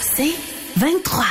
C'est 0.00 0.34
23. 0.76 1.24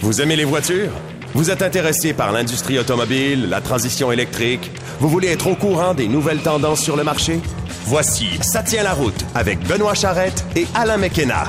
Vous 0.00 0.20
aimez 0.20 0.36
les 0.36 0.44
voitures? 0.44 0.90
Vous 1.34 1.50
êtes 1.50 1.62
intéressé 1.62 2.12
par 2.12 2.32
l'industrie 2.32 2.78
automobile, 2.78 3.48
la 3.48 3.60
transition 3.60 4.10
électrique? 4.10 4.70
Vous 4.98 5.08
voulez 5.08 5.28
être 5.28 5.46
au 5.46 5.54
courant 5.54 5.94
des 5.94 6.08
nouvelles 6.08 6.40
tendances 6.42 6.82
sur 6.82 6.96
le 6.96 7.04
marché? 7.04 7.40
Voici 7.84 8.38
Ça 8.42 8.62
tient 8.62 8.82
la 8.82 8.92
route 8.92 9.24
avec 9.34 9.60
Benoît 9.60 9.94
Charrette 9.94 10.44
et 10.56 10.66
Alain 10.74 10.96
McKenna. 10.96 11.44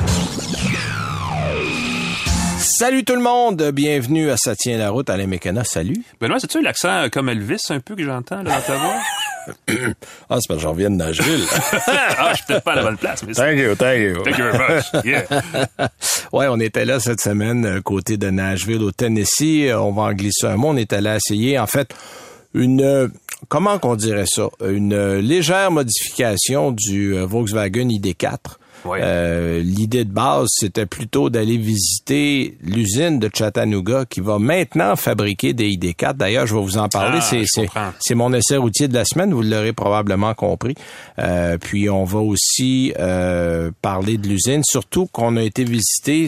Salut 2.60 3.04
tout 3.04 3.16
le 3.16 3.22
monde, 3.22 3.72
bienvenue 3.74 4.30
à 4.30 4.38
Ça 4.38 4.56
tient 4.56 4.78
la 4.78 4.92
route, 4.92 5.10
Alain 5.10 5.28
McKenna, 5.28 5.64
salut. 5.64 6.04
Benoît, 6.20 6.40
c'est-tu 6.40 6.62
l'accent 6.62 7.10
comme 7.12 7.30
Elvis 7.30 7.62
un 7.70 7.80
peu 7.80 7.96
que 7.96 8.04
j'entends 8.04 8.44
dans 8.44 8.62
ta 8.62 8.78
voix? 8.78 8.96
ah, 9.48 10.38
c'est 10.40 10.48
parce 10.48 10.48
que 10.48 10.60
j'en 10.60 10.72
reviens 10.72 10.90
de 10.90 10.96
Nashville. 10.96 11.44
ah, 11.88 12.30
je 12.32 12.38
suis 12.38 12.46
peut-être 12.46 12.64
pas 12.64 12.74
à 12.74 12.76
la 12.76 12.84
bonne 12.84 12.98
place. 12.98 13.24
Mais 13.26 13.34
thank 13.34 13.58
you, 13.58 13.76
thank 13.76 14.00
you. 14.00 14.24
Thank 14.24 14.38
you 14.38 14.46
very 14.52 14.76
much. 14.76 15.06
Yeah. 15.06 15.26
ouais, 16.34 16.48
on 16.50 16.60
était 16.60 16.86
là 16.86 17.00
cette 17.00 17.22
semaine, 17.22 17.66
euh, 17.66 17.82
côté 17.82 18.18
de 18.18 18.30
Nashville, 18.30 18.82
au 18.82 18.92
Tennessee. 18.92 19.68
Euh, 19.68 19.80
on 19.80 19.92
va 19.92 20.04
en 20.04 20.14
glisser 20.14 20.48
un 20.48 20.58
mot. 20.58 20.70
On 20.70 20.78
est 20.78 20.94
allé 20.94 21.16
essayer, 21.16 21.60
en 21.60 21.68
fait, 21.68 21.94
une, 22.54 22.82
euh, 22.82 23.08
comment 23.48 23.80
qu'on 23.80 23.96
dirait 23.96 24.28
ça? 24.28 24.50
Une 24.66 25.18
légère 25.18 25.72
modification 25.72 26.72
du 26.72 27.14
Volkswagen 27.14 27.88
ID4. 27.88 28.58
Euh, 28.86 29.62
l'idée 29.62 30.06
de 30.06 30.12
base, 30.12 30.48
c'était 30.52 30.86
plutôt 30.86 31.30
d'aller 31.30 31.58
visiter 31.58 32.58
l'usine 32.62 33.20
de 33.20 33.30
Chattanooga 33.34 34.06
qui 34.06 34.22
va 34.22 34.40
maintenant 34.40 34.96
fabriquer 34.96 35.54
des 35.54 35.70
ID4. 35.70 36.14
D'ailleurs, 36.14 36.48
je 36.48 36.56
vais 36.56 36.62
vous 36.62 36.78
en 36.78 36.90
parler. 36.90 37.20
Ah, 37.76 37.94
c'est 38.00 38.16
mon 38.16 38.34
essai 38.34 38.58
routier 38.58 38.88
de 38.88 38.94
la 38.94 39.06
semaine. 39.06 39.34
Vous 39.34 39.42
l'aurez 39.42 39.74
probablement 39.74 40.34
compris. 40.34 40.76
Euh, 41.20 41.58
puis 41.58 41.90
on 41.90 42.04
va 42.04 42.20
aussi 42.20 42.94
euh, 43.00 43.72
parler 43.82 44.18
de 44.18 44.28
l'usine, 44.28 44.64
surtout 44.64 45.08
qu'on 45.08 45.38
a 45.38 45.44
été 45.44 45.64
visiter 45.64 46.28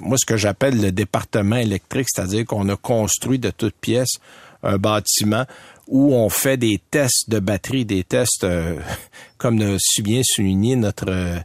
moi 0.00 0.16
ce 0.18 0.26
que 0.26 0.36
j'appelle 0.36 0.80
le 0.80 0.92
département 0.92 1.56
électrique, 1.56 2.06
c'est-à-dire 2.10 2.44
qu'on 2.46 2.68
a 2.68 2.76
construit 2.76 3.38
de 3.38 3.50
toutes 3.50 3.76
pièces 3.76 4.18
un 4.62 4.78
bâtiment 4.78 5.44
où 5.86 6.14
on 6.14 6.30
fait 6.30 6.56
des 6.56 6.80
tests 6.90 7.28
de 7.28 7.38
batterie, 7.38 7.84
des 7.84 8.02
tests, 8.02 8.46
comme 9.38 9.60
a 9.60 9.76
si 9.78 10.00
bien 10.00 10.22
souligné 10.24 10.74
notre 10.76 11.42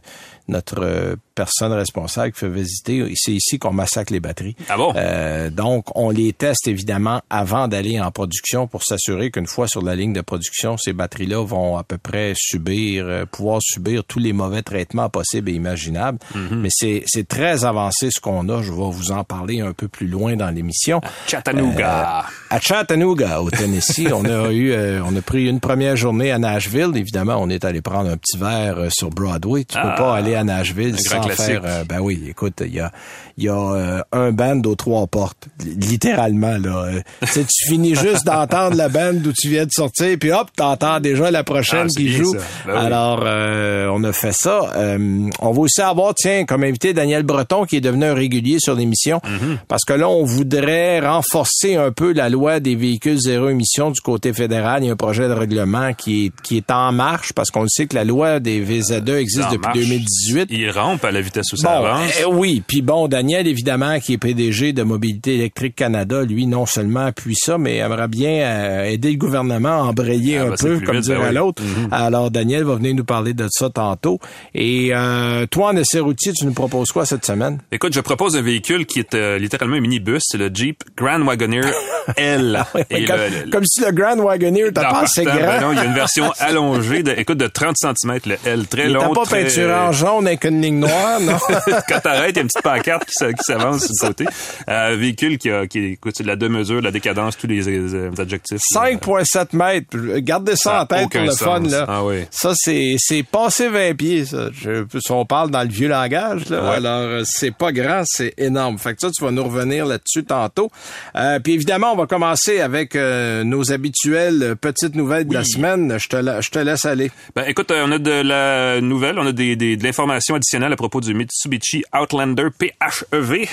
notre 0.50 0.82
euh, 0.82 1.16
personne 1.34 1.72
responsable 1.72 2.32
qui 2.32 2.40
fait 2.40 2.48
visiter. 2.48 3.10
C'est 3.16 3.32
ici 3.32 3.58
qu'on 3.58 3.72
massacre 3.72 4.12
les 4.12 4.20
batteries. 4.20 4.56
Ah 4.68 4.76
bon? 4.76 4.92
Euh, 4.96 5.48
donc, 5.48 5.86
on 5.96 6.10
les 6.10 6.32
teste 6.32 6.68
évidemment 6.68 7.22
avant 7.30 7.68
d'aller 7.68 7.98
en 8.00 8.10
production 8.10 8.66
pour 8.66 8.82
s'assurer 8.82 9.30
qu'une 9.30 9.46
fois 9.46 9.66
sur 9.68 9.82
la 9.82 9.94
ligne 9.96 10.12
de 10.12 10.20
production, 10.20 10.76
ces 10.76 10.92
batteries-là 10.92 11.42
vont 11.44 11.76
à 11.78 11.82
peu 11.84 11.96
près 11.96 12.34
subir, 12.36 13.04
euh, 13.06 13.24
pouvoir 13.26 13.60
subir 13.62 14.04
tous 14.04 14.18
les 14.18 14.32
mauvais 14.32 14.62
traitements 14.62 15.08
possibles 15.08 15.48
et 15.50 15.54
imaginables. 15.54 16.18
Mhm. 16.34 16.60
Mais 16.60 16.68
c'est, 16.70 17.04
très 17.28 17.64
avancé 17.64 18.08
ce 18.10 18.20
qu'on 18.20 18.48
a. 18.48 18.62
Je 18.62 18.72
vais 18.72 18.90
vous 18.90 19.12
en 19.12 19.24
parler 19.24 19.60
un 19.60 19.72
peu 19.72 19.88
plus 19.88 20.08
loin 20.08 20.34
dans 20.36 20.50
l'émission. 20.50 21.00
Chattanooga. 21.26 22.24
Euh, 22.50 22.56
à 22.56 22.60
Chattanooga, 22.60 23.40
au 23.40 23.50
Tennessee, 23.50 24.08
on 24.12 24.24
a 24.24 24.52
eu, 24.52 24.74
on 25.02 25.14
a 25.16 25.22
pris 25.22 25.46
une 25.48 25.60
première 25.60 25.96
journée 25.96 26.30
à 26.32 26.38
Nashville. 26.38 26.90
Évidemment, 26.96 27.36
on 27.38 27.48
est 27.50 27.64
allé 27.64 27.80
prendre 27.80 28.10
un 28.10 28.16
petit 28.16 28.36
verre 28.36 28.88
sur 28.90 29.10
Broadway. 29.10 29.64
Tu 29.64 29.74
peux 29.74 29.80
Ah. 29.84 29.94
pas 29.96 30.16
aller 30.16 30.34
à 30.34 30.39
Nashville 30.44 30.98
sans 30.98 31.20
classique. 31.20 31.44
faire. 31.46 31.62
euh, 31.64 31.84
ben 31.84 32.00
oui, 32.00 32.22
écoute, 32.28 32.62
il 32.64 32.74
y 32.74 32.80
a, 32.80 32.90
y 33.38 33.48
a 33.48 33.54
euh, 33.54 34.02
un 34.12 34.32
band 34.32 34.60
aux 34.64 34.74
trois 34.74 35.06
portes, 35.06 35.48
littéralement 35.64 36.56
là. 36.58 36.84
Euh, 36.86 37.00
tu 37.32 37.68
finis 37.68 37.94
juste 37.94 38.24
d'entendre 38.26 38.76
la 38.76 38.88
band 38.88 39.14
d'où 39.14 39.32
tu 39.32 39.48
viens 39.48 39.66
de 39.66 39.70
sortir, 39.72 40.16
puis 40.18 40.32
hop, 40.32 40.48
t'entends 40.56 41.00
déjà 41.00 41.30
la 41.30 41.44
prochaine 41.44 41.86
Ah, 41.90 41.96
qui 41.96 42.08
joue. 42.12 42.32
Ben 42.34 42.40
oui. 42.66 42.72
Alors, 42.76 43.22
euh, 43.24 43.88
on 43.92 44.02
a 44.04 44.12
fait 44.12 44.32
ça. 44.32 44.72
Euh, 44.76 45.28
on 45.40 45.52
va 45.52 45.60
aussi 45.60 45.80
avoir, 45.80 46.14
tiens, 46.14 46.44
comme 46.44 46.64
invité 46.64 46.92
Daniel 46.92 47.22
Breton, 47.22 47.64
qui 47.64 47.76
est 47.76 47.80
devenu 47.80 48.04
un 48.06 48.14
régulier 48.14 48.58
sur 48.60 48.74
l'émission, 48.74 49.20
Mm-hmm. 49.20 49.56
parce 49.68 49.84
que 49.84 49.92
là, 49.92 50.08
on 50.08 50.24
voudrait 50.24 51.00
renforcer 51.00 51.76
un 51.76 51.92
peu 51.92 52.12
la 52.12 52.28
loi 52.28 52.58
des 52.60 52.74
véhicules 52.74 53.18
zéro 53.20 53.48
émission 53.48 53.90
du 53.90 54.00
côté 54.00 54.32
fédéral. 54.32 54.82
Il 54.82 54.86
y 54.86 54.90
a 54.90 54.92
un 54.92 54.96
projet 54.96 55.28
de 55.28 55.32
règlement 55.32 55.92
qui 55.94 56.26
est, 56.26 56.32
qui 56.42 56.56
est 56.56 56.70
en 56.70 56.92
marche, 56.92 57.32
parce 57.32 57.50
qu'on 57.50 57.62
le 57.62 57.68
sait 57.68 57.86
que 57.86 57.94
la 57.94 58.04
loi 58.04 58.40
des 58.40 58.64
VZ2 58.64 59.14
existe 59.16 59.50
depuis 59.50 59.60
marche. 59.62 59.78
2018. 59.78 60.29
Il 60.50 60.70
rampe 60.70 61.04
à 61.04 61.10
la 61.10 61.20
vitesse 61.20 61.52
où 61.52 61.56
ça 61.56 61.78
avance. 61.78 62.10
euh, 62.20 62.26
oui, 62.28 62.62
puis 62.66 62.82
bon, 62.82 63.08
Daniel, 63.08 63.46
évidemment, 63.46 63.98
qui 64.00 64.14
est 64.14 64.18
PDG 64.18 64.72
de 64.72 64.82
Mobilité 64.82 65.34
électrique 65.34 65.74
Canada, 65.76 66.22
lui, 66.22 66.46
non 66.46 66.66
seulement 66.66 67.06
appuie 67.06 67.36
ça, 67.36 67.58
mais 67.58 67.76
aimerait 67.76 68.08
bien 68.08 68.30
euh, 68.30 68.84
aider 68.84 69.10
le 69.12 69.18
gouvernement 69.18 69.68
à 69.68 69.82
embrayer 69.88 70.38
Ah, 70.38 70.42
un 70.44 70.48
ben, 70.50 70.56
peu, 70.56 70.80
comme 70.80 70.96
vite, 70.96 71.04
dirait 71.04 71.18
ben 71.18 71.28
oui. 71.28 71.34
l'autre. 71.34 71.62
Mhm. 71.62 71.88
Alors, 71.92 72.30
Daniel 72.30 72.64
va 72.64 72.74
venir 72.76 72.94
nous 72.94 73.04
parler 73.04 73.34
de 73.34 73.46
ça 73.50 73.70
tantôt. 73.70 74.18
Et 74.54 74.90
euh, 74.92 75.46
toi, 75.46 75.68
en 75.68 75.76
essai 75.76 76.00
routier, 76.00 76.32
tu 76.32 76.44
nous 76.46 76.52
proposes 76.52 76.90
quoi 76.92 77.06
cette 77.06 77.24
semaine? 77.24 77.58
Écoute, 77.72 77.92
je 77.94 78.00
propose 78.00 78.36
un 78.36 78.42
véhicule 78.42 78.86
qui 78.86 78.98
est 79.00 79.14
euh, 79.14 79.38
littéralement 79.38 79.76
un 79.76 79.80
minibus. 79.80 80.22
C'est 80.26 80.38
le 80.38 80.50
Jeep 80.52 80.82
Grand 80.96 81.20
Wagoneer 81.22 81.62
L. 82.16 82.62
Et 82.90 83.04
comme, 83.04 83.16
le- 83.16 83.44
le- 83.46 83.50
comme 83.50 83.64
si 83.64 83.80
le 83.80 83.92
Grand 83.92 84.16
Wagoneer, 84.18 84.72
t'as 84.72 84.90
pas 84.90 85.00
assez 85.02 85.24
ben 85.24 85.36
grand. 85.36 85.60
non, 85.60 85.72
il 85.72 85.76
y 85.76 85.80
a 85.80 85.84
une 85.84 85.94
version 85.94 86.30
allongée 86.38 87.02
de, 87.02 87.12
écoute, 87.16 87.38
de 87.38 87.46
30 87.46 87.74
cm, 87.76 88.18
le 88.26 88.36
L. 88.44 88.66
Très 88.66 88.86
Il 88.86 88.92
long. 88.92 89.00
t'a 89.00 89.08
pas 89.20 89.24
très- 89.24 89.42
peinturé 89.44 89.72
en 89.74 89.92
jaune 89.92 90.19
avec 90.26 90.44
une 90.44 90.60
ligne 90.60 90.78
noire, 90.80 91.20
non? 91.20 91.36
Quand 91.88 92.00
t'arrêtes, 92.00 92.30
il 92.32 92.36
y 92.36 92.38
a 92.38 92.42
une 92.42 92.48
petite 92.48 92.62
pancarte 92.62 93.04
qui, 93.06 93.12
s'avance 93.42 93.86
sur 93.86 93.94
le 94.06 94.08
côté. 94.08 94.24
Euh, 94.68 94.96
véhicule 94.98 95.38
qui 95.38 95.50
a, 95.50 95.66
qui 95.66 95.84
écoute, 95.92 96.20
de 96.20 96.26
la 96.26 96.36
deux-mesure, 96.36 96.80
de 96.80 96.84
la 96.84 96.90
décadence, 96.90 97.36
tous 97.36 97.46
les, 97.46 97.68
euh, 97.68 98.10
adjectifs. 98.18 98.60
5,7 98.74 99.56
mètres. 99.56 100.18
Gardez 100.18 100.56
ça, 100.56 100.70
Ça 100.70 100.82
en 100.82 100.86
tête 100.86 101.10
pour 101.10 101.20
le 101.20 101.30
fun. 101.32 101.60
Là. 101.60 101.84
Ah 101.88 102.04
oui. 102.04 102.24
Ça, 102.30 102.52
c'est, 102.54 102.96
c'est 102.98 103.22
passé 103.22 103.68
20 103.68 103.94
pieds, 103.96 104.24
ça. 104.24 104.48
Je, 104.52 104.84
si 104.98 105.12
on 105.12 105.24
parle 105.24 105.50
dans 105.50 105.62
le 105.62 105.68
vieux 105.68 105.88
langage, 105.88 106.48
là. 106.48 106.62
Ouais. 106.62 106.76
Alors, 106.76 107.00
euh, 107.00 107.22
c'est 107.24 107.54
pas 107.54 107.72
grand, 107.72 108.02
c'est 108.04 108.34
énorme. 108.38 108.78
Fait 108.78 108.94
que 108.94 109.00
ça, 109.00 109.10
tu 109.10 109.24
vas 109.24 109.30
nous 109.30 109.44
revenir 109.44 109.86
là-dessus 109.86 110.24
tantôt. 110.24 110.70
Euh, 111.16 111.38
puis 111.40 111.54
évidemment, 111.54 111.92
on 111.92 111.96
va 111.96 112.06
commencer 112.06 112.60
avec 112.60 112.96
euh, 112.96 113.44
nos 113.44 113.72
habituelles 113.72 114.54
petites 114.60 114.94
nouvelles 114.94 115.26
de 115.26 115.34
la 115.34 115.44
semaine. 115.44 115.96
Je 115.98 116.08
te, 116.08 116.16
la- 116.16 116.40
je 116.40 116.50
te 116.50 116.58
laisse 116.58 116.84
aller. 116.84 117.10
Ben, 117.34 117.44
écoute, 117.46 117.70
on 117.74 117.92
a 117.92 117.98
de 117.98 118.22
la 118.22 118.80
nouvelle, 118.80 119.18
on 119.18 119.26
a 119.26 119.32
des, 119.32 119.56
des- 119.56 119.76
de 119.76 119.84
l'information 119.84 119.99
additionnelle 120.08 120.72
à 120.72 120.76
propos 120.76 121.00
du 121.00 121.14
Mitsubishi 121.14 121.84
Outlander 121.94 122.48
PHEV, 122.56 123.48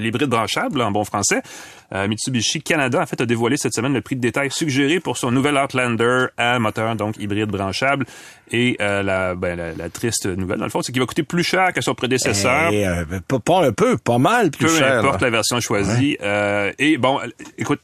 l'hybride 0.00 0.30
branchable 0.30 0.80
en 0.82 0.90
bon 0.90 1.04
français. 1.04 1.42
Euh, 1.92 2.08
Mitsubishi 2.08 2.62
Canada, 2.62 3.00
en 3.00 3.06
fait, 3.06 3.20
a 3.20 3.26
dévoilé 3.26 3.56
cette 3.56 3.74
semaine 3.74 3.92
le 3.92 4.00
prix 4.00 4.16
de 4.16 4.20
détail 4.20 4.50
suggéré 4.50 5.00
pour 5.00 5.18
son 5.18 5.30
nouvel 5.30 5.56
Outlander 5.56 6.26
à 6.36 6.58
moteur, 6.58 6.96
donc 6.96 7.16
hybride 7.18 7.50
branchable. 7.50 8.06
Et 8.50 8.76
euh, 8.80 9.02
la, 9.02 9.34
ben, 9.34 9.56
la, 9.56 9.74
la 9.74 9.90
triste 9.90 10.26
nouvelle, 10.26 10.58
dans 10.58 10.64
le 10.64 10.70
fond, 10.70 10.82
c'est 10.82 10.92
qu'il 10.92 11.00
va 11.00 11.06
coûter 11.06 11.22
plus 11.22 11.44
cher 11.44 11.72
que 11.72 11.80
son 11.80 11.94
prédécesseur. 11.94 12.72
Et, 12.72 12.86
euh, 12.86 13.04
pas, 13.26 13.38
pas 13.38 13.66
un 13.66 13.72
peu, 13.72 13.96
pas 13.98 14.18
mal 14.18 14.50
plus 14.50 14.66
peu 14.66 14.78
cher. 14.78 14.98
importe 14.98 15.20
là. 15.20 15.28
la 15.28 15.30
version 15.30 15.60
choisie. 15.60 16.16
Et 16.78 16.96
bon, 16.96 17.20
écoute, 17.58 17.80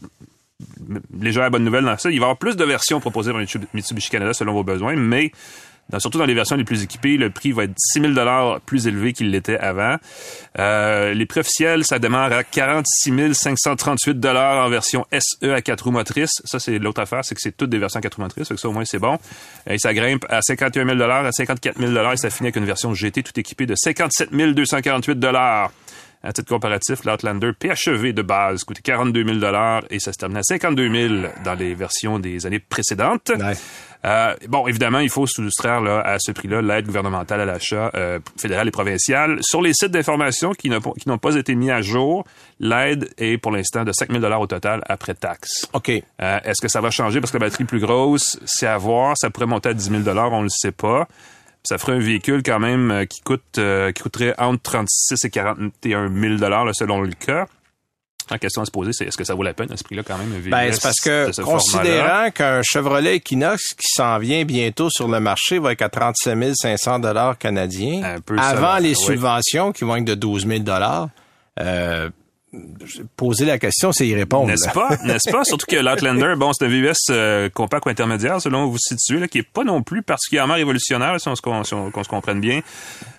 légère 1.20 1.50
bonne 1.50 1.64
nouvelle 1.64 1.84
dans 1.84 1.96
ça, 1.98 2.10
il 2.10 2.18
va 2.18 2.22
y 2.22 2.24
avoir 2.24 2.36
plus 2.36 2.56
de 2.56 2.64
versions 2.64 3.00
proposées 3.00 3.32
par 3.32 3.40
Mitsubishi 3.74 4.10
Canada 4.10 4.32
selon 4.32 4.52
vos 4.52 4.64
besoins, 4.64 4.96
mais 4.96 5.32
surtout 5.98 6.18
dans 6.18 6.26
les 6.26 6.34
versions 6.34 6.56
les 6.56 6.64
plus 6.64 6.82
équipées, 6.82 7.16
le 7.16 7.30
prix 7.30 7.52
va 7.52 7.64
être 7.64 7.74
6 7.76 8.14
000 8.14 8.58
plus 8.66 8.86
élevé 8.86 9.12
qu'il 9.12 9.30
l'était 9.30 9.58
avant. 9.58 9.96
Euh, 10.58 11.14
les 11.14 11.26
prix 11.26 11.40
officiels, 11.40 11.84
ça 11.84 11.98
démarre 11.98 12.32
à 12.32 12.44
46 12.44 13.34
538 13.34 14.24
en 14.26 14.68
version 14.68 15.06
SE 15.12 15.50
à 15.50 15.62
4 15.62 15.84
roues 15.84 15.90
motrices. 15.90 16.42
Ça, 16.44 16.58
c'est 16.58 16.78
l'autre 16.78 17.00
affaire, 17.00 17.24
c'est 17.24 17.34
que 17.34 17.40
c'est 17.40 17.56
toutes 17.56 17.70
des 17.70 17.78
versions 17.78 17.98
à 17.98 18.02
4 18.02 18.14
roues 18.14 18.22
motrices, 18.22 18.48
que 18.48 18.56
ça 18.56 18.68
au 18.68 18.72
moins 18.72 18.84
c'est 18.84 18.98
bon. 18.98 19.18
Et 19.66 19.78
ça 19.78 19.94
grimpe 19.94 20.24
à 20.28 20.42
51 20.42 20.86
000 20.86 21.02
à 21.02 21.32
54 21.32 21.78
000 21.78 22.12
et 22.12 22.16
ça 22.16 22.30
finit 22.30 22.48
avec 22.48 22.56
une 22.56 22.64
version 22.64 22.94
GT 22.94 23.22
tout 23.22 23.38
équipée 23.38 23.66
de 23.66 23.74
57 23.74 24.30
248 24.30 25.18
à 26.22 26.32
titre 26.32 26.48
comparatif, 26.48 27.04
l'Outlander 27.04 27.52
PHEV 27.58 28.12
de 28.12 28.22
base 28.22 28.64
coûtait 28.64 28.82
42 28.82 29.24
000 29.24 29.38
et 29.90 29.98
ça 29.98 30.12
se 30.12 30.18
termine 30.18 30.36
à 30.38 30.42
52 30.42 31.08
000 31.08 31.14
dans 31.44 31.54
les 31.54 31.74
versions 31.74 32.18
des 32.18 32.44
années 32.46 32.58
précédentes. 32.58 33.32
Ouais. 33.38 33.54
Euh, 34.04 34.34
bon, 34.48 34.66
évidemment, 34.66 34.98
il 35.00 35.10
faut 35.10 35.26
soustraire 35.26 35.80
là, 35.80 36.00
à 36.00 36.18
ce 36.18 36.32
prix-là 36.32 36.62
l'aide 36.62 36.86
gouvernementale 36.86 37.40
à 37.42 37.44
l'achat 37.44 37.90
euh, 37.94 38.18
fédérale 38.38 38.68
et 38.68 38.70
provinciale. 38.70 39.38
Sur 39.42 39.60
les 39.62 39.72
sites 39.74 39.90
d'information 39.92 40.52
qui 40.52 40.68
n'ont 40.70 41.18
pas- 41.18 41.36
été 41.36 41.54
mis 41.54 41.70
à 41.70 41.80
jour, 41.82 42.24
l'aide 42.60 43.10
est 43.18 43.38
pour 43.38 43.52
l'instant 43.52 43.84
de 43.84 43.92
5 43.92 44.10
000 44.10 44.24
au 44.40 44.46
total 44.46 44.82
après 44.88 45.14
taxe. 45.14 45.66
OK. 45.74 45.90
Euh, 45.90 46.38
Est-ce 46.44 46.60
que 46.60 46.68
ça 46.68 46.80
va 46.80 46.90
changer 46.90 47.20
parce 47.20 47.30
que 47.30 47.38
la 47.38 47.46
batterie 47.46 47.64
est 47.64 47.66
plus 47.66 47.80
grosse? 47.80 48.38
C'est 48.46 48.66
à 48.66 48.78
voir. 48.78 49.14
Ça 49.18 49.30
pourrait 49.30 49.46
monter 49.46 49.70
à 49.70 49.74
10 49.74 49.90
000 50.04 50.18
on 50.32 50.42
le 50.42 50.48
sait 50.48 50.72
pas. 50.72 51.06
Ça 51.62 51.78
ferait 51.78 51.92
un 51.92 51.98
véhicule 51.98 52.42
quand 52.42 52.58
même 52.58 52.90
euh, 52.90 53.04
qui 53.04 53.20
coûte 53.20 53.58
euh, 53.58 53.92
qui 53.92 54.02
coûterait 54.02 54.34
entre 54.38 54.62
36 54.62 55.24
et 55.24 55.30
41 55.30 56.08
000 56.08 56.34
là, 56.36 56.70
selon 56.72 57.02
le 57.02 57.12
cas. 57.12 57.46
La 58.30 58.38
question 58.38 58.62
à 58.62 58.64
se 58.64 58.70
poser, 58.70 58.92
c'est 58.92 59.06
est-ce 59.06 59.16
que 59.16 59.24
ça 59.24 59.34
vaut 59.34 59.42
la 59.42 59.54
peine 59.54 59.72
à 59.72 59.76
ce 59.76 59.82
prix-là 59.82 60.04
quand 60.06 60.16
même 60.16 60.28
un 60.28 60.34
véhicule 60.34 60.50
Ben, 60.52 60.72
c'est 60.72 60.82
parce 60.82 61.00
que, 61.00 61.32
ce 61.32 61.42
considérant 61.42 62.30
qu'un 62.30 62.62
Chevrolet 62.62 63.16
Equinox 63.16 63.74
qui 63.74 63.88
s'en 63.88 64.18
vient 64.18 64.44
bientôt 64.44 64.88
sur 64.88 65.08
le 65.08 65.18
marché 65.18 65.58
va 65.58 65.72
être 65.72 65.82
à 65.82 65.88
37 65.88 66.54
500 66.54 67.00
canadiens, 67.38 68.02
Un 68.04 68.20
peu 68.20 68.36
ça, 68.36 68.44
avant 68.44 68.78
les 68.78 68.90
oui. 68.90 69.04
subventions 69.04 69.72
qui 69.72 69.84
vont 69.84 69.96
être 69.96 70.04
de 70.04 70.14
12 70.14 70.46
000 70.46 70.62
euh, 71.58 72.08
poser 73.16 73.44
la 73.44 73.58
question, 73.58 73.92
c'est 73.92 74.06
y 74.06 74.14
répondre. 74.14 74.48
N'est-ce 74.48 74.70
pas? 74.70 74.96
N'est-ce 75.04 75.30
pas? 75.30 75.44
Surtout 75.44 75.66
que 75.66 75.76
l'Outlander, 75.76 76.34
bon, 76.36 76.52
c'est 76.52 76.64
un 76.64 76.68
VUS 76.68 76.92
euh, 77.10 77.48
compact 77.48 77.86
ou 77.86 77.90
intermédiaire, 77.90 78.40
selon 78.40 78.64
où 78.64 78.66
vous 78.66 78.72
vous 78.72 78.78
situez, 78.78 79.20
là, 79.20 79.28
qui 79.28 79.38
est 79.38 79.48
pas 79.48 79.62
non 79.62 79.82
plus 79.82 80.02
particulièrement 80.02 80.54
révolutionnaire, 80.54 81.20
si 81.20 81.28
on 81.28 81.36
se, 81.36 81.42
si 81.64 82.08
comprenne 82.08 82.40
bien. 82.40 82.60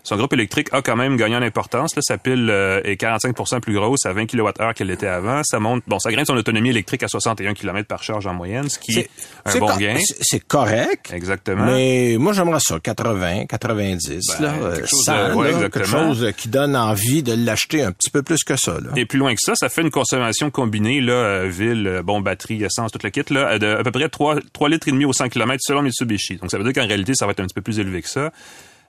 Son 0.03 0.17
groupe 0.17 0.33
électrique 0.33 0.67
a 0.71 0.81
quand 0.81 0.95
même 0.95 1.15
gagné 1.15 1.35
en 1.35 1.41
importance. 1.41 1.95
Là, 1.95 2.01
sa 2.01 2.17
pile 2.17 2.49
euh, 2.49 2.81
est 2.83 2.99
45% 2.99 3.61
plus 3.61 3.73
grosse 3.73 4.05
à 4.05 4.13
20 4.13 4.25
kWh 4.25 4.73
qu'elle 4.75 4.89
était 4.89 5.07
avant. 5.07 5.41
Ça 5.43 5.59
monte, 5.59 5.83
bon, 5.87 5.99
ça 5.99 6.11
grimpe 6.11 6.25
son 6.25 6.35
autonomie 6.35 6.69
électrique 6.69 7.03
à 7.03 7.07
61 7.07 7.53
km 7.53 7.87
par 7.87 8.03
charge 8.03 8.25
en 8.27 8.33
moyenne, 8.33 8.67
ce 8.67 8.79
qui 8.79 8.99
est, 8.99 9.09
un 9.45 9.59
bon 9.59 9.75
gain. 9.77 9.97
C'est 10.21 10.45
correct. 10.45 11.11
Exactement. 11.13 11.65
Mais 11.65 12.17
moi, 12.19 12.33
j'aimerais 12.33 12.59
ça, 12.59 12.79
80, 12.79 13.45
90, 13.45 14.19
ben, 14.39 14.43
là, 14.43 14.75
quelque 14.75 14.87
chose, 14.87 15.03
100, 15.05 15.35
ouais, 15.35 15.51
là, 15.51 15.69
quelque 15.69 15.83
chose 15.85 16.31
qui 16.35 16.49
donne 16.49 16.75
envie 16.75 17.23
de 17.23 17.33
l'acheter 17.33 17.83
un 17.83 17.91
petit 17.91 18.09
peu 18.09 18.23
plus 18.23 18.43
que 18.43 18.57
ça. 18.57 18.73
Là. 18.73 18.89
Et 18.95 19.05
plus 19.05 19.20
loin 19.21 19.33
que 19.33 19.41
ça, 19.41 19.53
ça 19.55 19.69
fait 19.69 19.81
une 19.81 19.91
consommation 19.91 20.51
combinée, 20.51 21.01
là, 21.01 21.13
euh, 21.13 21.47
ville, 21.47 21.87
euh, 21.87 22.03
bon, 22.03 22.21
batterie, 22.21 22.63
essence, 22.63 22.91
tout 22.91 22.99
le 23.03 23.09
kit, 23.09 23.23
là, 23.33 23.57
de 23.57 23.67
à 23.67 23.83
peu 23.83 23.91
près 23.91 24.09
3, 24.09 24.37
3 24.53 24.69
litres 24.69 24.87
et 24.87 24.91
demi 24.91 25.05
au 25.05 25.13
100 25.13 25.29
km 25.29 25.59
selon 25.61 25.81
Mitsubishi. 25.81 26.37
Donc, 26.37 26.51
ça 26.51 26.57
veut 26.57 26.63
dire 26.63 26.73
qu'en 26.73 26.87
réalité, 26.87 27.13
ça 27.13 27.25
va 27.25 27.31
être 27.31 27.39
un 27.39 27.45
petit 27.45 27.53
peu 27.53 27.61
plus 27.61 27.79
élevé 27.79 28.01
que 28.01 28.09
ça. 28.09 28.31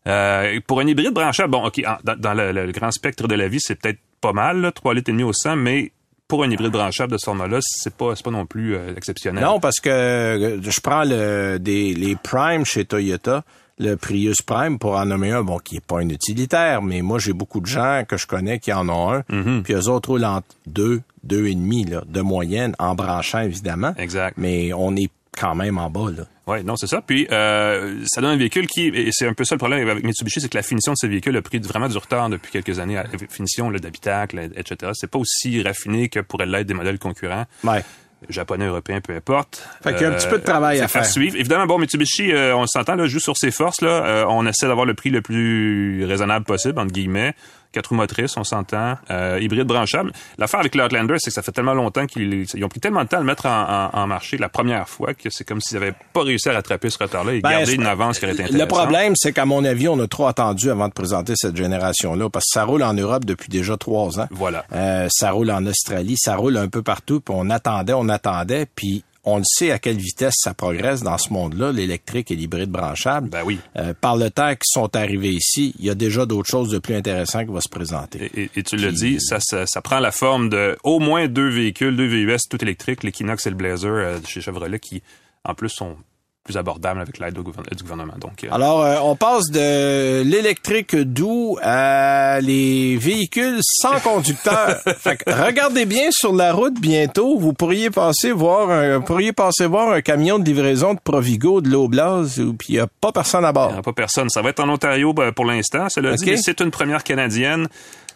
Euh, 0.06 0.58
pour 0.67 0.81
un 0.81 0.87
hybride 0.87 1.12
branchable, 1.12 1.50
bon, 1.50 1.67
OK, 1.67 1.81
dans, 2.05 2.34
le, 2.34 2.73
grand 2.73 2.90
spectre 2.90 3.29
de 3.29 3.34
la 3.34 3.49
vie, 3.49 3.61
c'est 3.61 3.76
peut-être 3.76 4.00
pas 4.20 4.32
mal, 4.32 4.61
là, 4.61 4.73
3 4.73 4.94
litres 4.94 5.11
et 5.11 5.12
demi 5.12 5.23
au 5.23 5.32
100, 5.32 5.56
mais 5.56 5.93
pour 6.29 6.44
un 6.44 6.50
hybride 6.50 6.73
branchable 6.73 7.12
de 7.12 7.19
ce 7.19 7.26
format-là, 7.26 7.58
c'est 7.61 7.94
pas, 7.94 8.14
pas 8.14 8.31
non 8.31 8.46
plus 8.46 8.75
euh, 8.75 8.94
exceptionnel. 8.96 9.44
Non, 9.44 9.61
parce 9.61 9.81
que 9.81 9.90
euh, 9.90 10.62
je 10.62 10.81
prends 10.81 11.05
le, 11.05 11.58
des, 11.58 11.94
les 11.94 12.17
Prime 12.17 12.64
chez 12.64 12.85
Toyota, 12.85 13.44
le 13.79 13.97
Prius 13.97 14.43
Prime, 14.43 14.79
pour 14.79 14.97
en 14.97 15.07
nommer 15.07 15.31
un, 15.31 15.43
bon, 15.43 15.59
qui 15.59 15.77
est 15.77 15.85
pas 15.85 16.01
un 16.01 16.09
utilitaire, 16.09 16.83
mais 16.83 17.03
moi, 17.03 17.19
j'ai 17.19 17.33
beaucoup 17.33 17.61
de 17.61 17.67
gens 17.67 18.05
que 18.07 18.17
je 18.17 18.27
connais 18.27 18.59
qui 18.59 18.73
en 18.73 18.89
ont 18.89 19.13
un, 19.13 19.21
mm-hmm. 19.21 19.63
puis 19.63 19.75
eux 19.75 19.89
autres 19.89 20.11
roulent 20.11 20.25
entre 20.25 20.49
deux, 20.67 21.03
deux 21.25 21.47
et 21.47 21.55
demi, 21.55 21.85
là, 21.85 22.03
de 22.07 22.21
moyenne, 22.21 22.75
en 22.79 22.95
branchant, 22.95 23.41
évidemment. 23.41 23.95
Exact. 23.99 24.35
Mais 24.37 24.73
on 24.73 24.95
est 24.97 25.11
quand 25.39 25.55
même 25.55 25.79
en 25.79 25.91
bas, 25.91 26.11
là. 26.11 26.25
Oui, 26.49 26.65
non, 26.65 26.75
c'est 26.77 26.89
ça. 26.89 27.01
Puis 27.01 27.29
euh, 27.31 28.03
ça 28.07 28.21
donne 28.21 28.33
un 28.33 28.37
véhicule 28.37 28.67
qui, 28.67 28.89
et 28.89 29.11
c'est 29.13 29.29
un 29.29 29.33
peu 29.33 29.45
ça 29.45 29.55
le 29.55 29.61
problème 29.61 29.89
avec 29.89 30.03
Mitsubishi, 30.03 30.41
c'est 30.41 30.49
que 30.49 30.57
la 30.57 30.65
finition 30.65 30.93
de 30.93 30.97
ces 30.99 31.07
véhicules 31.07 31.37
a 31.37 31.43
pris 31.43 31.61
vraiment 31.61 31.89
du 31.89 31.97
retard 31.97 32.29
depuis 32.29 32.51
quelques 32.51 32.81
années. 32.81 32.97
La 32.97 33.07
finition 33.29 33.71
d'habitacle, 33.71 34.51
etc. 34.57 34.91
C'est 34.95 35.09
pas 35.09 35.21
aussi 35.21 35.63
raffiné 35.63 36.09
que 36.09 36.19
pourrait 36.19 36.47
l'être 36.47 36.67
des 36.67 36.75
modèles 36.75 36.99
concurrents. 36.99 37.47
Ouais 37.63 37.85
japonais, 38.29 38.67
européen, 38.67 39.01
peu 39.01 39.15
importe. 39.15 39.67
Fait 39.83 39.93
qu'il 39.93 40.03
y 40.03 40.05
a 40.05 40.11
un 40.11 40.13
petit 40.13 40.29
peu 40.29 40.39
de 40.39 40.45
travail 40.45 40.81
euh, 40.81 40.85
à 40.85 40.89
faire. 40.89 41.05
suivre. 41.05 41.37
Évidemment, 41.37 41.67
bon, 41.67 41.79
Mitsubishi, 41.79 42.33
euh, 42.33 42.57
on 42.57 42.67
s'entend, 42.67 42.95
là, 42.95 43.07
joue 43.07 43.21
sur 43.21 43.37
ses 43.37 43.51
forces, 43.51 43.81
là. 43.81 44.05
Euh, 44.05 44.25
on 44.29 44.47
essaie 44.47 44.67
d'avoir 44.67 44.87
le 44.87 44.95
prix 44.95 45.11
le 45.11 45.23
plus 45.23 46.05
raisonnable 46.05 46.45
possible, 46.45 46.79
entre 46.79 46.93
guillemets 46.93 47.35
quatre 47.73 47.89
roues 47.89 47.97
motrices, 47.97 48.37
on 48.37 48.45
s'entend, 48.45 48.97
euh, 49.11 49.39
hybride 49.41 49.67
branchable. 49.67 50.13
L'affaire 50.39 50.61
avec 50.61 50.75
l'Outlander, 50.75 51.17
c'est 51.19 51.31
que 51.31 51.35
ça 51.35 51.43
fait 51.43 51.53
tellement 51.53 51.75
longtemps 51.75 52.07
qu'ils 52.07 52.47
ont 52.63 52.69
pris 52.69 52.81
tellement 52.81 53.03
de 53.05 53.09
temps 53.09 53.17
à 53.17 53.21
le 53.21 53.27
mettre 53.27 53.47
en, 53.47 53.91
en, 53.93 53.99
en 53.99 54.07
marché 54.07 54.37
la 54.39 54.49
première 54.49 54.89
fois 54.89 55.15
que 55.15 55.31
c'est 55.31 55.45
comme 55.45 55.61
s'ils 55.61 55.79
n'avaient 55.79 55.95
pas 56.13 56.23
réussi 56.23 56.49
à 56.49 56.53
rattraper 56.53 56.91
ce 56.91 56.99
retard-là 56.99 57.35
et 57.35 57.41
ben, 57.41 57.51
garder 57.51 57.75
une 57.75 57.87
avance 57.87 58.19
qui 58.19 58.25
aurait 58.25 58.35
été 58.35 58.45
intéressante. 58.45 58.69
Le 58.69 58.75
problème, 58.75 59.13
c'est 59.17 59.33
qu'à 59.33 59.45
mon 59.45 59.65
avis, 59.65 59.89
on 59.89 59.99
a 60.01 60.07
trop 60.07 60.27
attendu 60.27 60.71
avant 60.71 60.89
de 60.89 60.93
présenter 60.93 61.35
cette 61.37 61.57
génération-là 61.57 62.29
parce 62.31 62.45
que 62.47 62.53
ça 62.53 62.65
roule 62.65 62.83
en 62.83 62.95
Europe 62.95 63.25
depuis 63.25 63.49
déjà 63.49 63.77
trois 63.77 64.21
ans. 64.21 64.29
Voilà. 64.31 64.65
Euh, 64.73 65.09
ça 65.11 65.31
roule 65.31 65.51
en 65.51 65.65
Australie, 65.67 66.17
ça 66.19 66.37
roule 66.37 66.57
un 66.57 66.69
peu 66.69 66.83
partout, 66.83 67.21
puis 67.21 67.35
on 67.37 67.51
attendait, 67.51 67.95
on 67.95 68.09
attendait, 68.09 68.67
puis 68.67 69.05
on 69.25 69.39
le 69.39 69.45
sait 69.45 69.71
à 69.71 69.79
quelle 69.79 69.99
vitesse 69.99 70.35
ça 70.39 70.53
progresse 70.53 71.03
dans 71.03 71.19
ce 71.19 71.33
monde-là, 71.33 71.73
l'électrique 71.73 72.31
et 72.31 72.35
l'hybride 72.35 72.71
branchable. 72.71 73.29
Ben 73.29 73.43
oui. 73.45 73.59
Euh, 73.77 73.95
par 73.99 74.17
le 74.17 74.31
temps 74.31 74.51
qu'ils 74.51 74.61
sont 74.65 74.95
arrivés 74.97 75.31
ici, 75.31 75.75
il 75.79 75.85
y 75.85 75.91
a 75.91 75.95
déjà 75.95 76.27
d'autres 76.27 76.51
choses 76.51 76.71
de 76.71 76.79
plus 76.79 76.95
intéressantes 76.95 77.47
qui 77.47 77.53
vont 77.53 77.61
se 77.61 77.69
présenter. 77.69 78.51
Et, 78.55 78.63
tu 78.63 78.77
le 78.77 78.91
dis, 78.91 79.21
ça, 79.21 79.39
ça, 79.41 79.83
prend 79.83 80.01
la 80.01 80.11
forme 80.11 80.49
de 80.49 80.77
au 80.83 80.99
moins 80.99 81.29
deux 81.29 81.49
véhicules, 81.49 81.97
deux 81.97 82.07
VUS 82.07 82.49
tout 82.51 82.63
électriques, 82.63 83.05
l'Equinox 83.05 83.47
et 83.47 83.51
le 83.51 83.57
Blazer 83.57 83.93
euh, 83.93 84.19
chez 84.27 84.41
Chevrolet, 84.41 84.79
qui 84.79 85.03
en 85.45 85.55
plus 85.55 85.69
sont 85.69 85.97
plus 86.44 86.56
abordable 86.56 87.00
avec 87.00 87.19
l'aide 87.19 87.35
du 87.35 87.43
gouvernement. 87.43 88.15
Donc, 88.19 88.43
euh, 88.43 88.49
Alors, 88.50 88.83
euh, 88.83 88.99
on 89.03 89.15
passe 89.15 89.50
de 89.50 90.23
l'électrique 90.23 90.97
doux 90.97 91.56
à 91.62 92.41
les 92.41 92.97
véhicules 92.97 93.61
sans 93.62 94.00
conducteur. 94.05 94.81
regardez 95.27 95.87
bien 95.87 96.09
sur 96.11 96.35
la 96.35 96.53
route 96.53 96.81
bientôt. 96.81 97.39
Vous 97.39 97.53
pourriez 97.53 97.91
passer 97.91 98.33
voir 98.33 98.71
un, 98.71 99.00
pourriez 99.00 99.33
passer 99.33 99.67
voir 99.67 99.93
un 99.93 100.00
camion 100.00 100.41
de 100.41 100.44
livraison 100.44 100.94
de 100.94 101.00
Provigo 101.00 101.61
de 101.61 101.69
l'Oblast, 101.69 102.41
puis 102.59 102.71
il 102.71 102.75
n'y 102.75 102.81
a 102.81 102.88
pas 102.88 103.12
personne 103.12 103.45
à 103.45 103.53
bord. 103.53 103.71
Il 103.71 103.75
n'y 103.75 103.79
a 103.79 103.83
pas 103.83 103.93
personne. 103.93 104.29
Ça 104.29 104.43
va 104.43 104.50
être 104.50 104.61
en 104.61 104.69
Ontario 104.69 105.12
ben, 105.12 105.31
pour 105.31 105.45
l'instant. 105.45 105.87
Cela 105.91 106.17
dit, 106.17 106.38
c'est 106.38 106.61
une 106.61 106.73
première 106.73 107.05
canadienne. 107.05 107.69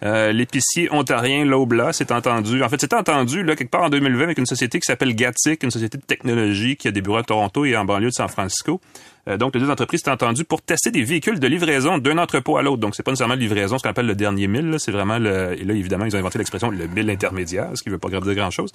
Euh, 0.02 0.32
l'épicier 0.32 0.92
ontarien 0.92 1.44
Lobla 1.44 1.92
s'est 1.92 2.12
entendu. 2.12 2.62
En 2.62 2.68
fait, 2.68 2.80
c'est 2.80 2.92
entendu 2.92 3.42
là 3.42 3.56
quelque 3.56 3.70
part 3.70 3.84
en 3.84 3.88
2020 3.88 4.24
avec 4.24 4.38
une 4.38 4.46
société 4.46 4.78
qui 4.78 4.86
s'appelle 4.86 5.14
Gatic, 5.14 5.62
une 5.62 5.70
société 5.70 5.98
de 5.98 6.02
technologie 6.02 6.76
qui 6.76 6.88
a 6.88 6.90
des 6.90 7.00
bureaux 7.00 7.18
à 7.18 7.22
Toronto 7.22 7.64
et 7.64 7.76
en 7.76 7.84
banlieue 7.84 8.08
de 8.08 8.14
San 8.14 8.28
Francisco. 8.28 8.80
Euh, 9.28 9.36
donc, 9.36 9.54
les 9.54 9.60
deux 9.60 9.70
entreprises 9.70 10.02
s'est 10.04 10.10
entendu 10.10 10.44
pour 10.44 10.62
tester 10.62 10.90
des 10.90 11.02
véhicules 11.02 11.40
de 11.40 11.46
livraison 11.46 11.98
d'un 11.98 12.18
entrepôt 12.18 12.56
à 12.56 12.62
l'autre. 12.62 12.78
Donc, 12.78 12.94
c'est 12.94 13.02
pas 13.02 13.10
nécessairement 13.10 13.34
de 13.34 13.40
livraison, 13.40 13.78
ce 13.78 13.82
qu'on 13.82 13.90
appelle 13.90 14.06
le 14.06 14.14
dernier 14.14 14.46
mille. 14.46 14.76
C'est 14.78 14.92
vraiment 14.92 15.18
le. 15.18 15.60
Et 15.60 15.64
là, 15.64 15.74
évidemment, 15.74 16.04
ils 16.04 16.14
ont 16.14 16.18
inventé 16.18 16.38
l'expression 16.38 16.70
le 16.70 16.86
mille 16.86 17.10
intermédiaire, 17.10 17.70
ce 17.74 17.82
qui 17.82 17.90
veut 17.90 17.98
pas 17.98 18.08
dire 18.08 18.20
grand 18.20 18.50
chose. 18.50 18.70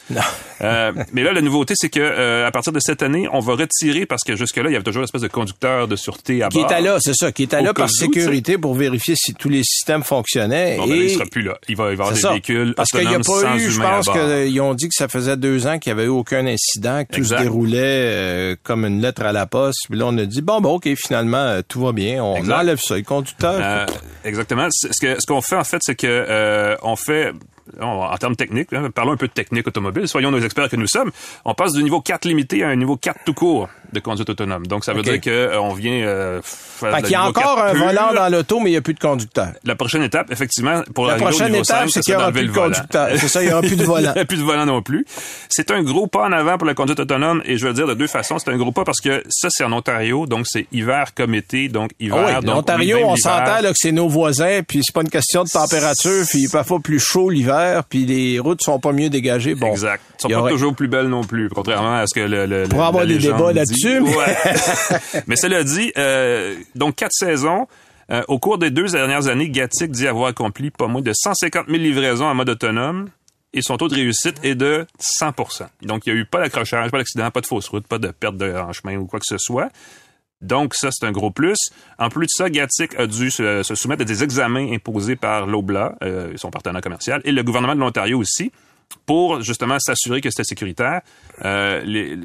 Euh, 0.61 0.91
mais 1.11 1.23
là, 1.23 1.33
la 1.33 1.41
nouveauté, 1.41 1.73
c'est 1.75 1.89
que 1.89 1.99
euh, 1.99 2.45
à 2.45 2.51
partir 2.51 2.71
de 2.71 2.79
cette 2.79 3.01
année, 3.01 3.27
on 3.31 3.39
va 3.39 3.55
retirer 3.55 4.05
parce 4.05 4.23
que 4.23 4.35
jusque-là, 4.35 4.69
il 4.69 4.73
y 4.73 4.75
avait 4.75 4.83
toujours 4.83 5.01
une 5.01 5.05
espèce 5.05 5.21
de 5.21 5.27
conducteur 5.27 5.87
de 5.87 5.95
sûreté 5.95 6.43
à 6.43 6.49
bord. 6.49 6.67
Qui 6.67 6.73
était 6.73 6.81
là, 6.81 6.97
c'est 6.99 7.15
ça, 7.15 7.31
qui 7.31 7.43
était 7.43 7.61
là 7.61 7.73
par 7.73 7.89
sécurité 7.89 8.57
pour 8.57 8.75
vérifier 8.75 9.15
si 9.17 9.33
tous 9.33 9.49
les 9.49 9.63
systèmes 9.63 10.03
fonctionnaient. 10.03 10.77
Bon, 10.77 10.87
ben, 10.87 10.95
il 10.95 11.09
sera 11.09 11.25
plus 11.25 11.41
là. 11.41 11.57
Il 11.67 11.75
va 11.75 11.89
y 11.89 11.93
avoir 11.93 12.11
des 12.11 12.21
véhicules 12.21 12.73
Parce 12.75 12.91
qu'il 12.91 13.07
n'y 13.07 13.15
a 13.15 13.19
pas 13.19 13.57
eu, 13.57 13.71
je 13.71 13.79
pense 13.79 14.09
qu'ils 14.09 14.61
ont 14.61 14.73
dit 14.73 14.87
que 14.87 14.95
ça 14.95 15.07
faisait 15.07 15.37
deux 15.37 15.65
ans 15.65 15.79
qu'il 15.79 15.93
n'y 15.93 15.99
avait 15.99 16.07
eu 16.07 16.11
aucun 16.11 16.45
incident, 16.45 17.03
que 17.05 17.15
tout 17.15 17.23
se 17.23 17.35
déroulait 17.35 18.55
comme 18.63 18.85
une 18.85 19.01
lettre 19.01 19.23
à 19.23 19.31
la 19.31 19.47
poste. 19.47 19.79
Puis 19.89 19.97
là, 19.97 20.05
on 20.07 20.17
a 20.17 20.25
dit 20.25 20.40
bon, 20.41 20.61
bon, 20.61 20.75
ok, 20.75 20.89
finalement 20.95 21.37
euh, 21.37 21.61
tout 21.67 21.81
va 21.81 21.91
bien. 21.91 22.23
On 22.23 22.49
enlève 22.49 22.79
ça. 22.79 22.95
Les 22.95 23.03
conducteurs. 23.03 23.59
Euh, 23.61 23.85
exactement. 24.23 24.67
Ce 24.71 24.87
que 24.99 25.15
ce 25.19 25.25
qu'on 25.25 25.41
fait 25.41 25.55
en 25.55 25.63
fait, 25.63 25.79
c'est 25.81 25.95
que 25.95 26.07
euh, 26.07 26.75
on 26.81 26.95
fait 26.95 27.33
en 27.79 28.17
termes 28.17 28.35
techniques, 28.35 28.69
parlons 28.93 29.13
un 29.13 29.17
peu 29.17 29.27
de 29.27 29.33
technique 29.33 29.67
automobile, 29.67 30.07
soyons 30.07 30.31
nos 30.31 30.39
experts 30.39 30.69
que 30.69 30.75
nous 30.75 30.87
sommes, 30.87 31.11
on 31.45 31.53
passe 31.53 31.73
du 31.73 31.83
niveau 31.83 32.01
4 32.01 32.25
limité 32.25 32.63
à 32.63 32.69
un 32.69 32.75
niveau 32.75 32.97
4 32.97 33.21
tout 33.25 33.33
court 33.33 33.69
de 33.91 33.99
conduite 33.99 34.29
autonome. 34.29 34.67
Donc, 34.67 34.85
ça 34.85 34.93
veut 34.93 35.03
dire 35.03 35.19
qu'on 35.21 35.73
vient 35.73 35.91
euh, 35.91 36.41
faire 36.43 36.97
Il 36.99 37.09
y 37.09 37.15
a 37.15 37.25
encore 37.25 37.59
un 37.59 37.73
volant 37.73 38.13
dans 38.13 38.29
l'auto, 38.29 38.59
mais 38.59 38.69
il 38.69 38.73
n'y 38.73 38.77
a 38.77 38.81
plus 38.81 38.93
de 38.93 38.99
conducteur. 38.99 39.49
La 39.63 39.75
prochaine 39.75 40.03
étape, 40.03 40.31
effectivement, 40.31 40.81
pour 40.93 41.05
la 41.05 41.15
prochaine 41.15 41.53
étape, 41.55 41.89
c'est 41.89 42.01
qu'il 42.01 42.15
n'y 42.15 42.21
aura 42.21 42.31
plus 42.31 42.47
de 42.47 42.51
conducteur. 42.51 43.09
C'est 43.17 43.27
ça, 43.27 43.43
il 43.43 43.47
n'y 43.47 43.53
aura 43.53 43.61
plus 43.61 43.75
de 43.75 43.83
volant. 43.91 44.11
il 44.11 44.15
n'y 44.15 44.21
a 44.21 44.25
plus 44.25 44.37
de 44.37 44.43
volant 44.43 44.65
non 44.65 44.81
plus. 44.81 45.05
C'est 45.49 45.71
un 45.71 45.83
gros 45.83 46.07
pas 46.07 46.23
en 46.23 46.31
avant 46.31 46.57
pour 46.57 46.67
la 46.67 46.73
conduite 46.73 46.99
autonome, 46.99 47.41
et 47.45 47.57
je 47.57 47.67
veux 47.67 47.73
dire 47.73 47.87
de 47.87 47.93
deux 47.93 48.07
façons. 48.07 48.39
C'est 48.39 48.49
un 48.49 48.57
gros 48.57 48.71
pas 48.71 48.83
parce 48.83 49.01
que 49.01 49.23
ça, 49.29 49.49
c'est 49.49 49.63
en 49.63 49.73
Ontario, 49.73 50.25
donc 50.25 50.45
c'est 50.47 50.67
hiver 50.71 51.13
comme 51.15 51.35
été, 51.35 51.67
donc 51.67 51.91
hiver. 51.99 52.39
Ah 52.45 52.55
Ontario, 52.55 52.99
on 53.03 53.15
s'entend 53.15 53.61
que 53.61 53.75
c'est 53.75 53.91
nos 53.91 54.07
voisins, 54.07 54.61
puis 54.67 54.81
c'est 54.83 54.93
pas 54.93 55.01
une 55.01 55.09
question 55.09 55.43
de 55.43 55.49
température, 55.49 56.25
puis 56.29 56.43
il 56.43 56.49
fait 56.49 56.67
pas 56.67 56.79
plus 56.79 56.99
chaud 56.99 57.29
l'hiver, 57.29 57.60
puis 57.89 58.05
les 58.05 58.39
routes 58.39 58.61
sont 58.61 58.79
pas 58.79 58.91
mieux 58.91 59.09
dégagées. 59.09 59.55
Bon, 59.55 59.71
exact. 59.71 60.03
Ils 60.19 60.21
sont 60.33 60.41
pas 60.41 60.49
toujours 60.49 60.75
plus 60.75 60.87
belles 60.87 61.07
non 61.07 61.23
plus, 61.23 61.49
contrairement 61.49 61.95
à 61.95 62.07
ce 62.07 62.13
que 62.13 62.25
le, 62.25 62.45
le 62.45 62.63
pour 62.67 62.83
avoir 62.83 63.05
des 63.05 63.17
débats 63.17 63.53
là-dessus. 63.53 64.01
Mais... 65.27 65.35
cela 65.35 65.63
dit, 65.63 65.91
euh, 65.97 66.55
donc 66.75 66.95
quatre 66.95 67.13
saisons. 67.13 67.67
Euh, 68.09 68.23
au 68.27 68.39
cours 68.39 68.57
des 68.57 68.71
deux 68.71 68.87
dernières 68.87 69.27
années, 69.27 69.49
Gatic 69.49 69.89
dit 69.91 70.05
avoir 70.05 70.27
accompli 70.27 70.69
pas 70.69 70.87
moins 70.87 71.01
de 71.01 71.13
150 71.13 71.67
000 71.67 71.77
livraisons 71.77 72.25
en 72.25 72.35
mode 72.35 72.49
autonome 72.49 73.07
et 73.53 73.61
son 73.61 73.77
taux 73.77 73.87
de 73.87 73.95
réussite 73.95 74.37
est 74.43 74.55
de 74.55 74.85
100% 74.99 75.67
Donc, 75.81 76.05
il 76.05 76.13
n'y 76.13 76.19
a 76.19 76.21
eu 76.21 76.25
pas 76.25 76.39
d'accrochage, 76.39 76.91
pas 76.91 76.97
d'accident, 76.97 77.29
pas 77.31 77.41
de 77.41 77.47
fausse 77.47 77.67
route, 77.69 77.87
pas 77.87 77.99
de 77.99 78.09
perte 78.09 78.37
de 78.37 78.53
en 78.53 78.71
chemin 78.73 78.97
ou 78.97 79.05
quoi 79.05 79.19
que 79.19 79.25
ce 79.25 79.37
soit. 79.37 79.69
Donc, 80.41 80.73
ça, 80.73 80.89
c'est 80.91 81.05
un 81.05 81.11
gros 81.11 81.31
plus. 81.31 81.57
En 81.99 82.09
plus 82.09 82.25
de 82.25 82.31
ça, 82.31 82.49
Gatic 82.49 82.95
a 82.97 83.07
dû 83.07 83.31
se, 83.31 83.61
soumettre 83.75 84.01
à 84.01 84.05
des 84.05 84.23
examens 84.23 84.71
imposés 84.73 85.15
par 85.15 85.45
l'OBLA, 85.45 85.95
euh, 86.03 86.33
son 86.35 86.49
partenaire 86.49 86.81
commercial, 86.81 87.21
et 87.23 87.31
le 87.31 87.43
gouvernement 87.43 87.75
de 87.75 87.79
l'Ontario 87.79 88.17
aussi 88.17 88.51
pour 89.05 89.41
justement 89.41 89.79
s'assurer 89.79 90.21
que 90.21 90.29
c'était 90.29 90.43
sécuritaire. 90.43 91.01
Euh, 91.43 91.81
les, 91.83 92.17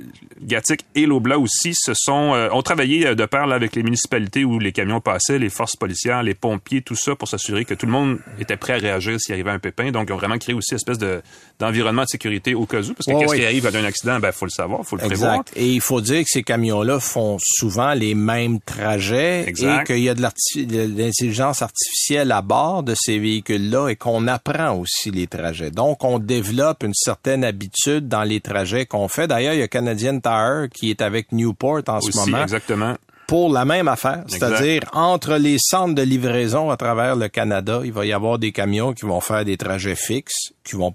Gatic 0.42 0.84
et 0.94 1.06
l'Obla 1.06 1.38
aussi 1.38 1.72
se 1.74 1.92
sont 1.94 2.34
euh, 2.34 2.48
ont 2.52 2.62
travaillé 2.62 3.14
de 3.14 3.26
pair 3.26 3.50
avec 3.50 3.74
les 3.74 3.82
municipalités 3.82 4.44
où 4.44 4.58
les 4.58 4.72
camions 4.72 5.00
passaient, 5.00 5.38
les 5.38 5.48
forces 5.48 5.76
policières, 5.76 6.22
les 6.22 6.34
pompiers, 6.34 6.82
tout 6.82 6.96
ça 6.96 7.14
pour 7.14 7.28
s'assurer 7.28 7.64
que 7.64 7.74
tout 7.74 7.86
le 7.86 7.92
monde 7.92 8.18
était 8.38 8.56
prêt 8.56 8.74
à 8.74 8.76
réagir 8.76 9.20
s'il 9.20 9.32
arrivait 9.34 9.50
un 9.50 9.58
pépin. 9.58 9.90
Donc 9.90 10.08
ils 10.08 10.12
ont 10.12 10.16
vraiment 10.16 10.38
créé 10.38 10.54
aussi 10.54 10.72
une 10.72 10.76
espèce 10.76 10.98
de 10.98 11.22
d'environnement 11.58 12.02
de 12.02 12.08
sécurité 12.08 12.54
au 12.54 12.66
cas 12.66 12.82
où 12.82 12.92
parce 12.92 13.06
que 13.06 13.18
qu'est-ce 13.18 13.34
qui 13.34 13.44
arrive 13.44 13.66
à 13.66 13.70
un 13.78 13.84
accident, 13.84 14.20
ben 14.20 14.32
faut 14.32 14.44
le 14.44 14.50
savoir, 14.50 14.84
faut 14.84 14.96
le 14.96 15.04
exact. 15.04 15.16
prévoir. 15.16 15.44
Et 15.56 15.72
il 15.72 15.80
faut 15.80 16.00
dire 16.00 16.22
que 16.22 16.28
ces 16.28 16.42
camions-là 16.42 17.00
font 17.00 17.38
souvent 17.40 17.94
les 17.94 18.14
mêmes 18.14 18.60
trajets 18.60 19.48
exact. 19.48 19.82
et 19.82 19.94
qu'il 19.94 20.02
y 20.02 20.08
a 20.08 20.14
de 20.14 20.22
l'intelligence 20.22 21.62
artificielle 21.62 22.32
à 22.32 22.42
bord 22.42 22.82
de 22.82 22.94
ces 22.94 23.18
véhicules-là 23.18 23.88
et 23.88 23.96
qu'on 23.96 24.26
apprend 24.28 24.76
aussi 24.76 25.10
les 25.10 25.26
trajets. 25.26 25.70
Donc 25.70 26.04
on 26.04 26.18
développe 26.18 26.55
développe 26.56 26.82
une 26.82 26.94
certaine 26.94 27.44
habitude 27.44 28.08
dans 28.08 28.22
les 28.22 28.40
trajets 28.40 28.86
qu'on 28.86 29.08
fait. 29.08 29.26
D'ailleurs, 29.26 29.54
il 29.54 29.60
y 29.60 29.62
a 29.62 29.68
Canadian 29.68 30.20
Tire 30.20 30.68
qui 30.72 30.90
est 30.90 31.02
avec 31.02 31.32
Newport 31.32 31.82
en 31.88 32.00
ce 32.00 32.16
moment. 32.16 32.42
Exactement 32.42 32.96
pour 33.26 33.52
la 33.52 33.64
même 33.64 33.88
affaire, 33.88 34.22
c'est-à-dire 34.28 34.82
entre 34.92 35.34
les 35.34 35.56
centres 35.58 35.96
de 35.96 36.02
livraison 36.02 36.70
à 36.70 36.76
travers 36.76 37.16
le 37.16 37.26
Canada, 37.26 37.80
il 37.84 37.92
va 37.92 38.06
y 38.06 38.12
avoir 38.12 38.38
des 38.38 38.52
camions 38.52 38.92
qui 38.92 39.04
vont 39.04 39.20
faire 39.20 39.44
des 39.44 39.56
trajets 39.56 39.96
fixes, 39.96 40.52
qui 40.62 40.76
vont 40.76 40.92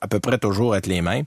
à 0.00 0.08
peu 0.08 0.18
près 0.18 0.38
toujours 0.38 0.74
être 0.74 0.86
les 0.86 1.02
mêmes. 1.02 1.26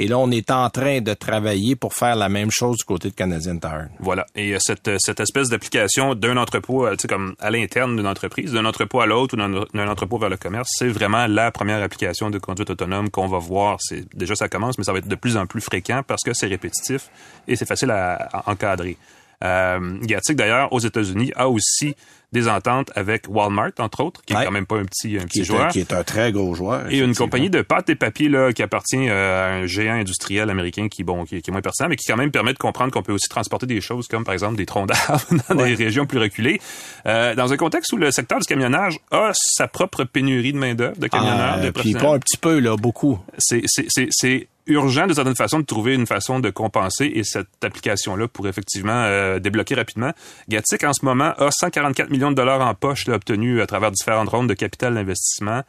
Et 0.00 0.06
là, 0.06 0.16
on 0.16 0.30
est 0.30 0.52
en 0.52 0.70
train 0.70 1.00
de 1.00 1.12
travailler 1.12 1.74
pour 1.74 1.92
faire 1.92 2.14
la 2.14 2.28
même 2.28 2.52
chose 2.52 2.76
du 2.76 2.84
côté 2.84 3.10
de 3.10 3.14
Canadian 3.14 3.58
Tire. 3.58 3.88
Voilà. 3.98 4.26
Et 4.36 4.54
euh, 4.54 4.58
cette, 4.60 4.88
cette 4.98 5.18
espèce 5.18 5.48
d'application 5.48 6.14
d'un 6.14 6.36
entrepôt, 6.36 6.86
euh, 6.86 6.92
tu 6.92 7.02
sais, 7.02 7.08
comme 7.08 7.34
à 7.40 7.50
l'interne 7.50 7.96
d'une 7.96 8.06
entreprise, 8.06 8.52
d'un 8.52 8.64
entrepôt 8.64 9.00
à 9.00 9.06
l'autre 9.06 9.34
ou 9.34 9.76
d'un 9.76 9.88
entrepôt 9.88 10.16
vers 10.16 10.28
le 10.28 10.36
commerce, 10.36 10.70
c'est 10.78 10.86
vraiment 10.86 11.26
la 11.26 11.50
première 11.50 11.82
application 11.82 12.30
de 12.30 12.38
conduite 12.38 12.70
autonome 12.70 13.10
qu'on 13.10 13.26
va 13.26 13.38
voir. 13.38 13.78
C'est 13.80 14.04
déjà 14.16 14.36
ça 14.36 14.48
commence, 14.48 14.78
mais 14.78 14.84
ça 14.84 14.92
va 14.92 14.98
être 14.98 15.08
de 15.08 15.16
plus 15.16 15.36
en 15.36 15.46
plus 15.46 15.60
fréquent 15.60 16.04
parce 16.06 16.22
que 16.22 16.32
c'est 16.32 16.46
répétitif 16.46 17.10
et 17.48 17.56
c'est 17.56 17.66
facile 17.66 17.90
à, 17.90 18.44
encadrer. 18.46 18.96
Euh, 19.42 19.98
d'ailleurs, 20.30 20.72
aux 20.72 20.80
États-Unis, 20.80 21.32
a 21.34 21.48
aussi 21.48 21.96
des 22.32 22.46
ententes 22.48 22.90
avec 22.94 23.24
Walmart, 23.28 23.72
entre 23.78 24.04
autres, 24.04 24.22
qui 24.24 24.34
est 24.34 24.44
quand 24.44 24.50
même 24.50 24.66
pas 24.66 24.76
un 24.76 24.84
petit, 24.84 25.16
un 25.18 25.24
petit 25.24 25.44
joueur. 25.44 25.68
qui 25.68 25.80
est 25.80 25.92
un 25.92 26.04
très 26.04 26.30
gros 26.30 26.54
joueur. 26.54 26.90
Et 26.90 26.98
une 26.98 27.14
compagnie 27.14 27.48
de 27.48 27.62
pâtes 27.62 27.88
et 27.88 27.94
papiers 27.94 28.28
là, 28.28 28.52
qui 28.52 28.62
appartient 28.62 29.08
euh, 29.08 29.46
à 29.46 29.54
un 29.54 29.66
géant 29.66 29.94
industriel 29.94 30.50
américain 30.50 30.88
qui, 30.88 31.04
bon, 31.04 31.24
qui, 31.24 31.36
est 31.36 31.50
moins 31.50 31.62
pertinent, 31.62 31.88
mais 31.88 31.96
qui 31.96 32.06
quand 32.06 32.16
même 32.18 32.30
permet 32.30 32.52
de 32.52 32.58
comprendre 32.58 32.92
qu'on 32.92 33.02
peut 33.02 33.12
aussi 33.12 33.28
transporter 33.28 33.66
des 33.66 33.80
choses 33.80 34.08
comme, 34.08 34.24
par 34.24 34.34
exemple, 34.34 34.56
des 34.56 34.66
troncs 34.66 34.88
d'arbres 34.88 35.24
dans 35.48 35.64
des 35.64 35.74
régions 35.74 36.04
plus 36.04 36.18
reculées. 36.18 36.60
Euh, 37.06 37.34
dans 37.34 37.52
un 37.52 37.56
contexte 37.56 37.92
où 37.92 37.96
le 37.96 38.10
secteur 38.10 38.40
du 38.40 38.46
camionnage 38.46 38.98
a 39.10 39.30
sa 39.32 39.66
propre 39.66 40.04
pénurie 40.04 40.52
de 40.52 40.58
main-d'œuvre, 40.58 40.98
de 40.98 41.06
camionneurs, 41.06 41.54
ah, 41.56 41.60
de 41.60 41.70
Puis 41.70 41.94
pas 41.94 42.14
un 42.14 42.18
petit 42.18 42.36
peu, 42.36 42.58
là, 42.58 42.76
beaucoup. 42.76 43.18
C'est, 43.38 43.62
c'est, 43.66 44.08
c'est 44.10 44.48
urgent 44.68 45.06
de 45.06 45.14
certaine 45.14 45.36
façon 45.36 45.60
de 45.60 45.64
trouver 45.64 45.94
une 45.94 46.06
façon 46.06 46.40
de 46.40 46.50
compenser 46.50 47.10
et 47.14 47.24
cette 47.24 47.62
application-là 47.62 48.28
pourrait 48.28 48.50
effectivement 48.50 48.92
euh, 49.04 49.38
débloquer 49.38 49.74
rapidement. 49.74 50.12
Gatic, 50.48 50.84
en 50.84 50.92
ce 50.92 51.04
moment, 51.04 51.32
a 51.36 51.50
144 51.50 52.10
millions 52.10 52.30
de 52.30 52.36
dollars 52.36 52.60
en 52.60 52.74
poche 52.74 53.06
là, 53.06 53.14
obtenus 53.14 53.60
à 53.60 53.66
travers 53.66 53.90
différentes 53.90 54.28
rondes 54.28 54.48
de 54.48 54.54
capital 54.54 54.94
d'investissement. 54.94 55.62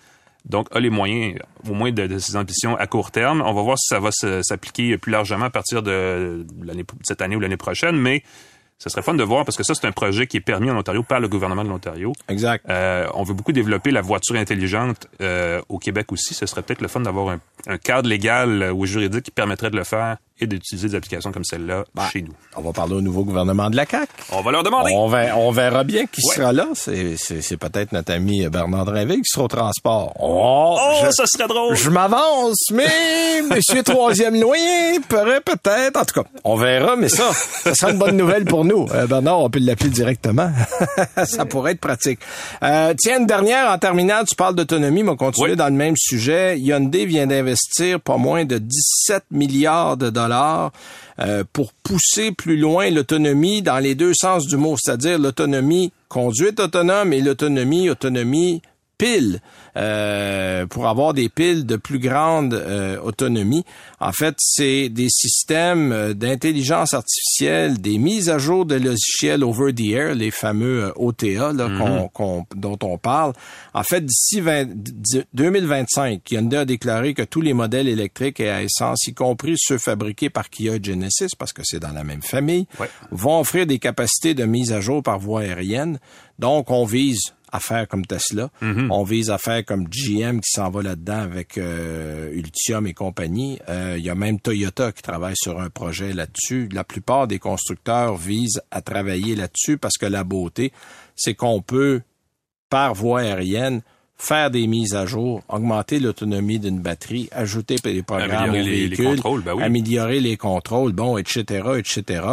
Donc, 0.46 0.68
a 0.72 0.80
les 0.80 0.90
moyens, 0.90 1.40
au 1.70 1.74
moins, 1.74 1.92
de, 1.92 2.08
de, 2.08 2.18
ses 2.18 2.38
ambitions 2.38 2.76
à 2.78 2.88
court 2.88 3.12
terme. 3.12 3.42
On 3.46 3.54
va 3.54 3.62
voir 3.62 3.78
si 3.78 3.88
ça 3.88 4.00
va 4.00 4.10
s'appliquer 4.12 4.98
plus 4.98 5.12
largement 5.12 5.46
à 5.46 5.50
partir 5.50 5.84
de 5.84 6.46
l'année, 6.64 6.86
cette 7.04 7.22
année 7.22 7.36
ou 7.36 7.40
l'année 7.40 7.58
prochaine, 7.58 7.98
mais 7.98 8.24
ce 8.80 8.90
serait 8.90 9.02
fun 9.02 9.14
de 9.14 9.24
voir 9.24 9.44
parce 9.44 9.58
que 9.58 9.64
ça, 9.64 9.76
c'est 9.76 9.86
un 9.86 9.92
projet 9.92 10.26
qui 10.26 10.38
est 10.38 10.42
permis 10.42 10.72
en 10.72 10.78
Ontario 10.78 11.04
par 11.04 11.20
le 11.20 11.28
gouvernement 11.28 11.66
de 11.66 11.70
l'Ontario. 11.70 12.14
Exact. 12.30 12.66
Euh, 12.70 13.08
on 13.14 13.24
veut 13.24 13.34
beaucoup 13.34 13.52
développer 13.52 13.92
la 13.92 14.02
voiture 14.02 14.38
intelligente 14.38 15.08
euh, 15.22 15.62
au 15.68 15.80
Québec 15.80 16.12
aussi. 16.14 16.34
Ce 16.34 16.46
serait 16.46 16.62
peut-être 16.62 16.82
le 16.82 16.88
fun 16.88 17.02
d'avoir 17.02 17.30
un, 17.30 17.40
un, 17.68 17.78
cadre 17.78 18.08
légal 18.08 18.72
ou 18.74 18.86
juridique 18.86 19.24
qui 19.24 19.32
permettrait 19.32 19.70
de 19.70 19.76
le 19.76 19.84
faire 19.84 20.18
et 20.40 20.48
d'utiliser 20.48 20.90
des 20.90 20.96
applications 20.96 21.32
comme 21.32 21.44
celle-là 21.44 21.86
bah, 21.94 22.08
chez 22.12 22.22
nous. 22.22 22.34
On 22.56 22.62
va 22.62 22.72
parler 22.72 22.96
au 22.96 23.02
nouveau 23.02 23.24
gouvernement 23.24 23.70
de 23.70 23.76
la 23.76 23.86
CAQ. 23.86 24.12
On 24.32 24.42
va 24.42 24.52
leur 24.52 24.64
demander. 24.64 24.92
On, 24.96 25.12
on 25.38 25.52
verra 25.52 25.84
bien 25.84 26.06
qui 26.06 26.22
sera 26.22 26.54
là. 26.54 26.68
C'est 26.76 27.58
peut-être 27.58 27.92
notre 27.92 28.14
ami 28.14 28.48
Bernard 28.48 28.86
Drinville 28.86 29.22
qui 29.22 29.30
sera 29.32 29.46
au 29.46 29.48
transport. 29.48 30.14
Oh, 30.20 30.78
oh 30.80 31.12
ça 31.12 31.26
serait 31.26 31.48
drôle. 31.48 31.76
Je 31.76 31.90
m'avance, 31.90 32.72
mais 32.72 33.42
Monsieur 33.50 33.84
Troisième 33.84 34.40
Loyer 34.40 35.00
pourrait 35.08 35.42
peut-être. 35.42 35.98
En 35.98 36.06
tout 36.06 36.22
cas, 36.22 36.30
on 36.44 36.56
verra, 36.56 36.96
mais 36.96 37.10
ça, 37.10 37.32
ça 37.34 37.74
sera 37.74 37.92
une 37.92 38.00
bonne 38.00 38.18
nouvelle 38.18 38.46
pour 38.46 38.64
nous. 38.66 38.88
Euh, 38.94 39.08
Bernard, 39.08 39.40
on 39.40 39.50
peut 39.50 39.60
l'appeler 39.60 39.90
directement. 39.90 40.52
ça 41.26 41.46
pourrait 41.46 41.74
être 41.74 41.82
pratique. 41.82 42.20
Euh, 42.64 42.94
tiens, 42.98 43.20
une 43.20 43.26
dernière 43.26 43.72
en 43.72 43.78
terminant, 43.78 44.24
tu 44.28 44.36
parles 44.36 44.56
d'autonomie, 44.56 45.04
mais 45.04 45.12
on 45.12 45.18
continue 45.18 45.56
dans 45.56 45.68
le 45.68 45.74
même 45.74 45.96
sujet. 45.98 46.58
Hyundai 46.60 47.06
vient 47.06 47.28
d'investir 47.28 48.00
pas 48.00 48.18
moins 48.18 48.46
de 48.46 48.58
17 48.58 49.26
milliards 49.32 49.98
de 49.98 50.10
dollars 50.10 50.29
euh, 50.32 51.44
pour 51.52 51.74
pousser 51.84 52.32
plus 52.32 52.58
loin 52.58 52.90
l'autonomie 52.90 53.62
dans 53.62 53.80
les 53.80 53.96
deux 53.96 54.14
sens 54.14 54.46
du 54.48 54.58
mot, 54.58 54.76
c'est-à-dire 54.78 55.20
l'autonomie 55.20 55.92
conduite 56.08 56.60
autonome 56.60 57.14
et 57.14 57.22
l'autonomie 57.22 57.90
autonomie 57.90 58.62
pile. 58.98 59.42
Euh, 59.78 60.66
pour 60.66 60.88
avoir 60.88 61.14
des 61.14 61.30
piles 61.30 61.66
de 61.66 61.76
plus 61.76 62.00
grande 62.00 62.54
euh, 62.54 63.00
autonomie. 63.02 63.64
En 64.00 64.12
fait, 64.12 64.36
c'est 64.40 64.90
des 64.90 65.10
systèmes 65.10 65.92
euh, 65.92 66.14
d'intelligence 66.14 66.94
artificielle, 66.94 67.80
des 67.80 67.98
mises 67.98 68.30
à 68.30 68.40
jour 68.40 68.66
de 68.66 68.76
logiciels 68.76 69.44
over 69.44 69.74
the 69.74 69.92
air, 69.92 70.16
les 70.16 70.32
fameux 70.32 70.92
OTA 70.96 71.54
là, 71.54 71.70
mm-hmm. 71.70 72.44
dont 72.56 72.80
on 72.82 72.98
parle. 72.98 73.34
En 73.74 73.84
fait, 73.84 74.04
d'ici 74.06 74.42
2025, 75.34 76.30
Hyundai 76.32 76.58
a 76.58 76.66
déclaré 76.66 77.14
que 77.14 77.24
tous 77.24 77.42
les 77.42 77.54
modèles 77.54 77.88
électriques 77.88 78.40
et 78.40 78.50
à 78.50 78.64
essence, 78.64 79.08
y 79.08 79.14
compris 79.14 79.56
ceux 79.58 79.78
fabriqués 79.78 80.30
par 80.30 80.50
Kia 80.50 80.76
et 80.76 80.84
Genesis, 80.84 81.30
parce 81.38 81.54
que 81.54 81.62
c'est 81.64 81.80
dans 81.80 81.94
la 81.94 82.04
même 82.04 82.24
famille, 82.24 82.66
vont 83.12 83.40
offrir 83.40 83.68
des 83.68 83.80
capacités 83.80 84.34
de 84.34 84.46
mise 84.46 84.74
à 84.74 84.82
jour 84.82 85.04
par 85.04 85.20
voie 85.20 85.42
aérienne. 85.42 86.00
Donc, 86.40 86.72
on 86.72 86.86
vise 86.86 87.34
à 87.52 87.60
faire 87.60 87.88
comme 87.88 88.06
Tesla. 88.06 88.50
Mm-hmm. 88.62 88.88
On 88.92 89.04
vise 89.04 89.30
à 89.30 89.38
faire 89.38 89.59
comme 89.64 89.88
GM 89.88 90.40
qui 90.40 90.52
s'en 90.52 90.70
va 90.70 90.82
là-dedans 90.82 91.20
avec 91.20 91.58
euh, 91.58 92.32
Ultium 92.34 92.88
et 92.88 92.94
compagnie. 92.94 93.60
Euh, 93.70 93.96
il 93.98 94.04
y 94.04 94.10
a 94.10 94.16
même 94.16 94.40
Toyota 94.40 94.92
qui 94.92 95.02
travaille 95.02 95.36
sur 95.38 95.60
un 95.60 95.70
projet 95.70 96.14
là-dessus. 96.14 96.70
La 96.72 96.84
plupart 96.84 97.28
des 97.28 97.40
constructeurs 97.40 98.16
visent 98.16 98.62
à 98.72 98.82
travailler 98.82 99.36
là-dessus 99.36 99.78
parce 99.78 99.98
que 99.98 100.06
la 100.06 100.24
beauté, 100.24 100.72
c'est 101.16 101.34
qu'on 101.34 101.62
peut, 101.62 102.02
par 102.70 102.94
voie 102.94 103.22
aérienne, 103.22 103.82
faire 104.20 104.52
des 104.52 104.68
mises 104.68 104.96
à 104.96 105.06
jour, 105.06 105.42
augmenter 105.48 106.00
l'autonomie 106.00 106.60
d'une 106.60 106.80
batterie, 106.80 107.30
ajouter 107.32 107.78
des 107.82 108.04
programmes 108.04 108.50
améliorer 108.50 108.60
aux 108.60 108.64
véhicules, 108.66 109.06
les, 109.06 109.16
contrôles, 109.16 109.42
ben 109.42 109.54
oui. 109.54 109.64
améliorer 109.64 110.20
les 110.20 110.38
contrôles, 110.38 110.92
bon, 110.92 111.18
etc., 111.18 111.70
etc. 111.78 112.24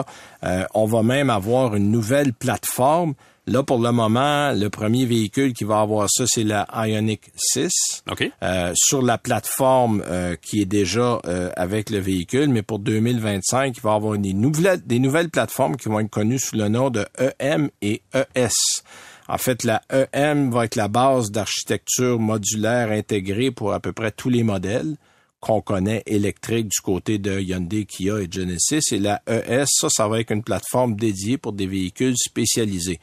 Euh, 0.42 0.64
on 0.74 0.86
va 0.86 1.04
même 1.04 1.30
avoir 1.30 1.76
une 1.76 1.92
nouvelle 1.92 2.32
plateforme 2.32 3.14
Là, 3.48 3.62
pour 3.62 3.78
le 3.78 3.92
moment, 3.92 4.50
le 4.52 4.68
premier 4.70 5.06
véhicule 5.06 5.52
qui 5.52 5.62
va 5.62 5.80
avoir 5.80 6.08
ça, 6.10 6.24
c'est 6.26 6.42
la 6.42 6.66
Ioniq 6.74 7.30
6. 7.36 8.02
Euh, 8.42 8.72
sur 8.74 9.02
la 9.02 9.18
plateforme 9.18 10.02
euh, 10.04 10.34
qui 10.34 10.62
est 10.62 10.66
déjà 10.66 11.20
euh, 11.26 11.50
avec 11.54 11.90
le 11.90 11.98
véhicule, 11.98 12.48
mais 12.48 12.62
pour 12.62 12.80
2025, 12.80 13.76
il 13.76 13.80
va 13.80 13.92
y 13.92 13.94
avoir 13.94 14.18
des 14.18 14.32
nouvelles, 14.32 14.84
des 14.84 14.98
nouvelles 14.98 15.30
plateformes 15.30 15.76
qui 15.76 15.88
vont 15.88 16.00
être 16.00 16.10
connues 16.10 16.40
sous 16.40 16.56
le 16.56 16.66
nom 16.66 16.90
de 16.90 17.06
EM 17.38 17.70
et 17.82 18.02
ES. 18.12 18.82
En 19.28 19.38
fait, 19.38 19.62
la 19.62 19.80
EM 19.90 20.50
va 20.50 20.64
être 20.64 20.74
la 20.74 20.88
base 20.88 21.30
d'architecture 21.30 22.18
modulaire 22.18 22.90
intégrée 22.90 23.52
pour 23.52 23.72
à 23.72 23.78
peu 23.78 23.92
près 23.92 24.10
tous 24.10 24.28
les 24.28 24.42
modèles 24.42 24.96
qu'on 25.38 25.60
connaît 25.60 26.02
électriques 26.06 26.68
du 26.68 26.80
côté 26.82 27.18
de 27.18 27.38
Hyundai, 27.38 27.84
Kia 27.84 28.18
et 28.18 28.28
Genesis. 28.28 28.92
Et 28.92 28.98
la 28.98 29.22
ES, 29.28 29.66
ça, 29.68 29.88
ça 29.88 30.08
va 30.08 30.18
être 30.18 30.32
une 30.32 30.42
plateforme 30.42 30.96
dédiée 30.96 31.38
pour 31.38 31.52
des 31.52 31.68
véhicules 31.68 32.16
spécialisés 32.16 32.98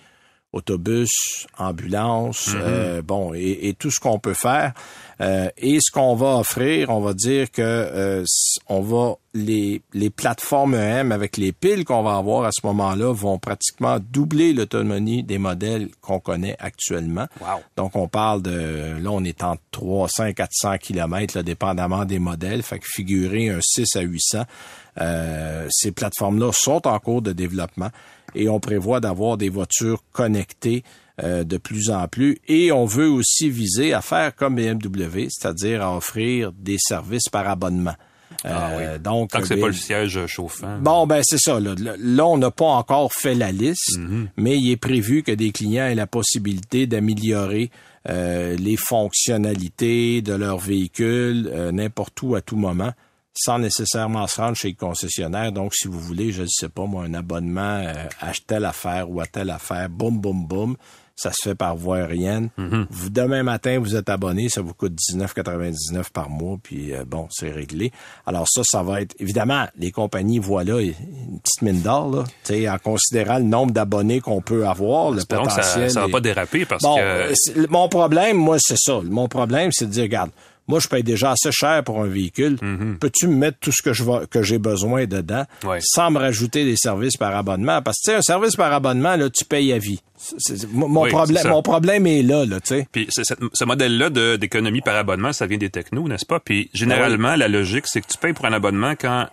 autobus, 0.54 1.48
ambulance, 1.58 2.54
mhm. 2.54 2.62
euh, 2.64 3.02
bon, 3.02 3.34
et, 3.34 3.76
tout 3.78 3.92
ce 3.92 4.00
qu'on 4.00 4.20
peut 4.20 4.36
faire. 4.36 4.74
Euh, 5.20 5.50
et 5.58 5.80
ce 5.82 5.92
qu'on 5.92 6.16
va 6.16 6.38
offrir, 6.38 6.90
on 6.90 7.02
va 7.02 7.14
dire 7.14 7.52
que 7.52 7.62
euh, 7.62 8.24
on 8.68 8.82
va 8.82 9.16
les, 9.34 9.82
les 9.94 10.10
plateformes 10.10 10.76
EM 10.76 11.12
avec 11.12 11.38
les 11.38 11.52
piles 11.52 11.86
qu'on 11.86 12.04
va 12.04 12.18
avoir 12.18 12.46
à 12.46 12.50
ce 12.52 12.66
moment-là 12.68 13.12
vont 13.14 13.40
pratiquement 13.40 13.98
doubler 14.00 14.54
l'autonomie 14.54 15.24
des 15.24 15.40
modèles 15.40 15.90
qu'on 16.02 16.20
connaît 16.20 16.56
actuellement. 16.60 17.28
Donc 17.76 17.96
on 17.96 18.08
parle 18.08 18.44
de 18.44 18.96
là 19.02 19.10
on 19.12 19.24
est 19.24 19.44
en 19.44 19.56
300 19.72 20.34
400 20.34 20.78
km 20.78 21.38
là, 21.38 21.44
dépendamment 21.44 22.06
des 22.06 22.20
modèles, 22.20 22.62
fait 22.62 22.78
que 22.78 22.86
figurer 22.88 23.50
un 23.50 23.60
6 23.62 23.96
à 23.96 24.02
800 24.02 24.44
euh, 25.02 25.68
ces 25.72 25.92
plateformes-là 25.92 26.52
sont 26.54 26.88
en 26.88 27.00
cours 27.00 27.22
de 27.22 27.34
développement 27.34 27.90
et 28.36 28.50
on 28.50 28.60
prévoit 28.60 29.00
d'avoir 29.00 29.38
des 29.38 29.50
voitures 29.50 30.04
connectées 30.12 30.84
euh, 31.22 31.44
de 31.44 31.58
plus 31.58 31.92
en 31.92 32.08
plus. 32.08 32.40
Et 32.48 32.72
on 32.72 32.86
veut 32.86 33.10
aussi 33.10 33.50
viser 33.50 33.94
à 33.94 34.02
faire 34.02 34.36
comme 34.36 34.56
BMW, 34.56 35.28
c'est-à-dire 35.30 35.84
à 35.84 35.96
offrir 35.96 36.52
des 36.52 36.78
services 36.80 37.30
par 37.32 37.48
abonnement. 37.48 37.94
Ah 38.44 38.72
euh, 38.72 38.98
donc, 38.98 39.30
Tant 39.30 39.42
que 39.42 39.48
c'est 39.48 39.58
pas 39.58 39.68
le 39.68 39.74
siège 39.74 40.26
chauffant. 40.26 40.80
Bon, 40.80 41.06
ben 41.06 41.22
c'est 41.24 41.38
ça. 41.38 41.60
Là, 41.60 41.76
là 41.78 42.26
on 42.26 42.38
n'a 42.40 42.50
pas 42.50 42.66
encore 42.66 43.14
fait 43.14 43.36
la 43.36 43.52
liste, 43.52 43.98
mm-hmm. 43.98 44.28
mais 44.38 44.58
il 44.58 44.72
est 44.72 44.78
prévu 44.78 45.22
que 45.22 45.32
des 45.32 45.52
clients 45.52 45.86
aient 45.86 45.96
la 45.96 46.08
possibilité 46.08 46.88
d'améliorer 46.88 47.70
les 48.06 48.76
fonctionnalités 48.76 50.22
de 50.22 50.34
leur 50.34 50.58
véhicule 50.58 51.50
n'importe 51.72 52.22
où 52.22 52.36
à 52.36 52.42
tout 52.42 52.58
moment 52.58 52.92
sans 53.36 53.60
nécessairement 53.60 54.28
se 54.28 54.40
rendre 54.40 54.56
chez 54.56 54.70
le 54.70 54.76
concessionnaire. 54.76 55.52
Donc, 55.52 55.74
si 55.74 55.88
vous 55.88 56.00
voulez, 56.00 56.32
je 56.32 56.44
ne 56.44 56.48
sais 56.48 56.70
pas, 56.70 56.86
moi, 56.86 57.04
un 57.04 57.14
abonnement 57.14 57.82
euh, 57.84 57.94
à 58.22 58.32
telle 58.46 58.66
affaire 58.66 59.10
ou 59.10 59.22
à 59.22 59.26
telle 59.26 59.50
affaire, 59.50 59.90
boum, 59.90 60.20
boum, 60.20 60.46
boum, 60.46 60.78
ça 61.16 61.32
se 61.32 61.50
fait 61.50 61.56
par 61.56 61.76
voie 61.76 61.98
aérienne. 61.98 62.50
Vous, 62.90 63.10
demain 63.10 63.44
matin, 63.44 63.78
vous 63.80 63.96
êtes 63.96 64.10
abonné, 64.10 64.50
ça 64.50 64.62
vous 64.62 64.74
coûte 64.74 64.94
19,99 64.94 66.12
par 66.12 66.30
mois, 66.30 66.58
puis 66.62 66.92
euh, 66.94 67.06
bon, 67.06 67.28
c'est 67.30 67.52
réglé. 67.52 67.92
Alors 68.26 68.48
ça, 68.50 68.62
ça 68.64 68.82
va 68.82 69.02
être... 69.02 69.16
Évidemment, 69.20 69.68
les 69.78 69.92
compagnies 69.92 70.40
voient 70.40 70.64
là 70.64 70.80
une 70.82 71.40
petite 71.40 71.62
mine 71.62 71.82
d'or, 71.82 72.10
là, 72.10 72.74
en 72.74 72.78
considérant 72.80 73.38
le 73.38 73.44
nombre 73.44 73.74
d'abonnés 73.74 74.22
qu'on 74.22 74.42
peut 74.42 74.68
avoir, 74.68 75.12
le 75.12 75.24
potentiel... 75.24 75.90
ça, 75.90 75.90
ça 75.90 76.02
va 76.02 76.10
pas 76.10 76.22
déraper 76.22 76.66
parce 76.66 76.84
que... 76.84 77.68
mon 77.70 77.88
problème, 77.90 78.38
moi, 78.38 78.58
c'est 78.60 78.80
ça. 78.80 79.00
Mon 79.04 79.28
problème, 79.28 79.72
c'est 79.72 79.86
de 79.86 79.92
dire, 79.92 80.04
regarde, 80.04 80.32
moi, 80.68 80.80
je 80.80 80.88
paye 80.88 81.04
déjà 81.04 81.32
assez 81.32 81.52
cher 81.52 81.84
pour 81.84 82.02
un 82.02 82.08
véhicule. 82.08 82.58
Peux-tu 83.00 83.28
me 83.28 83.36
mettre 83.36 83.58
tout 83.60 83.72
ce 83.72 83.82
que 83.82 83.92
je 83.94 84.04
que 84.28 84.42
j'ai 84.44 84.58
besoin 84.60 85.06
dedans 85.06 85.46
Ouais. 85.66 85.80
sans 85.82 86.10
me 86.12 86.20
rajouter 86.20 86.64
des 86.66 86.76
services 86.78 87.18
par 87.18 87.36
abonnement? 87.36 87.82
Parce 87.82 87.98
que, 88.00 88.06
tu 88.06 88.12
sais, 88.12 88.18
un 88.18 88.22
service 88.22 88.56
par 88.56 88.72
abonnement, 88.72 89.16
là, 89.16 89.30
tu 89.30 89.44
payes 89.46 89.74
à 89.74 89.78
vie. 89.78 90.00
Mon, 90.72 91.04
Oui, 91.04 91.10
problème, 91.10 91.48
mon 91.50 91.62
problème 91.62 92.08
est 92.08 92.24
là, 92.24 92.46
là, 92.46 92.62
tu 92.62 92.68
sais. 92.76 92.88
Puis 92.92 93.08
cette- 93.10 93.40
ce 93.54 93.66
modèle-là 93.66 94.10
de- 94.10 94.38
d'économie 94.38 94.80
par 94.82 94.96
abonnement, 94.96 95.34
ça 95.34 95.46
vient 95.48 95.58
des 95.58 95.70
technos, 95.70 96.08
n'est-ce 96.08 96.26
pas? 96.26 96.40
Puis 96.40 96.70
généralement, 96.74 97.36
la 97.36 97.50
logique, 97.50 97.86
c'est 97.88 98.00
que 98.00 98.08
tu 98.08 98.18
payes 98.18 98.34
pour 98.34 98.46
un 98.46 98.54
abonnement 98.54 98.94
quand 99.00 99.28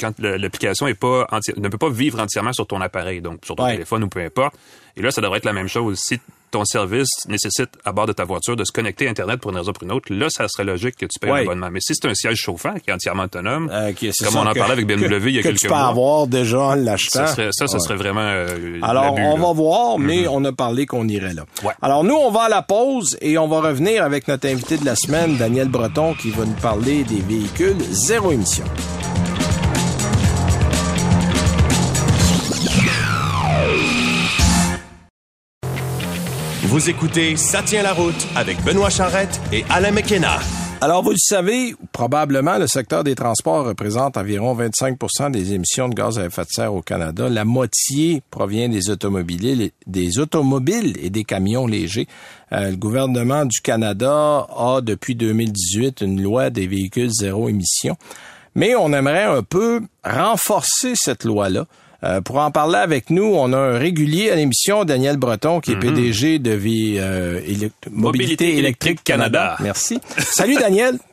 quand 0.00 0.12
l'application 0.20 0.86
est 0.86 0.94
pas 0.94 1.26
ne 1.56 1.68
peut 1.68 1.76
pas 1.76 1.90
vivre 1.90 2.20
entièrement 2.20 2.52
sur 2.52 2.66
ton 2.68 2.80
appareil, 2.80 3.20
donc 3.20 3.40
sur 3.44 3.56
ton 3.56 3.64
Ouais. 3.64 3.72
téléphone 3.72 4.04
ou 4.04 4.08
peu 4.08 4.20
importe. 4.20 4.54
Et 4.96 5.02
là, 5.02 5.10
ça 5.10 5.20
devrait 5.20 5.38
être 5.38 5.44
la 5.44 5.52
même 5.52 5.66
chose. 5.68 5.98
Si 5.98 6.20
ton 6.52 6.64
service 6.64 7.08
nécessite 7.28 7.70
à 7.84 7.90
bord 7.92 8.06
de 8.06 8.12
ta 8.12 8.24
voiture 8.24 8.54
de 8.56 8.64
se 8.64 8.70
connecter 8.72 9.08
à 9.08 9.10
Internet 9.10 9.40
pour 9.40 9.50
une 9.50 9.56
raison 9.56 9.70
ou 9.70 9.72
pour 9.72 9.82
une 9.82 9.92
autre, 9.92 10.12
là, 10.14 10.28
ça 10.30 10.46
serait 10.48 10.64
logique 10.64 10.96
que 10.96 11.06
tu 11.06 11.18
payes 11.20 11.30
Ouais. 11.32 11.38
un 11.40 11.42
abonnement. 11.42 11.68
Mais 11.72 11.80
si 11.80 11.94
c'est 11.94 12.06
un 12.08 12.14
siège 12.14 12.36
chauffant 12.38 12.74
qui 12.74 12.90
est 12.90 12.92
entièrement 12.92 13.24
autonome, 13.24 13.68
Euh, 13.72 13.92
qui- 13.92 14.10
comme 14.22 14.36
on 14.36 14.46
en 14.46 14.52
que- 14.52 14.58
parlait 14.58 14.74
avec 14.74 14.86
BMW 14.86 15.28
il 15.30 15.34
y 15.34 15.38
a 15.38 15.42
que 15.42 15.48
quelques 15.48 15.60
tu 15.60 15.66
peux 15.68 15.74
mois, 15.74 15.86
avoir 15.88 16.26
déjà 16.28 16.60
en 16.60 16.74
l'achetant. 16.74 17.26
ça 17.26 17.28
serait, 17.28 17.48
ça, 17.52 17.66
ça 17.66 17.74
Ouais. 17.74 17.80
serait 17.80 17.96
vraiment 17.96 18.20
euh, 18.22 18.78
Alors, 18.82 19.14
on 19.14 19.36
là. 19.36 19.42
va 19.46 19.52
voir, 19.52 19.98
mais 19.98 20.28
on 20.28 20.44
a 20.44 20.52
parlé 20.52 20.86
qu'on 20.86 21.08
irait 21.08 21.34
là. 21.34 21.44
Ouais. 21.64 21.72
Alors, 21.82 22.04
nous, 22.04 22.14
on 22.14 22.30
va 22.30 22.42
à 22.42 22.48
la 22.48 22.62
pause 22.62 23.16
et 23.20 23.38
on 23.38 23.48
va 23.48 23.60
revenir 23.60 24.04
avec 24.04 24.28
notre 24.28 24.46
invité 24.46 24.76
de 24.76 24.84
la 24.84 24.94
semaine, 24.94 25.36
Daniel 25.38 25.68
Breton, 25.68 26.14
qui 26.14 26.30
va 26.30 26.44
nous 26.44 26.52
parler 26.54 27.02
des 27.04 27.20
véhicules 27.20 27.76
zéro 27.90 28.30
émission. 28.30 28.64
Vous 36.72 36.88
écoutez 36.88 37.36
Ça 37.36 37.62
tient 37.62 37.82
la 37.82 37.92
route 37.92 38.26
avec 38.34 38.64
Benoît 38.64 38.88
Charrette 38.88 39.38
et 39.52 39.62
Alain 39.68 39.90
McKenna. 39.90 40.38
Alors, 40.80 41.02
vous 41.02 41.10
le 41.10 41.18
savez, 41.18 41.74
probablement, 41.92 42.56
le 42.56 42.66
secteur 42.66 43.04
des 43.04 43.14
transports 43.14 43.66
représente 43.66 44.16
environ 44.16 44.56
25% 44.56 45.30
des 45.32 45.52
émissions 45.52 45.90
de 45.90 45.94
gaz 45.94 46.18
à 46.18 46.24
effet 46.24 46.44
de 46.44 46.48
serre 46.48 46.72
au 46.72 46.80
Canada. 46.80 47.28
La 47.28 47.44
moitié 47.44 48.22
provient 48.30 48.70
des 48.70 48.88
automobiles, 48.88 49.70
et 49.86 51.10
des 51.10 51.24
camions 51.24 51.66
légers. 51.66 52.08
Euh, 52.52 52.70
le 52.70 52.76
gouvernement 52.76 53.44
du 53.44 53.60
Canada 53.60 54.46
a, 54.48 54.80
depuis 54.82 55.14
2018, 55.14 56.00
une 56.00 56.22
loi 56.22 56.48
des 56.48 56.66
véhicules 56.66 57.10
zéro 57.12 57.50
émission. 57.50 57.98
Mais 58.54 58.74
on 58.76 58.94
aimerait 58.94 59.24
un 59.24 59.42
peu 59.42 59.82
renforcer 60.02 60.94
cette 60.94 61.24
loi-là. 61.24 61.66
Euh, 62.04 62.20
pour 62.20 62.38
en 62.38 62.50
parler 62.50 62.78
avec 62.78 63.10
nous, 63.10 63.24
on 63.24 63.52
a 63.52 63.58
un 63.58 63.78
régulier 63.78 64.30
à 64.30 64.36
l'émission, 64.36 64.84
Daniel 64.84 65.16
Breton, 65.16 65.60
qui 65.60 65.72
est 65.72 65.76
PDG 65.76 66.38
de 66.38 66.52
Vie, 66.52 66.96
euh, 66.98 67.40
Mobilité 67.90 68.58
électrique 68.58 69.04
Canada. 69.04 69.38
Canada. 69.38 69.56
Merci. 69.62 70.00
Salut 70.18 70.56
Daniel. 70.56 70.98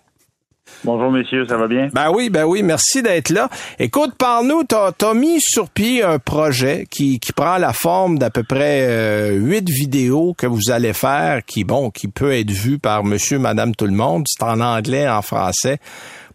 Bonjour 0.85 1.11
messieurs, 1.11 1.45
ça 1.47 1.57
va 1.57 1.67
bien? 1.67 1.89
Ben 1.91 2.09
oui, 2.09 2.29
ben 2.29 2.45
oui, 2.45 2.63
merci 2.63 3.01
d'être 3.01 3.29
là. 3.31 3.49
Écoute, 3.79 4.13
parle-nous, 4.17 4.63
t'as 4.63 4.91
as 5.01 5.13
mis 5.13 5.41
sur 5.41 5.69
pied 5.69 6.03
un 6.03 6.19
projet 6.19 6.87
qui, 6.89 7.19
qui 7.19 7.33
prend 7.33 7.57
la 7.57 7.73
forme 7.73 8.17
d'à 8.17 8.29
peu 8.29 8.43
près 8.43 8.85
euh, 8.87 9.31
huit 9.33 9.69
vidéos 9.69 10.33
que 10.37 10.47
vous 10.47 10.71
allez 10.71 10.93
faire, 10.93 11.43
qui 11.45 11.65
bon, 11.65 11.89
qui 11.89 12.07
peut 12.07 12.31
être 12.31 12.51
vu 12.51 12.79
par 12.79 13.03
Monsieur, 13.03 13.39
Madame, 13.39 13.75
tout 13.75 13.87
le 13.87 13.93
monde. 13.93 14.23
C'est 14.27 14.43
en 14.43 14.61
anglais, 14.61 15.09
en 15.09 15.21
français, 15.21 15.79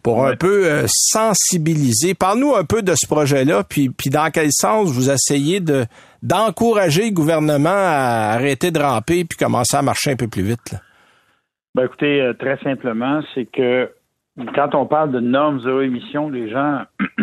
pour 0.05 0.23
un 0.23 0.35
peu 0.35 0.67
euh, 0.67 0.85
sensibiliser. 0.87 2.13
Parle-nous 2.13 2.53
un 2.53 2.63
peu 2.63 2.83
de 2.83 2.93
ce 2.95 3.07
projet-là, 3.07 3.63
puis 3.67 3.89
puis 3.89 4.11
dans 4.11 4.29
quel 4.29 4.49
sens 4.51 4.91
vous 4.91 5.09
essayez 5.09 5.61
de 5.61 5.85
d'encourager 6.21 7.05
le 7.05 7.11
gouvernement 7.11 7.69
à 7.71 8.33
arrêter 8.35 8.69
de 8.69 8.79
ramper 8.79 9.25
puis 9.25 9.35
commencer 9.35 9.75
à 9.75 9.81
marcher 9.81 10.11
un 10.11 10.15
peu 10.15 10.27
plus 10.27 10.43
vite. 10.43 10.73
Là? 10.73 10.77
Ben 11.73 11.85
écoutez, 11.85 12.21
euh, 12.21 12.33
très 12.33 12.59
simplement, 12.59 13.21
c'est 13.33 13.45
que 13.45 13.89
quand 14.53 14.75
on 14.75 14.85
parle 14.85 15.11
de 15.11 15.19
normes 15.19 15.59
zéro 15.61 15.81
émission, 15.81 16.29
les 16.29 16.51
gens 16.51 16.83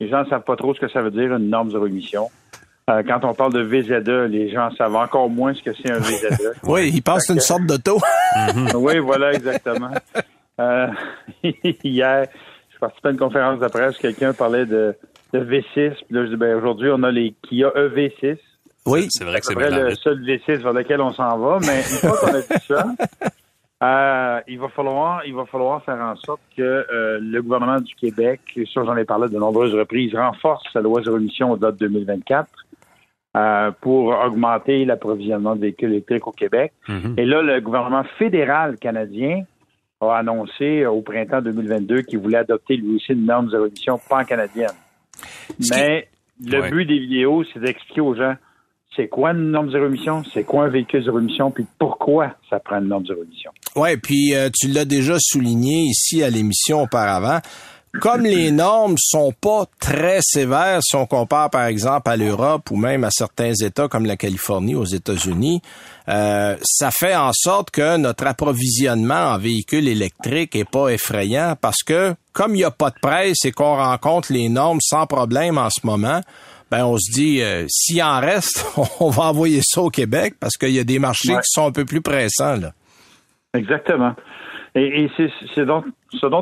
les 0.00 0.08
gens 0.08 0.24
ne 0.24 0.28
savent 0.30 0.42
pas 0.42 0.56
trop 0.56 0.74
ce 0.74 0.80
que 0.80 0.88
ça 0.88 1.02
veut 1.02 1.12
dire 1.12 1.32
une 1.32 1.48
norme 1.48 1.70
zéro 1.70 1.86
émission. 1.86 2.28
Euh, 2.90 3.04
quand 3.06 3.24
on 3.24 3.34
parle 3.34 3.52
de 3.52 3.62
VZE, 3.62 4.28
les 4.28 4.50
gens 4.50 4.68
savent 4.76 4.96
encore 4.96 5.30
moins 5.30 5.54
ce 5.54 5.62
que 5.62 5.70
c'est 5.80 5.92
un 5.92 6.00
VZE. 6.00 6.54
Oui, 6.64 6.90
il 6.92 7.02
pense 7.02 7.18
que 7.18 7.26
c'est 7.26 7.34
une 7.34 7.38
sorte 7.38 7.66
d'auto. 7.66 8.00
oui, 8.74 8.98
voilà, 8.98 9.32
exactement. 9.32 9.90
Euh, 10.60 10.86
hier, 11.84 12.26
je 12.70 12.78
participais 12.78 13.08
à 13.08 13.12
une 13.12 13.18
conférence 13.18 13.58
de 13.58 13.68
presse, 13.68 13.96
quelqu'un 13.98 14.32
parlait 14.32 14.66
de, 14.66 14.94
de 15.32 15.40
V6, 15.40 15.64
puis 15.74 15.94
là, 16.10 16.24
je 16.24 16.30
dis, 16.30 16.36
ben 16.36 16.56
aujourd'hui, 16.56 16.90
on 16.92 17.02
a 17.02 17.10
les 17.10 17.34
Kia 17.42 17.68
EV6. 17.70 18.38
oui. 18.86 19.06
C'est 19.10 19.24
vrai 19.24 19.40
que 19.40 19.46
C'est 19.46 19.54
c'est 19.54 19.58
vrai 19.58 19.70
bien 19.70 19.84
le 19.84 19.94
seul 19.94 20.20
V6 20.22 20.62
vers 20.62 20.72
lequel 20.72 21.00
on 21.00 21.12
s'en 21.12 21.38
va, 21.38 21.58
mais 21.60 21.78
une 21.78 22.08
fois 22.08 22.16
qu'on 22.18 22.34
a 22.34 22.40
dit 22.40 22.66
ça, 22.66 22.84
euh, 23.82 24.40
il 24.48 24.58
va 24.58 24.68
falloir 24.68 25.24
il 25.24 25.34
va 25.34 25.46
falloir 25.46 25.82
faire 25.84 26.00
en 26.00 26.16
sorte 26.16 26.42
que 26.56 26.62
euh, 26.62 27.18
le 27.20 27.40
gouvernement 27.40 27.80
du 27.80 27.94
Québec, 27.94 28.40
ça 28.74 28.84
j'en 28.84 28.96
ai 28.96 29.04
parlé 29.04 29.28
de 29.28 29.38
nombreuses 29.38 29.74
reprises, 29.74 30.14
renforce 30.14 30.64
sa 30.72 30.80
loi 30.80 31.02
zéro 31.02 31.16
émission 31.16 31.52
au 31.52 31.56
date 31.56 31.76
2024 31.76 32.48
euh, 33.36 33.70
pour 33.80 34.08
augmenter 34.08 34.84
l'approvisionnement 34.84 35.54
de 35.54 35.60
véhicules 35.60 35.92
électriques 35.92 36.26
au 36.26 36.32
Québec. 36.32 36.72
Mhm. 36.88 37.14
Et 37.16 37.24
là, 37.24 37.42
le 37.42 37.60
gouvernement 37.60 38.04
fédéral 38.18 38.76
canadien 38.76 39.44
a 40.00 40.16
annoncé 40.18 40.82
euh, 40.82 40.90
au 40.90 41.02
printemps 41.02 41.42
2022 41.42 42.02
qu'il 42.02 42.18
voulait 42.18 42.38
adopter 42.38 42.76
lui 42.76 42.96
aussi 42.96 43.12
une 43.12 43.26
norme 43.26 43.50
zéro 43.50 43.66
émission 43.66 43.98
pan-canadienne. 44.08 44.70
Qui- 45.60 45.70
Mais 45.70 46.08
le 46.44 46.60
Ouais. 46.60 46.70
but 46.70 46.84
des 46.86 46.98
vidéos, 46.98 47.44
c'est 47.52 47.60
d'expliquer 47.60 48.00
aux 48.00 48.14
gens 48.14 48.34
c'est 48.96 49.08
quoi 49.08 49.30
une 49.30 49.50
norme 49.52 49.70
zéro 49.70 49.86
émission, 49.86 50.24
c'est 50.34 50.42
quoi 50.42 50.64
un 50.64 50.68
véhicule 50.68 51.04
zéro 51.04 51.20
émission, 51.20 51.50
puis 51.52 51.64
pourquoi 51.78 52.34
ça 52.48 52.58
prend 52.58 52.78
une 52.78 52.88
norme 52.88 53.06
zéro 53.06 53.22
émission. 53.22 53.52
Ouais, 53.76 53.96
puis 53.96 54.34
euh, 54.34 54.48
tu 54.52 54.66
l'as 54.68 54.84
déjà 54.84 55.14
souligné 55.20 55.82
ici 55.84 56.22
à 56.24 56.30
l'émission 56.30 56.82
auparavant. 56.82 57.38
Comme 58.00 58.22
les 58.22 58.52
normes 58.52 58.94
sont 58.98 59.32
pas 59.32 59.64
très 59.80 60.20
sévères 60.22 60.78
si 60.80 60.94
on 60.94 61.06
compare 61.06 61.50
par 61.50 61.64
exemple 61.64 62.08
à 62.08 62.16
l'Europe 62.16 62.70
ou 62.70 62.76
même 62.76 63.02
à 63.02 63.10
certains 63.10 63.52
États 63.52 63.88
comme 63.88 64.06
la 64.06 64.16
Californie 64.16 64.76
aux 64.76 64.84
États-Unis, 64.84 65.60
euh, 66.08 66.56
ça 66.62 66.92
fait 66.92 67.16
en 67.16 67.32
sorte 67.34 67.72
que 67.72 67.96
notre 67.96 68.28
approvisionnement 68.28 69.32
en 69.32 69.38
véhicules 69.38 69.88
électriques 69.88 70.54
est 70.54 70.70
pas 70.70 70.90
effrayant 70.90 71.56
parce 71.60 71.82
que 71.82 72.14
comme 72.32 72.54
il 72.54 72.58
n'y 72.58 72.64
a 72.64 72.70
pas 72.70 72.90
de 72.90 72.98
presse 73.02 73.44
et 73.44 73.50
qu'on 73.50 73.74
rencontre 73.74 74.32
les 74.32 74.48
normes 74.48 74.80
sans 74.80 75.06
problème 75.06 75.58
en 75.58 75.68
ce 75.68 75.80
moment, 75.84 76.20
ben 76.70 76.84
on 76.86 76.96
se 76.96 77.10
dit 77.12 77.42
euh, 77.42 77.66
s'il 77.68 78.00
en 78.04 78.20
reste, 78.20 78.64
on 79.00 79.10
va 79.10 79.24
envoyer 79.24 79.62
ça 79.64 79.80
au 79.82 79.90
Québec 79.90 80.34
parce 80.38 80.56
qu'il 80.56 80.70
y 80.70 80.78
a 80.78 80.84
des 80.84 81.00
marchés 81.00 81.32
Ouais. 81.34 81.40
qui 81.40 81.48
sont 81.50 81.66
un 81.66 81.72
peu 81.72 81.84
plus 81.84 82.00
pressants 82.02 82.54
là. 82.56 82.72
Exactement. 83.52 84.14
Et, 84.74 85.04
et 85.04 85.10
c'est 85.16 85.30
ce 85.54 85.60
dont 85.62 85.84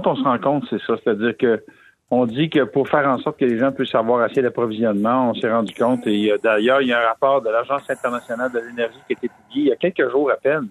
on 0.05 0.17
se 0.17 0.23
rend 0.23 0.39
compte, 0.39 0.65
c'est 0.71 0.81
ça, 0.83 0.95
c'est-à-dire 1.03 1.37
que 1.37 1.65
on 2.11 2.25
dit 2.25 2.49
que 2.49 2.65
pour 2.65 2.89
faire 2.89 3.07
en 3.07 3.19
sorte 3.19 3.39
que 3.39 3.45
les 3.45 3.59
gens 3.59 3.71
puissent 3.71 3.95
avoir 3.95 4.23
assez 4.23 4.41
d'approvisionnement, 4.41 5.31
on 5.31 5.35
s'est 5.35 5.51
rendu 5.51 5.75
compte, 5.75 6.07
et 6.07 6.33
d'ailleurs, 6.43 6.81
il 6.81 6.89
y 6.89 6.93
a 6.93 7.03
un 7.03 7.07
rapport 7.09 7.43
de 7.43 7.51
l'Agence 7.51 7.83
internationale 7.91 8.51
de 8.51 8.61
l'énergie 8.61 8.99
qui 9.07 9.13
a 9.13 9.17
été 9.17 9.29
publié 9.29 9.65
il 9.65 9.69
y 9.69 9.73
a 9.73 9.77
quelques 9.77 10.11
jours 10.11 10.31
à 10.31 10.37
peine, 10.37 10.69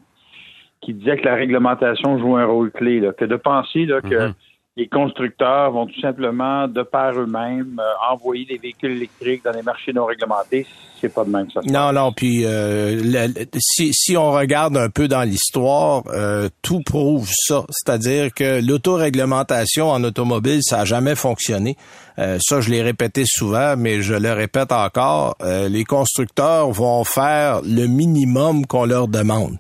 qui 0.82 0.94
disait 0.94 1.18
que 1.18 1.26
la 1.26 1.36
réglementation 1.36 2.18
joue 2.18 2.38
un 2.38 2.46
rôle 2.46 2.72
clé, 2.72 3.00
là, 3.00 3.14
que 3.14 3.26
de 3.26 3.36
penser 3.36 3.86
là, 3.86 4.02
que 4.02 4.16
Mhm. 4.28 4.34
les 4.78 4.88
constructeurs 4.88 5.72
vont 5.72 5.86
tout 5.88 6.00
simplement, 6.00 6.68
de 6.68 6.82
par 6.84 7.14
eux-mêmes, 7.20 7.80
euh, 7.80 8.12
envoyer 8.14 8.46
des 8.46 8.58
véhicules 8.58 8.92
électriques 8.92 9.44
dans 9.44 9.52
les 9.52 9.64
marchés 9.64 9.94
non 9.94 10.06
réglementés, 10.06 10.68
c'est 11.00 11.14
pas 11.14 11.24
de 11.24 11.30
même 11.30 11.48
que 11.48 11.54
ça 11.54 11.62
se 11.62 11.68
Non, 11.70 11.92
non, 11.94 12.12
puis 12.12 12.44
euh, 12.46 12.96
le- 13.02 13.28
le- 13.28 13.46
si, 13.60 13.94
si 13.94 14.16
on 14.18 14.32
regarde 14.32 14.76
un 14.78 14.90
peu 14.90 15.08
dans 15.08 15.24
l'histoire, 15.24 16.04
euh, 16.10 16.50
tout 16.62 16.82
prouve 16.82 17.30
ça. 17.32 17.64
C'est-à-dire 17.70 18.34
que 18.34 18.60
l'autoréglementation 18.66 19.90
en 19.90 20.04
automobile, 20.04 20.60
ça 20.64 20.82
a 20.82 20.86
jamais 20.86 21.16
fonctionné. 21.16 21.78
Euh, 22.20 22.38
ça, 22.42 22.62
je 22.62 22.70
l'ai 22.72 22.82
répété 22.82 23.24
souvent, 23.26 23.76
mais 23.78 24.02
je 24.02 24.14
le 24.16 24.34
répète 24.34 24.72
encore. 24.72 25.36
euh, 25.42 25.70
les 25.70 25.84
constructeurs 25.84 26.72
vont 26.72 27.04
faire 27.04 27.62
le 27.64 27.86
minimum 27.86 28.66
qu'on 28.66 28.86
leur 28.86 29.08
demande. 29.08 29.58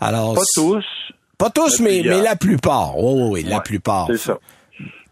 Alors, 0.00 0.34
Pas 0.34 0.42
tous, 0.54 0.84
Pas 1.38 1.50
tous, 1.50 1.80
mais, 1.80 2.02
mais 2.04 2.22
la 2.22 2.36
plupart. 2.36 2.96
Oui, 2.98 3.12
oui, 3.14 3.28
oui, 3.32 3.42
la 3.44 3.56
Ouais, 3.56 3.62
plupart. 3.62 4.06
c'est 4.08 4.16
ça. 4.18 4.38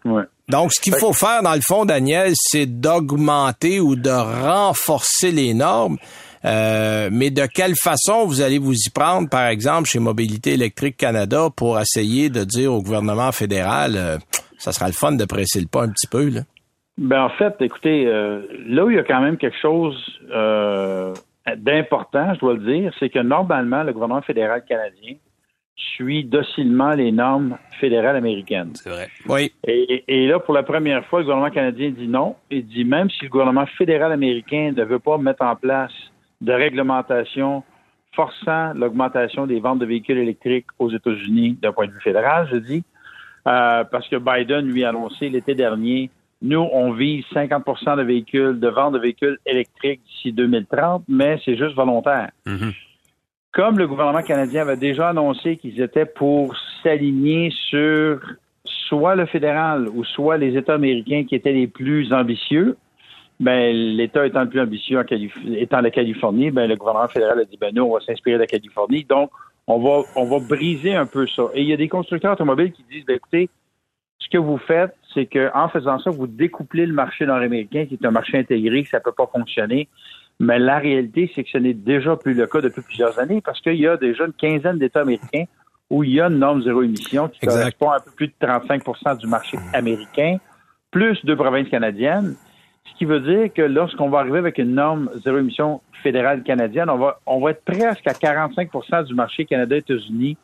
Ouais. 0.05 0.23
Donc, 0.49 0.73
ce 0.73 0.79
qu'il 0.79 0.95
faut 0.95 1.13
faire, 1.13 1.41
dans 1.41 1.55
le 1.55 1.61
fond, 1.65 1.85
Daniel, 1.85 2.33
c'est 2.35 2.67
d'augmenter 2.67 3.79
ou 3.79 3.95
de 3.95 4.09
renforcer 4.09 5.31
les 5.31 5.53
normes. 5.53 5.97
Euh, 6.45 7.09
mais 7.11 7.31
de 7.31 7.47
quelle 7.47 7.75
façon 7.75 8.25
vous 8.25 8.41
allez 8.41 8.59
vous 8.59 8.75
y 8.75 8.89
prendre, 8.93 9.27
par 9.27 9.47
exemple, 9.47 9.89
chez 9.89 9.97
Mobilité 9.97 10.53
électrique 10.53 10.97
Canada, 10.97 11.47
pour 11.55 11.79
essayer 11.79 12.29
de 12.29 12.43
dire 12.43 12.71
au 12.71 12.83
gouvernement 12.83 13.31
fédéral, 13.31 13.93
euh, 13.95 14.17
ça 14.59 14.71
sera 14.71 14.85
le 14.85 14.93
fun 14.93 15.13
de 15.13 15.25
presser 15.25 15.59
le 15.59 15.67
pas 15.67 15.83
un 15.83 15.89
petit 15.89 16.07
peu, 16.07 16.29
là? 16.29 16.41
Ben 16.97 17.23
en 17.23 17.29
fait, 17.29 17.55
écoutez, 17.59 18.05
euh, 18.07 18.43
là 18.67 18.85
où 18.85 18.89
il 18.89 18.95
y 18.95 18.99
a 18.99 19.03
quand 19.03 19.19
même 19.19 19.37
quelque 19.37 19.57
chose 19.61 19.97
euh, 20.31 21.13
d'important, 21.57 22.33
je 22.35 22.39
dois 22.39 22.53
le 22.53 22.73
dire, 22.73 22.93
c'est 22.99 23.09
que 23.09 23.19
normalement, 23.19 23.83
le 23.83 23.91
gouvernement 23.91 24.21
fédéral 24.21 24.63
canadien 24.65 25.15
suit 25.75 26.23
docilement 26.23 26.91
les 26.91 27.11
normes 27.11 27.57
fédérales 27.79 28.15
américaines. 28.15 28.71
C'est 28.75 28.89
vrai. 28.89 29.09
Oui. 29.27 29.51
Et, 29.67 30.03
et 30.07 30.27
là, 30.27 30.39
pour 30.39 30.53
la 30.53 30.63
première 30.63 31.05
fois, 31.05 31.19
le 31.19 31.25
gouvernement 31.25 31.51
canadien 31.51 31.91
dit 31.91 32.07
non. 32.07 32.35
Il 32.49 32.65
dit 32.65 32.85
même 32.85 33.09
si 33.09 33.25
le 33.25 33.29
gouvernement 33.29 33.65
fédéral 33.77 34.11
américain 34.11 34.73
ne 34.75 34.83
veut 34.83 34.99
pas 34.99 35.17
mettre 35.17 35.43
en 35.43 35.55
place 35.55 35.93
de 36.41 36.53
réglementation 36.53 37.63
forçant 38.15 38.73
l'augmentation 38.73 39.45
des 39.45 39.59
ventes 39.59 39.79
de 39.79 39.85
véhicules 39.85 40.17
électriques 40.17 40.67
aux 40.79 40.89
États-Unis 40.89 41.57
d'un 41.61 41.73
point 41.73 41.87
de 41.87 41.91
vue 41.91 42.01
fédéral, 42.01 42.47
je 42.51 42.57
dis, 42.57 42.83
euh, 43.47 43.83
parce 43.83 44.07
que 44.07 44.15
Biden 44.15 44.71
lui 44.71 44.85
a 44.85 44.89
annoncé 44.89 45.29
l'été 45.29 45.53
dernier, 45.53 46.09
nous, 46.41 46.67
on 46.71 46.91
vise 46.91 47.25
50% 47.33 47.97
de 47.97 48.03
véhicules, 48.03 48.59
de 48.59 48.67
ventes 48.67 48.93
de 48.93 48.99
véhicules 48.99 49.37
électriques 49.45 50.01
d'ici 50.05 50.31
2030, 50.31 51.03
mais 51.07 51.39
c'est 51.43 51.57
juste 51.57 51.75
volontaire. 51.75 52.31
Mhm. 52.45 52.71
Comme 53.55 53.77
le 53.77 53.87
gouvernement 53.87 54.21
canadien 54.21 54.63
avait 54.63 54.75
déjà 54.75 55.09
annoncé 55.09 55.55
qu'ils 55.55 55.79
étaient 55.79 56.05
pour 56.05 56.57
s'aligner 56.83 57.53
sur 57.69 58.19
soit 58.65 59.15
le 59.15 59.25
fédéral 59.25 59.87
ou 59.87 60.03
soit 60.03 60.35
les 60.35 60.57
États 60.57 60.73
américains 60.73 61.23
qui 61.23 61.35
étaient 61.35 61.53
les 61.53 61.67
plus 61.67 62.11
ambitieux, 62.11 62.75
ben, 63.39 63.73
l'État 63.73 64.27
étant 64.27 64.41
le 64.41 64.49
plus 64.49 64.59
ambitieux 64.59 64.99
en 64.99 65.03
étant 65.55 65.79
la 65.79 65.89
Californie, 65.89 66.51
ben, 66.51 66.67
le 66.67 66.75
gouvernement 66.75 67.07
fédéral 67.07 67.39
a 67.39 67.45
dit, 67.45 67.57
ben, 67.57 67.73
nous, 67.73 67.83
on 67.83 67.93
va 67.93 68.01
s'inspirer 68.01 68.35
de 68.35 68.41
la 68.41 68.47
Californie. 68.47 69.05
Donc, 69.05 69.31
on 69.67 69.79
va, 69.79 70.05
on 70.17 70.25
va 70.25 70.45
briser 70.45 70.93
un 70.93 71.05
peu 71.05 71.25
ça. 71.25 71.43
Et 71.53 71.61
il 71.61 71.69
y 71.69 71.73
a 71.73 71.77
des 71.77 71.87
constructeurs 71.87 72.33
automobiles 72.33 72.73
qui 72.73 72.83
disent, 72.91 73.05
ben, 73.05 73.15
écoutez, 73.15 73.49
ce 74.19 74.27
que 74.27 74.37
vous 74.37 74.57
faites, 74.57 74.93
c'est 75.13 75.27
qu'en 75.27 75.69
faisant 75.69 75.99
ça, 75.99 76.09
vous 76.09 76.27
découplez 76.27 76.85
le 76.85 76.93
marché 76.93 77.25
nord-américain, 77.25 77.85
qui 77.85 77.93
est 77.93 78.05
un 78.05 78.11
marché 78.11 78.37
intégré, 78.37 78.83
que 78.83 78.89
ça 78.89 78.99
peut 78.99 79.13
pas 79.13 79.29
fonctionner. 79.31 79.87
Mais 80.39 80.59
la 80.59 80.79
réalité, 80.79 81.31
c'est 81.33 81.43
que 81.43 81.49
ce 81.49 81.57
n'est 81.57 81.73
déjà 81.73 82.15
plus 82.17 82.33
le 82.33 82.45
cas 82.47 82.61
depuis 82.61 82.81
plusieurs 82.81 83.17
années 83.19 83.41
parce 83.41 83.61
qu'il 83.61 83.75
y 83.75 83.87
a 83.87 83.97
déjà 83.97 84.25
une 84.25 84.33
quinzaine 84.33 84.77
d'États 84.77 85.01
américains 85.01 85.45
où 85.89 86.03
il 86.03 86.11
y 86.11 86.21
a 86.21 86.27
une 86.27 86.39
norme 86.39 86.63
zéro 86.63 86.81
émission 86.83 87.29
qui 87.29 87.45
correspond 87.45 87.91
à 87.91 87.97
un 87.97 87.99
peu 87.99 88.11
plus 88.11 88.27
de 88.27 88.33
35% 88.41 89.17
du 89.17 89.27
marché 89.27 89.57
américain, 89.73 90.37
plus 90.91 91.23
deux 91.25 91.35
provinces 91.35 91.69
canadiennes. 91.69 92.35
Ce 92.91 92.97
qui 92.97 93.05
veut 93.05 93.19
dire 93.19 93.53
que 93.53 93.61
lorsqu'on 93.61 94.09
va 94.09 94.19
arriver 94.19 94.39
avec 94.39 94.57
une 94.57 94.73
norme 94.73 95.09
zéro 95.23 95.37
émission 95.37 95.81
fédérale 96.03 96.43
canadienne, 96.43 96.89
on 96.89 96.97
va, 96.97 97.19
on 97.25 97.39
va 97.39 97.51
être 97.51 97.63
presque 97.63 98.07
à 98.07 98.13
45% 98.13 99.05
du 99.05 99.13
marché 99.13 99.45
Canada-États-Unis 99.45 100.37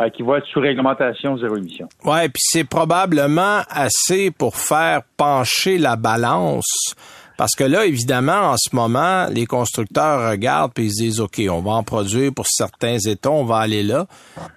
euh, 0.00 0.08
qui 0.08 0.22
va 0.22 0.38
être 0.38 0.46
sous 0.46 0.60
réglementation 0.60 1.36
zéro 1.36 1.56
émission. 1.56 1.88
Ouais, 2.04 2.28
puis 2.28 2.42
c'est 2.42 2.64
probablement 2.64 3.60
assez 3.68 4.30
pour 4.30 4.56
faire 4.56 5.02
pencher 5.16 5.78
la 5.78 5.96
balance 5.96 6.94
parce 7.40 7.56
que 7.56 7.64
là, 7.64 7.86
évidemment, 7.86 8.50
en 8.50 8.56
ce 8.58 8.76
moment, 8.76 9.24
les 9.34 9.46
constructeurs 9.46 10.30
regardent 10.30 10.78
et 10.78 10.82
ils 10.82 10.90
se 10.90 11.02
disent, 11.02 11.20
OK, 11.22 11.40
on 11.48 11.62
va 11.62 11.70
en 11.70 11.82
produire 11.82 12.32
pour 12.36 12.44
certains 12.46 12.98
États, 12.98 13.30
on 13.30 13.44
va 13.44 13.56
aller 13.56 13.82
là. 13.82 14.04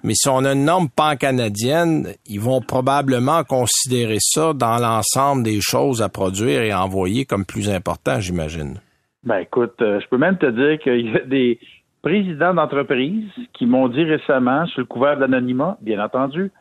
Mais 0.03 0.15
si 0.15 0.27
on 0.27 0.43
a 0.43 0.51
une 0.51 0.65
norme 0.65 0.89
pan-canadienne, 0.93 2.07
ils 2.25 2.41
vont 2.41 2.59
probablement 2.59 3.45
considérer 3.45 4.17
ça 4.19 4.51
dans 4.51 4.79
l'ensemble 4.79 5.43
des 5.43 5.59
choses 5.61 6.01
à 6.01 6.09
produire 6.09 6.61
et 6.61 6.71
à 6.71 6.83
envoyer 6.83 7.23
comme 7.23 7.45
plus 7.45 7.69
important, 7.69 8.19
j'imagine. 8.19 8.81
Ben 9.23 9.37
écoute, 9.37 9.81
euh, 9.81 10.01
je 10.01 10.07
peux 10.09 10.17
même 10.17 10.37
te 10.37 10.47
dire 10.47 10.77
qu'il 10.83 11.09
y 11.09 11.15
a 11.15 11.19
des 11.19 11.61
présidents 12.01 12.53
d'entreprises 12.53 13.31
qui 13.53 13.65
m'ont 13.65 13.87
dit 13.87 14.03
récemment, 14.03 14.65
sous 14.65 14.81
le 14.81 14.85
couvert 14.87 15.15
de 15.15 15.21
l'anonymat, 15.21 15.77
bien 15.79 16.03
entendu, 16.03 16.51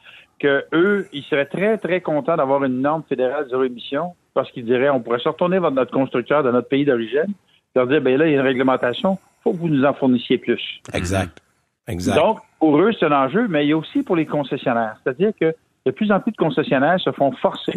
que 0.43 0.65
eux, 0.73 1.07
ils 1.13 1.23
seraient 1.25 1.47
très, 1.47 1.79
très 1.79 2.01
contents 2.01 2.37
d'avoir 2.37 2.65
une 2.65 2.81
norme 2.81 3.03
fédérale 3.09 3.47
zéro 3.49 3.63
émission 3.63 4.15
parce 4.35 4.51
qu'ils 4.51 4.65
diraient 4.65 4.91
on 4.91 5.01
pourrait 5.01 5.21
se 5.21 5.29
retourner 5.29 5.59
vers 5.61 5.71
notre 5.71 5.93
constructeur 5.93 6.43
de 6.43 6.51
notre 6.51 6.69
pays 6.69 6.85
d'origine, 6.85 7.33
leur 7.77 7.87
dire 7.87 8.01
ben 8.03 8.19
là, 8.19 8.27
il 8.27 8.33
y 8.33 8.37
a 8.37 8.41
une 8.41 8.47
réglementation, 8.47 9.19
il 9.21 9.43
faut 9.45 9.53
que 9.53 9.59
vous 9.59 9.69
nous 9.69 9.85
en 9.85 9.95
fournissiez 9.95 10.39
plus. 10.39 10.81
Exact. 10.93 11.39
Exact. 11.89 12.17
Donc, 12.17 12.39
pour 12.59 12.79
eux, 12.81 12.93
c'est 12.99 13.07
un 13.07 13.13
enjeu, 13.13 13.47
mais 13.49 13.65
il 13.67 13.71
y 13.71 13.73
a 13.73 13.77
aussi 13.77 14.03
pour 14.03 14.17
les 14.17 14.27
concessionnaires. 14.27 14.97
C'est-à-dire 15.03 15.33
que 15.41 15.55
de 15.87 15.91
plus 15.91 16.13
en 16.13 16.21
plus 16.21 16.33
de 16.33 16.37
concessionnaires 16.37 17.01
se 17.01 17.11
font 17.11 17.33
forcer 17.33 17.77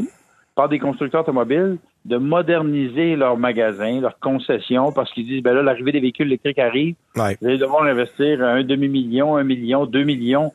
par 0.56 0.70
des 0.70 0.80
constructeurs 0.80 1.22
automobiles 1.22 1.78
de 2.06 2.18
moderniser 2.18 3.16
leurs 3.16 3.36
magasins, 3.38 4.00
leurs 4.00 4.20
concessions, 4.20 4.92
parce 4.92 5.12
qu'ils 5.12 5.26
disent, 5.26 5.42
ben 5.44 5.54
là, 5.54 5.64
l'arrivée 5.64 5.92
des 5.92 6.00
véhicules 6.00 6.28
électriques 6.28 6.60
arrive, 6.60 6.96
Ouais. 7.16 7.36
vous 7.42 7.48
allez 7.48 7.58
devoir 7.58 7.84
investir 7.84 8.44
un 8.44 8.64
demi-million, 8.64 9.38
un 9.38 9.44
million, 9.44 9.86
deux 9.86 10.04
millions 10.04 10.52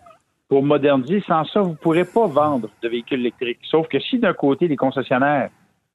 pour 0.51 0.63
moderniser. 0.63 1.23
Sans 1.27 1.45
ça, 1.47 1.61
vous 1.63 1.71
ne 1.71 1.75
pourrez 1.77 2.05
pas 2.05 2.27
vendre 2.27 2.69
de 2.83 2.89
véhicules 2.91 3.21
électriques. 3.21 3.61
Sauf 3.71 3.89
que 3.89 3.99
si 4.01 4.19
d'un 4.19 4.35
côté, 4.35 4.69
les 4.69 4.77
concessionnaires 4.77 5.49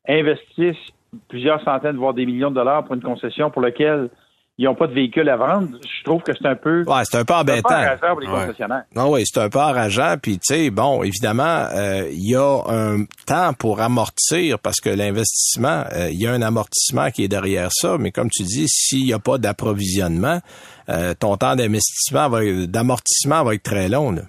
investissent 0.07 0.91
plusieurs 1.29 1.63
centaines, 1.63 1.97
voire 1.97 2.13
des 2.13 2.25
millions 2.25 2.49
de 2.49 2.55
dollars 2.55 2.83
pour 2.85 2.95
une 2.95 3.01
concession 3.03 3.51
pour 3.51 3.61
laquelle 3.61 4.09
ils 4.57 4.63
n'ont 4.65 4.75
pas 4.75 4.87
de 4.87 4.93
véhicule 4.93 5.27
à 5.27 5.35
vendre, 5.35 5.67
je 5.83 6.03
trouve 6.05 6.21
que 6.21 6.31
c'est 6.31 6.47
un 6.47 6.55
peu, 6.55 6.85
Ouais, 6.87 7.03
c'est 7.03 7.17
un 7.17 7.25
peu 7.25 7.33
c'est 7.33 7.39
un 7.41 7.43
peu 7.43 7.51
embêtant. 7.51 8.07
pour 8.11 8.19
les 8.21 8.27
Ouais. 8.27 8.33
concessionnaires. 8.45 8.83
Non, 8.95 9.11
oui, 9.11 9.23
c'est 9.25 9.41
un 9.41 9.49
peu 9.49 9.59
enrageant. 9.59 10.15
Puis, 10.21 10.35
tu 10.39 10.55
sais, 10.55 10.69
bon, 10.69 11.03
évidemment, 11.03 11.65
euh, 11.75 12.07
il 12.09 12.29
y 12.29 12.35
a 12.37 12.61
un 12.69 13.03
temps 13.25 13.51
pour 13.53 13.81
amortir 13.81 14.59
parce 14.59 14.79
que 14.79 14.89
l'investissement, 14.89 15.83
euh, 15.91 16.09
il 16.09 16.21
y 16.21 16.25
a 16.27 16.31
un 16.31 16.41
amortissement 16.41 17.11
qui 17.11 17.25
est 17.25 17.27
derrière 17.27 17.67
ça. 17.73 17.97
Mais 17.99 18.11
comme 18.11 18.29
tu 18.29 18.43
dis, 18.43 18.69
s'il 18.69 19.03
n'y 19.03 19.11
a 19.13 19.19
pas 19.19 19.37
d'approvisionnement, 19.37 20.39
euh, 20.87 21.13
ton 21.19 21.35
temps 21.35 21.57
d'investissement, 21.57 22.29
va 22.29 22.45
être- 22.45 22.65
d'amortissement 22.71 23.43
va 23.43 23.55
être 23.55 23.63
très 23.63 23.89
long. 23.89 24.11
Là. 24.11 24.21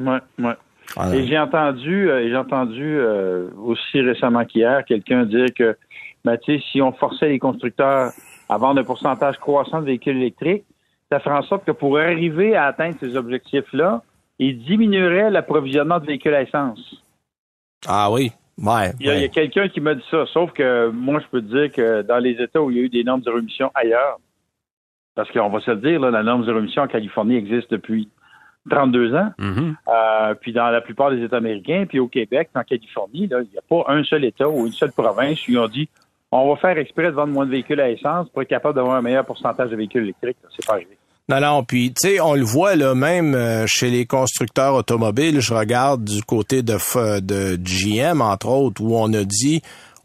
Ouais, 0.00 0.18
ouais. 0.38 0.54
Alors, 0.96 1.14
Et 1.14 1.26
j'ai 1.26 1.38
entendu, 1.38 2.10
euh, 2.10 2.28
j'ai 2.28 2.36
entendu 2.36 2.98
euh, 2.98 3.50
aussi 3.58 4.00
récemment 4.00 4.44
qu'hier 4.44 4.84
quelqu'un 4.84 5.24
dire 5.24 5.48
que, 5.56 5.76
ben, 6.24 6.38
si 6.72 6.80
on 6.80 6.92
forçait 6.92 7.28
les 7.28 7.38
constructeurs 7.38 8.12
à 8.48 8.58
vendre 8.58 8.80
un 8.80 8.84
pourcentage 8.84 9.38
croissant 9.38 9.80
de 9.80 9.86
véhicules 9.86 10.16
électriques, 10.16 10.64
ça 11.10 11.20
ferait 11.20 11.36
en 11.36 11.42
sorte 11.42 11.64
que 11.64 11.72
pour 11.72 11.98
arriver 11.98 12.54
à 12.54 12.66
atteindre 12.66 12.96
ces 13.00 13.16
objectifs-là, 13.16 14.02
ils 14.38 14.58
diminueraient 14.64 15.30
l'approvisionnement 15.30 15.98
de 15.98 16.06
véhicules 16.06 16.34
à 16.34 16.42
essence. 16.42 17.02
ah 17.86 18.10
oui, 18.10 18.30
ouais. 18.58 18.92
Il 19.00 19.06
y 19.06 19.10
a, 19.10 19.28
quelqu'un 19.28 19.68
qui 19.68 19.80
m'a 19.80 19.94
dit 19.94 20.04
ça, 20.10 20.24
sauf 20.32 20.52
que 20.52 20.90
moi, 20.90 21.20
je 21.20 21.26
peux 21.28 21.42
te 21.42 21.46
dire 21.46 21.72
que 21.72 22.02
dans 22.02 22.18
les 22.18 22.40
États 22.42 22.62
où 22.62 22.70
il 22.70 22.76
y 22.76 22.80
a 22.80 22.82
eu 22.84 22.88
des 22.88 23.04
normes 23.04 23.22
zéro 23.22 23.38
émission 23.38 23.70
ailleurs, 23.74 24.18
parce 25.14 25.30
qu'on 25.32 25.48
va 25.50 25.60
se 25.60 25.72
le 25.72 25.78
dire, 25.78 26.00
là, 26.00 26.10
la 26.10 26.22
norme 26.22 26.44
zéro 26.44 26.58
émission 26.58 26.82
en 26.82 26.88
Californie 26.88 27.36
existe 27.36 27.70
depuis 27.70 28.08
32 28.68 29.14
ans. 29.14 29.30
Mhm. 29.38 29.76
Euh, 29.88 30.34
puis 30.40 30.52
dans 30.52 30.68
la 30.70 30.80
plupart 30.80 31.10
des 31.10 31.22
États 31.22 31.36
américains, 31.38 31.84
puis 31.88 31.98
au 31.98 32.08
Québec, 32.08 32.50
en 32.54 32.62
Californie, 32.62 33.22
il 33.22 33.28
n'y 33.28 33.58
a 33.58 33.62
pas 33.68 33.84
un 33.92 34.04
seul 34.04 34.24
État 34.24 34.48
ou 34.48 34.66
une 34.66 34.72
seule 34.72 34.92
province 34.92 35.38
où 35.48 35.52
ils 35.52 35.58
ont 35.58 35.68
dit 35.68 35.88
on 36.30 36.48
va 36.50 36.56
faire 36.60 36.76
exprès 36.76 37.04
de 37.06 37.12
vendre 37.12 37.32
moins 37.32 37.46
de 37.46 37.50
véhicules 37.50 37.80
à 37.80 37.88
essence 37.90 38.28
pour 38.28 38.42
être 38.42 38.48
capable 38.48 38.74
d'avoir 38.74 38.96
un 38.96 39.02
meilleur 39.02 39.24
pourcentage 39.24 39.70
de 39.70 39.76
véhicules 39.76 40.02
électriques. 40.02 40.36
C'est 40.54 40.66
pas 40.66 40.74
arrivé. 40.74 40.90
Non, 41.30 41.40
non, 41.40 41.62
puis 41.64 41.92
tu 41.92 42.08
sais, 42.08 42.20
on 42.20 42.34
le 42.34 42.42
voit 42.42 42.74
là 42.76 42.94
même 42.94 43.34
euh, 43.34 43.64
chez 43.66 43.90
les 43.90 44.06
constructeurs 44.06 44.74
automobiles. 44.74 45.40
Je 45.40 45.52
regarde 45.54 46.04
du 46.04 46.22
côté 46.22 46.62
de, 46.62 46.74
F- 46.74 47.20
de 47.20 47.56
GM, 47.56 48.20
entre 48.22 48.48
autres, 48.48 48.82
où 48.82 48.96
on 48.96 49.12
a 49.12 49.24
dit 49.24 49.62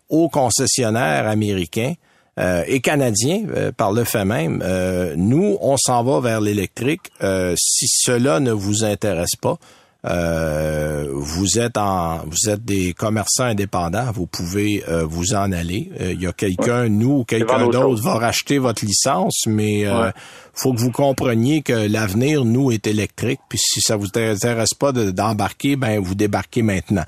aux 0.10 0.28
concessionnaires 0.30 1.28
américains 1.28 1.93
euh, 2.39 2.63
et 2.67 2.80
canadiens, 2.82 3.43
euh, 3.56 3.72
par 3.72 3.91
le 3.91 4.04
fait 4.04 4.26
même, 4.26 4.62
euh, 4.65 5.13
nous, 5.17 5.58
on 5.62 5.78
s'en 5.78 6.04
va 6.04 6.19
vers 6.19 6.41
l'électrique. 6.41 7.02
Euh, 7.22 7.54
si 7.58 7.86
cela 7.88 8.39
ne 8.39 8.52
vous 8.52 8.84
intéresse 8.84 9.36
pas, 9.41 9.58
euh, 10.06 11.08
vous 11.13 11.60
êtes 11.60 11.78
en, 11.78 12.19
vous 12.26 12.50
êtes 12.50 12.65
des 12.65 12.93
commerçants 12.93 13.46
indépendants, 13.46 14.12
vous 14.13 14.26
pouvez 14.28 14.84
euh, 14.89 15.06
vous 15.06 15.34
en 15.34 15.52
aller. 15.54 15.91
Euh, 16.02 16.12
Il 16.13 16.22
y 16.22 16.28
a 16.28 16.34
quelqu'un, 16.34 16.89
nous 16.89 17.19
ou 17.19 17.24
quelqu'un 17.24 17.67
d'autre 17.67 18.02
va 18.02 18.15
racheter 18.15 18.58
votre 18.58 18.84
licence, 18.86 19.43
mais 19.48 19.86
euh, 19.86 20.08
Ouais. 20.08 20.12
faut 20.54 20.74
que 20.74 20.80
vous 20.80 20.91
compreniez 20.91 21.62
que 21.62 21.88
l'avenir, 21.88 22.43
nous, 22.43 22.72
est 22.72 22.86
électrique. 22.88 23.39
Puis 23.48 23.60
si 23.60 23.80
ça 23.80 23.96
vous 23.96 24.08
intéresse 24.15 24.74
pas 24.74 24.91
de- 24.91 25.12
d'embarquer, 25.12 25.76
ben 25.78 26.00
vous 26.02 26.15
débarquez 26.15 26.63
maintenant. 26.63 27.06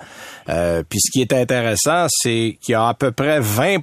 Euh, 0.50 0.82
puis 0.88 1.00
ce 1.02 1.12
qui 1.12 1.22
est 1.22 1.34
intéressant, 1.34 2.08
c'est 2.10 2.58
qu'il 2.62 2.72
y 2.74 2.76
a 2.76 2.88
à 2.88 2.94
peu 2.94 3.12
près 3.12 3.40
20 3.42 3.80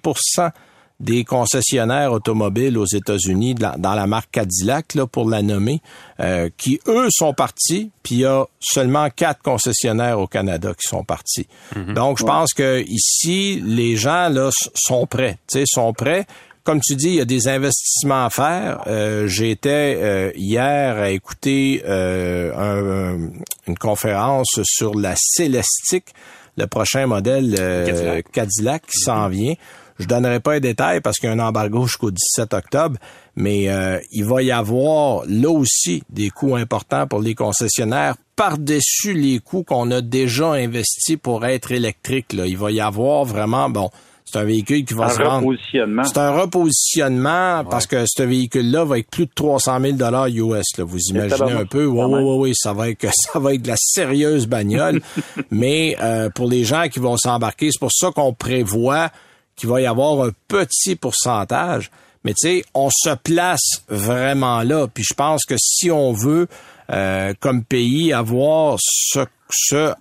des 1.03 1.25
concessionnaires 1.25 2.13
automobiles 2.13 2.79
aux 2.79 2.87
États-Unis, 2.87 3.55
dans 3.57 3.95
la 3.95 4.07
marque 4.07 4.31
Cadillac, 4.31 4.95
là, 4.95 5.07
pour 5.07 5.29
la 5.29 5.43
nommer, 5.43 5.81
euh, 6.21 6.49
qui, 6.57 6.81
eux, 6.87 7.09
sont 7.11 7.35
partis, 7.35 7.91
puis 8.03 8.15
il 8.15 8.21
y 8.21 8.25
a 8.25 8.45
seulement 8.61 9.09
quatre 9.11 9.43
concessionnaires 9.43 10.21
au 10.21 10.27
Canada 10.29 10.71
qui 10.73 10.89
sont 10.89 11.03
partis. 11.05 11.47
Donc, 11.95 12.19
je 12.19 12.25
pense 12.25 12.55
que 12.55 12.83
ici, 12.87 13.61
les 13.65 13.97
gens, 13.97 14.29
là, 14.29 14.51
sont 14.75 15.07
prêts, 15.07 15.39
tu 15.51 15.59
sais, 15.59 15.65
sont 15.67 15.93
prêts. 15.93 16.25
Comme 16.65 16.81
tu 16.81 16.95
dis, 16.95 17.09
il 17.09 17.15
y 17.17 17.21
a 17.21 17.25
des 17.25 17.49
investissements 17.49 18.25
à 18.27 18.31
faire. 18.31 18.83
Euh, 18.87 19.27
J'étais 19.27 19.99
euh, 20.01 20.31
hier 20.37 20.97
à 20.97 21.11
écouter 21.11 21.83
euh, 21.85 22.53
un- 22.55 23.17
un- 23.17 23.31
une 23.67 23.77
conférence 23.77 24.61
sur 24.63 24.95
la 24.95 25.15
Célestique, 25.17 26.15
le 26.57 26.67
prochain 26.69 27.07
modèle 27.09 27.57
euh, 27.59 27.87
Cadillac. 27.87 28.31
Cadillac 28.33 28.83
qui 28.87 29.01
s'en 29.01 29.29
vient. 29.29 29.55
Je 30.03 30.09
donnerai 30.09 30.41
pas 30.41 30.55
un 30.55 30.61
détail 30.61 31.01
parce 31.01 31.19
qu'il 31.19 31.29
y 31.29 31.33
a 31.33 31.35
un 31.35 31.39
embargo 31.39 31.87
jusqu'au 31.87 32.11
17 32.11 32.55
octobre, 32.55 32.99
mais 33.37 33.69
euh, 33.69 33.99
il 34.11 34.25
va 34.25 34.43
y 34.43 34.51
avoir 34.51 35.23
là 35.27 35.51
aussi 35.51 36.03
des 36.11 36.31
coûts 36.31 36.57
importants 36.57 37.07
pour 37.07 37.21
les 37.21 37.35
concessionnaires 37.35 38.17
par-dessus 38.37 39.13
les 39.13 39.39
coûts 39.39 39.63
qu'on 39.63 39.91
a 39.91 40.01
déjà 40.01 40.53
investis 40.53 41.17
pour 41.17 41.45
être 41.47 41.71
électrique. 41.71 42.33
Là. 42.33 42.47
Il 42.47 42.57
va 42.57 42.71
y 42.73 42.81
avoir 42.81 43.25
vraiment, 43.25 43.71
bon, 43.71 43.91
c'est 44.25 44.39
un 44.39 44.45
véhicule 44.45 44.85
qui 44.85 44.95
va 44.95 45.07
Un 45.07 45.11
se 45.11 45.23
repositionnement. 45.23 46.05
C'est 46.05 46.19
un 46.19 46.31
repositionnement 46.31 47.65
parce 47.69 47.87
que 47.87 48.05
ce 48.07 48.23
véhicule-là 48.23 48.85
va 48.85 48.99
être 48.99 49.11
plus 49.11 49.27
de 49.27 49.33
300 49.35 49.81
000 49.81 49.93
dollars 49.93 50.29
US. 50.29 50.65
Là. 50.79 50.85
Vous 50.85 50.99
imaginez 51.11 51.53
un 51.53 51.67
peu. 51.67 51.85
Oui, 51.85 52.05
oui, 52.09 52.37
oui, 52.39 52.53
ça 52.55 52.73
va 52.73 52.89
être 52.89 53.07
ça 53.33 53.39
va 53.39 53.55
être 53.55 53.63
de 53.63 53.69
la 53.69 53.77
sérieuse 53.77 54.47
bagnole. 54.47 55.03
Mais 55.51 55.97
euh, 56.01 56.31
pour 56.31 56.49
les 56.49 56.65
gens 56.65 56.89
qui 56.89 56.99
vont 56.99 57.17
s'embarquer, 57.17 57.71
c'est 57.73 57.81
pour 57.81 57.93
ça 57.93 58.11
qu'on 58.11 58.33
prévoit 58.33 59.11
qu'il 59.63 59.71
va 59.71 59.81
y 59.81 59.87
avoir 59.87 60.25
un 60.25 60.31
petit 60.49 60.97
pourcentage. 60.97 61.93
Mais 62.25 62.33
tu 62.33 62.49
sais, 62.49 62.65
on 62.75 62.91
se 62.91 63.15
place 63.15 63.85
vraiment 63.89 64.65
là. 64.65 64.89
Puis 64.93 65.05
je 65.05 65.15
pense 65.15 65.45
que 65.45 65.55
si 65.57 65.89
on 65.89 66.13
veut, 66.13 66.49
euh, 66.91 67.33
comme 67.39 67.63
pays, 67.63 68.13
avoir 68.13 68.77
ce, 68.81 69.21
ce, 69.51 69.93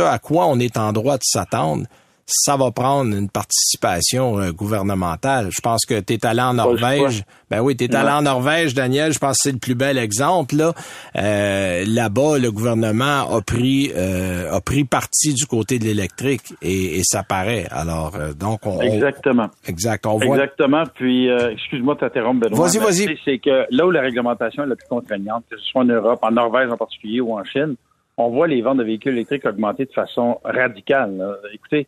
à 0.00 0.18
quoi 0.18 0.46
on 0.46 0.58
est 0.58 0.78
en 0.78 0.94
droit 0.94 1.18
de 1.18 1.24
s'attendre, 1.24 1.84
ça 2.26 2.56
va 2.56 2.70
prendre 2.70 3.14
une 3.16 3.28
participation 3.28 4.38
euh, 4.38 4.52
gouvernementale. 4.52 5.48
Je 5.50 5.60
pense 5.60 5.84
que 5.84 6.00
tu 6.00 6.14
es 6.14 6.26
allé 6.26 6.40
en 6.40 6.54
Norvège. 6.54 7.24
Ben 7.50 7.60
oui, 7.60 7.76
tu 7.76 7.84
es 7.84 7.94
allé 7.94 8.10
en 8.10 8.22
Norvège, 8.22 8.74
Daniel. 8.74 9.12
Je 9.12 9.18
pense 9.18 9.36
que 9.38 9.42
c'est 9.42 9.52
le 9.52 9.58
plus 9.58 9.74
bel 9.74 9.98
exemple. 9.98 10.56
Là, 10.56 10.72
euh, 11.16 11.84
là-bas, 11.86 12.38
le 12.38 12.50
gouvernement 12.50 13.34
a 13.34 13.40
pris 13.42 13.92
euh, 13.94 14.50
a 14.52 14.60
pris 14.60 14.84
parti 14.84 15.34
du 15.34 15.46
côté 15.46 15.78
de 15.78 15.84
l'électrique 15.84 16.54
et, 16.62 16.98
et, 16.98 17.02
ça 17.04 17.22
paraît. 17.22 17.66
Alors, 17.70 18.12
donc 18.38 18.66
on 18.66 18.80
exactement. 18.80 19.48
exact. 19.66 20.06
On 20.06 20.18
voit... 20.18 20.36
Exactement. 20.36 20.84
Puis, 20.94 21.28
excuse-moi 21.28 21.94
de 21.94 22.00
t'interrompre, 22.00 22.48
Benoît. 22.48 22.66
Vas-y, 22.66 22.78
vas-y. 22.78 23.18
C'est 23.24 23.38
que 23.38 23.66
là 23.70 23.86
où 23.86 23.90
la 23.90 24.00
réglementation 24.00 24.64
est 24.64 24.66
la 24.66 24.76
plus 24.76 24.88
contraignante, 24.88 25.44
que 25.50 25.58
ce 25.58 25.64
soit 25.64 25.82
en 25.82 25.86
Europe, 25.86 26.20
en 26.22 26.30
Norvège 26.30 26.70
en 26.70 26.76
particulier 26.76 27.20
ou 27.20 27.34
en 27.38 27.44
Chine, 27.44 27.76
on 28.16 28.30
voit 28.30 28.46
les 28.46 28.62
ventes 28.62 28.78
de 28.78 28.84
véhicules 28.84 29.12
électriques 29.12 29.46
augmenter 29.46 29.86
de 29.86 29.92
façon 29.92 30.38
radicale. 30.44 31.16
Là. 31.16 31.36
Écoutez, 31.52 31.86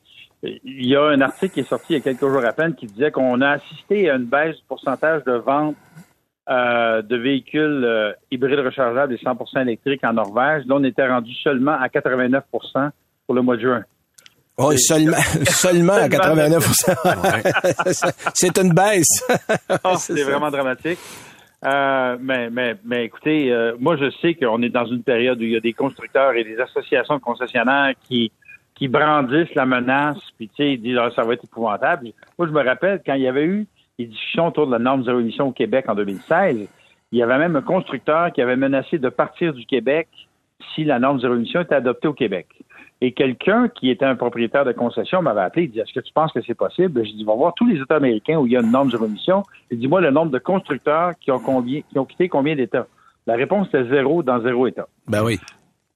il 0.65 0.87
y 0.87 0.97
a 0.97 1.03
un 1.03 1.21
article 1.21 1.55
qui 1.55 1.61
est 1.61 1.69
sorti 1.69 1.87
il 1.91 1.97
y 1.97 1.99
a 1.99 2.01
quelques 2.01 2.21
jours 2.21 2.45
à 2.45 2.53
peine 2.53 2.75
qui 2.75 2.87
disait 2.87 3.11
qu'on 3.11 3.41
a 3.41 3.51
assisté 3.51 4.11
à 4.11 4.17
une 4.17 4.25
baisse 4.25 4.57
du 4.57 4.63
pourcentage 4.69 5.25
de 5.25 5.33
vente 5.33 5.77
euh, 6.51 7.03
de 7.03 7.17
véhicules 7.17 7.85
euh, 7.85 8.13
hybrides 8.31 8.61
rechargeables 8.61 9.15
et 9.15 9.17
100% 9.17 9.63
électriques 9.63 10.05
en 10.05 10.13
Norvège. 10.13 10.65
Là, 10.67 10.77
on 10.77 10.85
était 10.85 11.09
rendu 11.09 11.33
seulement 11.35 11.73
à 11.73 11.89
89% 11.89 12.43
pour 13.27 13.35
le 13.35 13.43
mois 13.43 13.57
de 13.57 13.63
juin. 13.63 13.83
Oui, 14.59 14.79
seulement, 14.79 15.17
seulement 15.49 15.95
à 15.95 16.07
89% 16.09 18.13
C'est 18.35 18.59
une 18.59 18.75
baisse. 18.75 19.27
oh, 19.85 19.95
c'est 19.97 20.23
vraiment 20.23 20.51
dramatique. 20.51 20.99
Euh, 21.65 22.19
mais, 22.21 22.51
mais, 22.51 22.77
mais 22.85 23.07
écoutez, 23.07 23.51
euh, 23.51 23.75
moi, 23.79 23.97
je 23.97 24.11
sais 24.21 24.35
qu'on 24.35 24.61
est 24.63 24.69
dans 24.69 24.85
une 24.85 25.03
période 25.03 25.39
où 25.39 25.45
il 25.45 25.53
y 25.53 25.57
a 25.57 25.61
des 25.61 25.73
constructeurs 25.73 26.35
et 26.35 26.45
des 26.45 26.61
associations 26.61 27.17
de 27.17 27.21
concessionnaires 27.21 27.95
qui 28.07 28.31
qui 28.75 28.89
brandissent 28.89 29.55
la 29.55 29.67
menace, 29.67 30.19
puis 30.37 30.49
tu 30.49 30.57
sais, 30.57 30.73
ils 30.73 30.81
disent 30.81 30.99
ah, 31.01 31.11
ça 31.15 31.23
va 31.23 31.35
être 31.35 31.45
épouvantable. 31.45 32.11
Moi, 32.39 32.49
je 32.49 32.53
me 32.53 32.65
rappelle 32.65 33.01
quand 33.05 33.15
il 33.15 33.23
y 33.23 33.29
avait 33.29 33.45
eu 33.45 33.67
les 33.99 34.07
discussions 34.07 34.49
autour 34.49 34.67
de 34.67 34.73
la 34.73 34.79
norme 34.79 35.05
zéro 35.05 35.21
émission 35.21 35.49
au 35.49 35.53
Québec 35.53 35.85
en 35.89 35.95
2016, 35.95 36.69
il 37.13 37.19
y 37.19 37.23
avait 37.23 37.39
même 37.39 37.55
un 37.55 37.63
constructeur 37.63 38.33
qui 38.33 38.43
avait 38.43 38.57
menacé 38.57 38.99
de 38.99 39.09
partir 39.09 39.53
du 39.53 39.65
Québec 39.67 40.09
si 40.75 40.85
la 40.85 40.99
norme 40.99 41.21
zéro 41.21 41.35
émission 41.35 41.61
était 41.61 41.77
adoptée 41.77 42.09
au 42.09 42.13
Québec. 42.13 42.49
Et 43.01 43.13
quelqu'un 43.13 43.69
qui 43.69 43.91
était 43.91 44.05
un 44.05 44.17
propriétaire 44.17 44.65
de 44.65 44.73
concession 44.73 45.21
m'avait 45.21 45.43
appelé, 45.43 45.65
il 45.65 45.71
dit 45.71 45.79
Est-ce 45.79 45.93
que 45.93 46.01
tu 46.01 46.13
penses 46.13 46.33
que 46.33 46.41
c'est 46.43 46.55
possible? 46.55 47.05
Je 47.05 47.13
dis 47.13 47.25
Va 47.25 47.35
voir 47.35 47.53
tous 47.55 47.67
les 47.67 47.81
États 47.81 47.97
américains 47.97 48.39
où 48.39 48.47
il 48.47 48.53
y 48.53 48.57
a 48.57 48.61
une 48.61 48.71
norme 48.71 48.91
zéro 48.91 49.05
émission. 49.05 49.43
Il 49.71 49.79
dit 49.79 49.89
Moi, 49.89 50.01
le 50.01 50.11
nombre 50.11 50.31
de 50.31 50.39
constructeurs 50.39 51.13
qui 51.21 51.31
ont 51.31 51.39
combien 51.39 51.83
qui 51.83 51.99
ont 51.99 52.05
quitté 52.05 52.29
combien 52.29 52.57
d'États? 52.57 52.87
La 53.27 53.35
réponse 53.35 53.69
était 53.69 53.85
zéro 53.89 54.23
dans 54.23 54.41
zéro 54.41 54.67
État. 54.67 54.87
Ben 55.09 55.23
oui. 55.23 55.39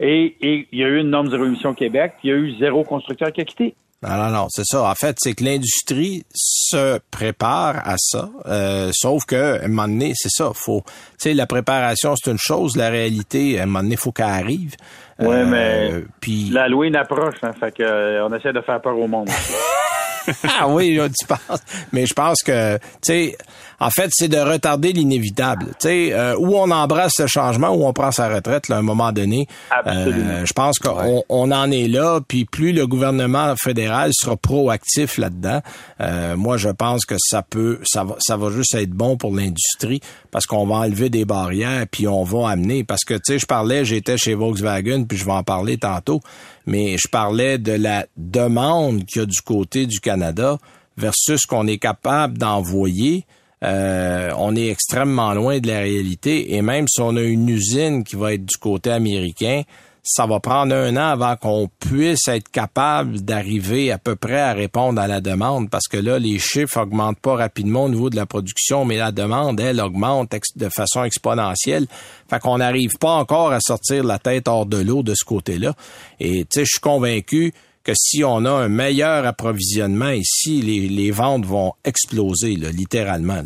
Et, 0.01 0.37
il 0.73 0.79
y 0.79 0.85
a 0.85 0.89
eu 0.89 1.01
une 1.01 1.11
norme 1.11 1.31
zéro 1.31 1.45
émission 1.45 1.75
Québec, 1.75 2.15
puis 2.19 2.29
il 2.29 2.31
y 2.31 2.35
a 2.35 2.37
eu 2.37 2.57
zéro 2.59 2.85
constructeur 2.85 3.33
qui 3.33 3.41
a 3.41 3.45
quitté. 3.45 3.75
Non, 4.01 4.17
non, 4.17 4.31
non, 4.31 4.47
c'est 4.49 4.65
ça. 4.65 4.89
En 4.89 4.95
fait, 4.95 5.17
c'est 5.19 5.35
que 5.35 5.43
l'industrie 5.43 6.23
se 6.33 7.01
prépare 7.11 7.83
à 7.85 7.97
ça. 7.99 8.31
Euh, 8.47 8.91
sauf 8.93 9.25
que, 9.25 9.61
à 9.61 9.65
un 9.65 9.69
moment 9.69 9.89
donné, 9.89 10.13
c'est 10.15 10.31
ça. 10.31 10.53
Faut, 10.55 10.83
tu 10.87 10.95
sais, 11.19 11.35
la 11.35 11.47
préparation, 11.47 12.15
c'est 12.15 12.31
une 12.31 12.39
chose. 12.39 12.77
La 12.77 12.91
réalité, 12.91 13.59
à 13.59 13.65
un 13.65 13.67
moment 13.67 13.83
donné, 13.83 13.97
faut 13.97 14.13
qu'elle 14.13 14.27
arrive. 14.27 14.77
Oui, 15.19 15.35
euh, 15.35 15.47
mais 15.47 16.05
puis... 16.21 16.49
l'Halloween 16.51 16.95
approche, 16.95 17.39
hein, 17.43 17.51
fait 17.59 17.75
que, 17.75 17.83
euh, 17.83 18.25
on 18.25 18.33
essaie 18.33 18.53
de 18.53 18.61
faire 18.61 18.81
peur 18.81 18.97
au 18.97 19.09
monde. 19.09 19.29
ah 20.61 20.69
oui, 20.69 21.01
tu 21.19 21.27
penses. 21.27 21.63
Mais 21.91 22.07
je 22.07 22.15
pense 22.15 22.43
que, 22.45 22.77
tu 22.77 22.83
sais, 23.03 23.37
en 23.81 23.91
fait, 23.91 24.11
c'est 24.13 24.29
de 24.29 24.39
retarder 24.39 24.93
l'inévitable. 24.93 25.67
Tu 25.79 25.89
sais, 25.89 26.13
euh, 26.13 26.35
où 26.37 26.57
on 26.57 26.71
embrasse 26.71 27.13
ce 27.17 27.27
changement, 27.27 27.69
où 27.69 27.87
on 27.87 27.93
prend 27.93 28.11
sa 28.11 28.29
retraite, 28.29 28.69
là, 28.69 28.77
à 28.77 28.79
un 28.81 28.83
moment 28.83 29.13
donné. 29.13 29.47
Euh, 29.87 30.45
je 30.45 30.53
pense 30.53 30.79
qu'on 30.79 31.23
on 31.29 31.53
en 31.53 31.71
est 31.71 31.87
là. 31.87 32.21
Puis 32.27 32.45
plus 32.45 32.73
le 32.73 32.87
gouvernement 32.87 33.55
fédéral 33.57 34.11
sera 34.13 34.37
proactif 34.37 35.19
là-dedans, 35.19 35.61
euh, 36.01 36.37
moi, 36.37 36.57
je 36.57 36.71
pense 36.71 37.05
que 37.05 37.15
ça 37.19 37.43
peut, 37.43 37.79
ça 37.85 38.03
va, 38.03 38.17
ça 38.19 38.37
va 38.37 38.51
juste 38.51 38.75
être 38.75 38.91
bon 38.91 39.17
pour 39.17 39.35
l'industrie 39.35 40.01
parce 40.31 40.47
qu'on 40.47 40.67
va 40.67 40.77
enlever 40.77 41.09
des 41.09 41.25
barrières 41.25 41.87
puis 41.91 42.09
on 42.09 42.25
va 42.25 42.51
amener. 42.51 42.83
Parce 42.83 43.05
que, 43.05 43.15
tu 43.15 43.21
sais, 43.25 43.39
je 43.39 43.47
parlais, 43.47 43.85
j'étais 43.85 44.17
chez 44.17 44.35
Volkswagen, 44.35 45.05
puis 45.05 45.17
je 45.17 45.25
vais 45.25 45.33
en 45.33 45.45
parler 45.45 45.79
tantôt, 45.79 46.21
mais 46.67 46.97
je 46.99 47.09
parlais 47.09 47.59
de 47.59 47.73
la 47.73 48.07
demande 48.17 49.05
qu'il 49.05 49.21
y 49.21 49.23
a 49.23 49.27
du 49.27 49.41
côté 49.41 49.87
du 49.87 50.01
Canada 50.01 50.59
versus 50.97 51.41
ce 51.43 51.47
qu'on 51.47 51.67
est 51.67 51.79
capable 51.79 52.39
d'envoyer. 52.39 53.25
Euh, 53.65 54.31
on 54.37 54.55
est 54.55 54.69
extrêmement 54.69 55.33
loin 55.35 55.59
de 55.59 55.69
la 55.69 55.81
réalité. 55.81 56.55
Et 56.55 56.63
même 56.63 56.87
si 56.89 57.01
on 57.01 57.17
a 57.17 57.23
une 57.23 57.49
usine 57.49 58.05
qui 58.05 58.17
va 58.17 58.35
être 58.35 58.45
du 58.45 58.57
côté 58.57 58.91
américain, 58.91 59.63
ça 60.11 60.27
va 60.27 60.41
prendre 60.41 60.75
un 60.75 60.97
an 60.97 61.11
avant 61.11 61.37
qu'on 61.37 61.69
puisse 61.81 62.29
être 62.29 62.49
capable 62.49 63.21
d'arriver 63.21 63.93
à 63.93 63.99
peu 63.99 64.17
près 64.17 64.41
à 64.41 64.55
répondre 64.55 65.01
à 65.01 65.07
la 65.07 65.21
demande 65.21 65.69
parce 65.69 65.87
que 65.87 65.99
là, 65.99 66.19
les 66.19 66.39
chiffres 66.39 66.81
augmentent 66.81 67.19
pas 67.19 67.37
rapidement 67.37 67.85
au 67.85 67.89
niveau 67.91 68.09
de 68.09 68.17
la 68.17 68.25
production, 68.25 68.87
mais 68.87 68.97
la 68.97 69.13
demande, 69.13 69.61
elle, 69.61 69.81
augmente 69.81 70.35
de 70.57 70.69
façon 70.71 71.05
exponentielle. 71.05 71.87
Fait 72.31 72.39
qu'on 72.39 72.59
n'arrive 72.59 72.97
pas 72.99 73.13
encore 73.13 73.53
à 73.53 73.61
sortir 73.61 74.03
la 74.05 74.19
tête 74.19 74.49
hors 74.49 74.67
de 74.67 74.79
l'eau 74.79 75.03
de 75.03 75.15
ce 75.15 75.25
côté-là. 75.25 75.75
Et 76.21 76.45
tu 76.45 76.61
sais, 76.61 76.61
je 76.61 76.71
suis 76.71 76.81
convaincu 76.81 77.53
que 77.89 77.95
si 77.95 78.23
on 78.23 78.45
a 78.45 78.51
un 78.51 78.69
meilleur 78.69 79.25
approvisionnement 79.25 80.11
ici, 80.11 80.61
les, 80.61 81.11
ventes 81.11 81.47
vont 81.47 81.73
exploser, 81.87 82.51
littéralement. 82.51 83.41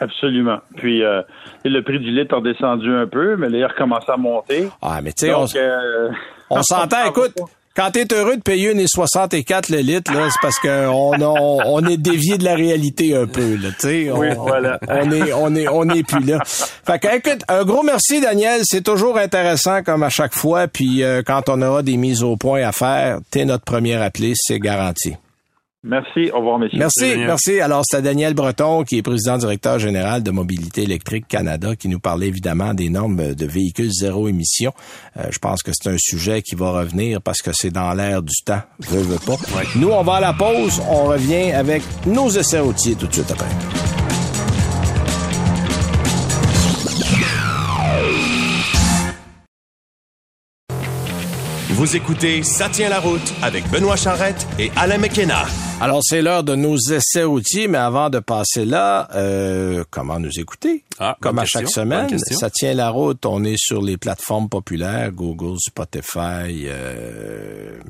Absolument. 0.00 0.58
Puis 0.76 1.04
euh, 1.04 1.22
le 1.64 1.80
prix 1.82 2.00
du 2.00 2.10
litre 2.10 2.36
a 2.36 2.40
descendu 2.40 2.92
un 2.92 3.06
peu, 3.06 3.36
mais 3.36 3.48
là, 3.48 3.58
il 3.58 3.62
a 3.62 3.68
recommencé 3.68 4.10
à 4.10 4.16
monter. 4.16 4.68
Ah, 4.82 5.00
mais 5.00 5.12
tu 5.12 5.26
sais, 5.26 5.34
on, 5.34 5.46
euh, 5.54 6.10
on 6.50 6.60
s'entend, 6.64 7.04
écoute, 7.08 7.36
quand 7.74 7.90
tu 7.92 8.00
es 8.00 8.12
heureux 8.12 8.36
de 8.36 8.42
payer 8.42 8.72
une 8.72 8.86
64 8.86 9.70
le 9.70 9.78
litre, 9.78 10.12
là, 10.12 10.28
c'est 10.30 10.40
parce 10.40 10.58
qu'on 10.58 11.14
on, 11.20 11.86
est 11.86 11.96
dévié 11.96 12.36
de 12.36 12.44
la 12.44 12.54
réalité 12.54 13.16
un 13.16 13.26
peu, 13.26 13.56
là, 13.56 13.70
tu 13.70 13.80
sais. 13.80 14.10
Oui, 14.10 14.28
voilà. 14.36 14.78
On 14.88 15.10
est, 15.10 15.32
on 15.32 15.54
est, 15.54 15.68
on 15.68 15.88
est 15.88 16.02
plus 16.02 16.24
là. 16.24 16.38
Fait 16.44 16.98
que, 16.98 17.16
écoute, 17.16 17.42
un 17.48 17.64
gros 17.64 17.82
merci, 17.82 18.20
Daniel. 18.20 18.60
C'est 18.64 18.82
toujours 18.82 19.16
intéressant, 19.16 19.82
comme 19.82 20.02
à 20.02 20.10
chaque 20.10 20.34
fois. 20.34 20.68
Puis, 20.68 21.02
euh, 21.02 21.22
quand 21.24 21.48
on 21.48 21.62
aura 21.62 21.82
des 21.82 21.96
mises 21.96 22.22
au 22.22 22.36
point 22.36 22.62
à 22.62 22.72
faire, 22.72 23.20
t'es 23.30 23.44
notre 23.44 23.64
premier 23.64 23.94
appelé, 23.94 24.34
c'est 24.36 24.58
garanti. 24.58 25.14
Merci. 25.84 26.30
Au 26.32 26.38
revoir, 26.38 26.60
messieurs. 26.60 26.78
Merci, 26.78 27.16
merci. 27.16 27.60
Alors, 27.60 27.82
c'est 27.84 28.02
Daniel 28.02 28.34
Breton, 28.34 28.84
qui 28.84 28.98
est 28.98 29.02
président 29.02 29.36
directeur 29.36 29.80
général 29.80 30.22
de 30.22 30.30
Mobilité 30.30 30.84
électrique 30.84 31.26
Canada, 31.26 31.74
qui 31.74 31.88
nous 31.88 31.98
parlait 31.98 32.28
évidemment 32.28 32.72
des 32.72 32.88
normes 32.88 33.34
de 33.34 33.46
véhicules 33.46 33.90
zéro 33.90 34.28
émission. 34.28 34.72
Euh, 35.16 35.24
je 35.30 35.38
pense 35.40 35.62
que 35.62 35.72
c'est 35.72 35.90
un 35.90 35.98
sujet 35.98 36.40
qui 36.42 36.54
va 36.54 36.70
revenir 36.70 37.20
parce 37.20 37.42
que 37.42 37.50
c'est 37.52 37.70
dans 37.70 37.92
l'air 37.94 38.22
du 38.22 38.34
temps. 38.44 38.62
Je 38.80 38.96
veux 38.96 39.18
pas. 39.18 39.36
Nous, 39.74 39.88
on 39.88 40.02
va 40.02 40.14
à 40.14 40.20
la 40.20 40.32
pause. 40.32 40.80
On 40.88 41.04
revient 41.04 41.50
avec 41.52 41.82
nos 42.06 42.28
essais 42.28 42.60
routiers 42.60 42.94
tout 42.94 43.08
de 43.08 43.12
suite 43.12 43.30
après. 43.32 44.01
Vous 51.82 51.96
écoutez 51.96 52.44
Ça 52.44 52.68
tient 52.68 52.88
la 52.88 53.00
route 53.00 53.34
avec 53.42 53.68
Benoît 53.68 53.96
Charrette 53.96 54.46
et 54.56 54.70
Alain 54.76 54.98
McKenna. 54.98 55.46
Alors, 55.80 55.98
c'est 56.04 56.22
l'heure 56.22 56.44
de 56.44 56.54
nos 56.54 56.76
essais 56.76 57.24
routiers, 57.24 57.66
mais 57.66 57.78
avant 57.78 58.08
de 58.08 58.20
passer 58.20 58.64
là, 58.64 59.08
euh, 59.16 59.82
comment 59.90 60.20
nous 60.20 60.38
écouter? 60.38 60.84
Ah, 61.00 61.16
Comme 61.20 61.40
à 61.40 61.44
chaque 61.44 61.68
semaine, 61.68 62.16
ça 62.20 62.50
tient 62.50 62.74
la 62.74 62.90
route. 62.90 63.26
On 63.26 63.42
est 63.42 63.58
sur 63.58 63.82
les 63.82 63.96
plateformes 63.96 64.48
populaires, 64.48 65.10
Google, 65.10 65.56
Spotify, 65.58 66.66
euh, 66.68 67.80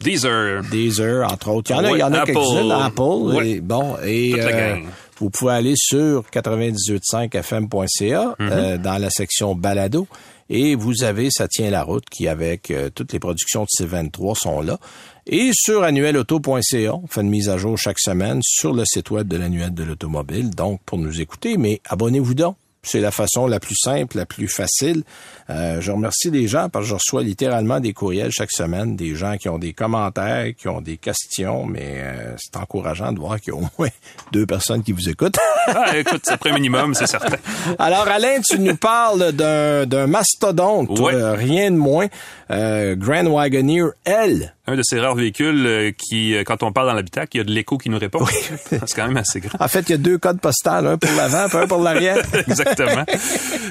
Deezer. 0.00 0.62
Deezer, 0.70 1.30
entre 1.30 1.50
autres. 1.50 1.70
Il 1.72 1.74
y 1.74 1.76
en 1.80 1.84
a, 1.84 1.90
il 1.90 1.98
y 1.98 2.02
en 2.02 2.14
a 2.14 2.24
quelques-unes, 2.24 2.72
Apple. 2.72 3.44
Et, 3.44 3.60
bon, 3.60 3.98
et 4.02 4.36
euh, 4.38 4.76
vous 5.18 5.28
pouvez 5.28 5.52
aller 5.52 5.74
sur 5.76 6.24
98.5fm.ca 6.32 7.68
mm-hmm. 7.68 8.34
euh, 8.40 8.78
dans 8.78 8.96
la 8.96 9.10
section 9.10 9.54
balado. 9.54 10.08
Et 10.50 10.74
vous 10.74 11.04
avez 11.04 11.30
Ça 11.30 11.48
tient 11.48 11.70
la 11.70 11.82
route 11.82 12.04
qui, 12.10 12.28
avec 12.28 12.70
euh, 12.70 12.90
toutes 12.94 13.12
les 13.12 13.18
productions 13.18 13.64
de 13.64 13.84
C23, 13.84 14.34
sont 14.34 14.60
là. 14.60 14.78
Et 15.26 15.50
sur 15.54 15.82
annuelauto.ca, 15.82 16.94
on 16.94 17.06
fait 17.06 17.20
une 17.22 17.30
mise 17.30 17.48
à 17.48 17.56
jour 17.56 17.78
chaque 17.78 17.98
semaine 17.98 18.40
sur 18.42 18.74
le 18.74 18.84
site 18.84 19.10
web 19.10 19.26
de 19.26 19.36
l'annuel 19.36 19.72
de 19.72 19.84
l'automobile, 19.84 20.50
donc 20.50 20.80
pour 20.84 20.98
nous 20.98 21.20
écouter, 21.20 21.56
mais 21.56 21.80
abonnez-vous 21.88 22.34
donc. 22.34 22.56
C'est 22.84 23.00
la 23.00 23.10
façon 23.10 23.46
la 23.46 23.58
plus 23.58 23.76
simple, 23.76 24.16
la 24.16 24.26
plus 24.26 24.48
facile. 24.48 25.02
Euh, 25.50 25.80
je 25.80 25.90
remercie 25.90 26.30
les 26.30 26.46
gens 26.46 26.68
parce 26.68 26.84
que 26.84 26.90
je 26.90 26.94
reçois 26.94 27.22
littéralement 27.22 27.80
des 27.80 27.92
courriels 27.92 28.30
chaque 28.30 28.50
semaine, 28.50 28.96
des 28.96 29.14
gens 29.14 29.36
qui 29.36 29.48
ont 29.48 29.58
des 29.58 29.72
commentaires, 29.72 30.54
qui 30.56 30.68
ont 30.68 30.80
des 30.80 30.96
questions, 30.96 31.66
mais 31.66 32.00
euh, 32.02 32.34
c'est 32.38 32.56
encourageant 32.56 33.12
de 33.12 33.18
voir 33.18 33.40
qu'il 33.40 33.52
y 33.52 33.56
a 33.56 33.60
au 33.60 33.68
moins 33.78 33.88
deux 34.32 34.46
personnes 34.46 34.82
qui 34.82 34.92
vous 34.92 35.08
écoutent. 35.08 35.38
ah, 35.66 35.96
écoute, 35.96 36.22
c'est 36.24 36.36
près 36.36 36.52
minimum, 36.52 36.94
c'est 36.94 37.06
certain. 37.06 37.36
Alors 37.78 38.08
Alain, 38.08 38.40
tu 38.46 38.58
nous 38.58 38.76
parles 38.76 39.32
d'un, 39.32 39.86
d'un 39.86 40.06
mastodonte, 40.06 40.98
euh, 41.00 41.32
rien 41.32 41.70
de 41.70 41.76
moins, 41.76 42.06
Grand 42.48 43.24
Wagoneer 43.24 43.90
L. 44.04 44.54
un 44.66 44.76
de 44.76 44.82
ces 44.82 44.98
rares 44.98 45.14
véhicules 45.14 45.66
euh, 45.66 45.92
qui, 45.92 46.34
euh, 46.34 46.42
quand 46.44 46.62
on 46.62 46.72
parle 46.72 46.88
dans 46.88 46.94
l'habitacle, 46.94 47.30
il 47.34 47.38
y 47.38 47.40
a 47.40 47.44
de 47.44 47.52
l'écho 47.52 47.76
qui 47.76 47.90
nous 47.90 47.98
répond. 47.98 48.24
c'est 48.64 48.94
quand 48.94 49.06
même 49.06 49.16
assez 49.16 49.40
grand. 49.40 49.60
En 49.60 49.68
fait, 49.68 49.80
il 49.88 49.92
y 49.92 49.94
a 49.94 49.98
deux 49.98 50.18
codes 50.18 50.40
postales, 50.40 50.86
un 50.86 50.96
pour 50.96 51.12
l'avant, 51.16 51.58
un 51.58 51.66
pour 51.66 51.82
l'arrière. 51.82 52.18
Exactement. 52.48 53.04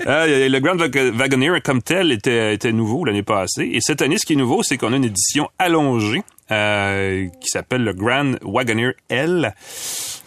Euh, 0.08 0.50
le 0.50 0.60
Grand 0.60 0.78
Wagoneer 0.78 1.62
comme 1.64 1.82
tel 1.82 2.12
était, 2.12 2.54
était 2.54 2.72
nouveau 2.72 3.06
l'année 3.06 3.24
passée. 3.24 3.70
Et 3.74 3.82
cette 3.82 4.02
année, 4.02 4.18
ce 4.18 4.26
qui 4.26 4.34
est 4.34 4.38
nouveau, 4.38 4.62
c'est 4.64 4.78
qu'on 4.78 4.94
a 4.94 4.96
une 4.96 5.06
édition 5.06 5.50
allongée 5.58 6.24
euh, 6.52 7.28
qui 7.40 7.48
s'appelle 7.48 7.84
le 7.84 7.94
Grand 7.94 8.34
Wagoneer 8.44 8.92
L. 9.10 9.56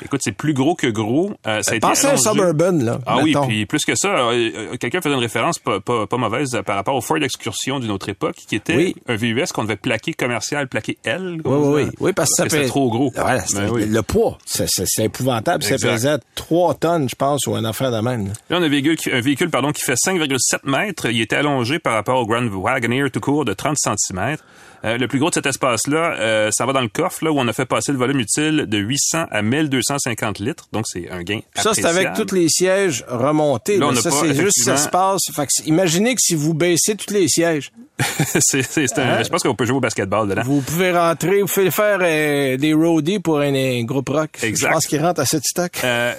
Écoute, 0.05 0.21
c'est 0.23 0.33
plus 0.33 0.53
gros 0.53 0.75
que 0.75 0.87
gros. 0.87 1.33
Euh, 1.47 1.63
ça 1.63 1.73
a 1.73 1.75
été 1.77 1.87
à 1.87 1.95
Suburban, 1.95 2.73
là. 2.73 2.99
Ah 3.07 3.19
oui, 3.23 3.35
puis 3.47 3.67
plus 3.67 3.85
que 3.85 3.95
ça, 3.95 4.09
euh, 4.09 4.51
euh, 4.55 4.77
quelqu'un 4.77 5.01
faisait 5.01 5.15
une 5.15 5.21
référence 5.21 5.59
pas, 5.59 5.81
pas, 5.81 6.07
pas, 6.07 6.17
mauvaise 6.17 6.59
par 6.67 6.77
rapport 6.77 6.95
au 6.95 7.01
Ford 7.01 7.17
Excursion 7.17 7.81
d'une 7.81 7.91
autre 7.91 8.09
époque, 8.09 8.37
qui 8.47 8.57
était 8.57 8.95
un 9.09 9.17
VUS 9.17 9.47
qu'on 9.55 9.65
devait 9.65 9.77
plaquer 9.77 10.13
commercial, 10.13 10.69
plaquer 10.69 10.99
L. 11.05 11.41
Oui, 11.45 11.57
oui, 11.57 11.83
oui. 11.85 11.91
Oui, 12.01 12.13
parce, 12.13 12.31
que 12.35 12.49
c'était 12.49 12.67
trop 12.67 12.91
gros. 12.91 13.13
Voilà, 13.15 13.45
ben 13.55 13.73
Le 13.75 14.03
poids, 14.03 14.39
c'est 14.45 15.05
épouvantable. 15.05 15.63
Ça 15.63 15.77
pesait 15.77 16.19
3 16.35 16.75
tonnes, 16.75 17.09
je 17.09 17.15
pense, 17.15 17.47
ou 17.47 17.55
un 17.55 17.65
affaire 17.65 17.91
de 17.91 18.01
même. 18.01 18.27
Là, 18.51 18.59
on 18.59 18.63
a 18.63 18.67
un 18.67 18.69
véhicule, 18.69 18.97
un 19.13 19.21
véhicule 19.21 19.51
pardon, 19.51 19.73
qui 19.73 19.83
fait 19.83 19.95
5,7 19.95 20.59
mètres. 20.65 21.07
Il 21.07 21.21
était 21.21 21.37
allongé 21.37 21.79
par 21.79 21.95
rapport 21.95 22.21
au 22.21 22.27
Grand 22.27 22.47
Wagoneer 22.47 23.11
tout 23.11 23.21
court 23.21 23.45
de 23.45 23.53
30 23.53 23.77
cm. 23.79 24.37
Euh, 24.85 24.99
le 24.99 25.09
plus 25.09 25.19
gros 25.19 25.31
de 25.31 25.35
cet 25.35 25.47
espace-là, 25.47 26.17
euh, 26.19 26.51
ça 26.53 26.67
va 26.67 26.73
dans 26.73 26.81
le 26.81 26.89
coffre, 26.89 27.25
là, 27.25 27.33
où 27.33 27.39
on 27.39 27.49
a 27.49 27.53
fait 27.53 27.67
passer 27.67 27.93
le 27.93 27.99
volume 27.99 28.21
utile 28.21 28.67
de 28.67 28.79
800 28.79 29.27
à 29.31 29.43
1250 29.43 30.39
litres. 30.39 30.69
Donc, 30.73 30.85
c'est 30.87 31.11
un 31.11 31.23
gain 31.23 31.41
Ça, 31.55 31.75
c'est 31.75 31.85
avec 31.85 32.13
tous 32.15 32.35
les 32.35 32.49
sièges 32.49 33.05
remontés. 33.09 33.79
Là, 33.79 33.95
ça, 33.95 34.11
c'est 34.11 34.35
juste 34.35 34.63
cet 34.65 34.75
espace. 34.75 35.23
Fait 35.35 35.49
imaginez 35.67 36.15
que 36.15 36.21
si 36.21 36.35
vous 36.35 36.55
baissez 36.55 36.97
tous 36.97 37.13
les 37.13 37.29
sièges. 37.29 37.73
c'est, 38.41 38.99
hein? 38.99 39.23
Je 39.23 39.29
pense 39.29 39.43
qu'on 39.43 39.55
peut 39.55 39.65
jouer 39.65 39.79
au 39.79 39.81
basketball 39.81 40.29
dedans. 40.29 40.43
Vous 40.45 40.61
pouvez 40.61 40.93
rentrer, 40.93 41.41
vous 41.41 41.49
pouvez 41.49 41.71
faire 41.71 41.99
euh, 42.03 42.57
des 42.57 42.75
roadies 42.75 43.21
pour 43.21 43.41
un, 43.41 43.85
groupe 43.85 44.11
rock. 44.11 44.39
Exact. 44.43 44.69
Je 44.69 44.73
pense 44.73 44.87
qu'il 44.87 45.01
rentre 45.01 45.21
à 45.21 45.27
cette 45.27 45.45
stock. 45.45 45.73
Euh, 45.83 46.13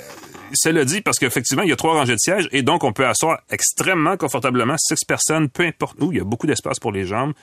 cela 0.53 0.85
dit, 0.85 1.01
parce 1.01 1.19
qu'effectivement, 1.19 1.63
il 1.63 1.69
y 1.69 1.73
a 1.73 1.75
trois 1.75 1.93
rangées 1.93 2.13
de 2.13 2.19
sièges 2.19 2.49
et 2.51 2.63
donc 2.63 2.83
on 2.83 2.93
peut 2.93 3.05
asseoir 3.05 3.39
extrêmement 3.51 4.17
confortablement 4.17 4.75
six 4.77 5.03
personnes, 5.05 5.49
peu 5.49 5.63
importe 5.63 5.97
où. 6.01 6.11
Il 6.11 6.17
y 6.17 6.21
a 6.21 6.23
beaucoup 6.23 6.47
d'espace 6.47 6.79
pour 6.79 6.91
les 6.91 7.05
jambes. 7.05 7.33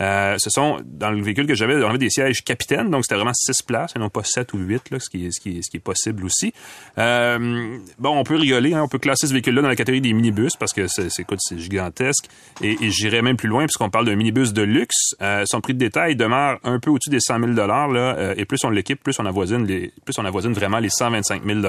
Euh, 0.00 0.36
ce 0.38 0.50
sont, 0.50 0.80
dans 0.84 1.10
le 1.10 1.22
véhicule 1.22 1.46
que 1.46 1.54
j'avais, 1.54 1.82
on 1.82 1.88
avait 1.88 1.98
des 1.98 2.10
sièges 2.10 2.42
capitaines, 2.42 2.90
donc 2.90 3.04
c'était 3.04 3.16
vraiment 3.16 3.34
six 3.34 3.62
places, 3.62 3.92
et 3.96 3.98
non 3.98 4.08
pas 4.08 4.22
sept 4.24 4.52
ou 4.54 4.58
huit, 4.58 4.90
là, 4.90 4.98
ce, 4.98 5.10
qui 5.10 5.26
est, 5.26 5.30
ce, 5.30 5.40
qui 5.40 5.58
est, 5.58 5.62
ce 5.62 5.70
qui 5.70 5.76
est 5.76 5.80
possible 5.80 6.24
aussi. 6.24 6.52
Euh, 6.98 7.78
bon, 7.98 8.16
on 8.16 8.24
peut 8.24 8.36
rigoler, 8.36 8.74
hein, 8.74 8.82
on 8.82 8.88
peut 8.88 8.98
classer 8.98 9.26
ce 9.26 9.32
véhicule-là 9.32 9.62
dans 9.62 9.68
la 9.68 9.76
catégorie 9.76 10.00
des 10.00 10.12
minibus, 10.12 10.56
parce 10.56 10.72
que 10.72 10.86
c'est, 10.86 11.10
c'est, 11.10 11.26
c'est 11.38 11.58
gigantesque, 11.58 12.26
et, 12.62 12.76
et 12.80 12.90
j'irais 12.90 13.22
même 13.22 13.36
plus 13.36 13.48
loin, 13.48 13.64
puisqu'on 13.64 13.90
parle 13.90 14.06
d'un 14.06 14.16
minibus 14.16 14.52
de 14.52 14.62
luxe. 14.62 15.14
Euh, 15.20 15.44
son 15.46 15.60
prix 15.60 15.74
de 15.74 15.78
détail 15.78 16.16
demeure 16.16 16.58
un 16.64 16.78
peu 16.80 16.90
au-dessus 16.90 17.10
des 17.10 17.20
100 17.20 17.38
000 17.40 17.52
là, 17.52 17.88
euh, 17.90 18.34
et 18.36 18.44
plus 18.44 18.64
on 18.64 18.70
l'équipe, 18.70 19.02
plus 19.02 19.18
on 19.18 19.26
avoisine 19.26 19.66
les, 19.66 19.92
plus 20.04 20.18
on 20.18 20.24
avoisine 20.24 20.52
vraiment 20.52 20.78
les 20.78 20.90
125 20.90 21.44
000 21.44 21.60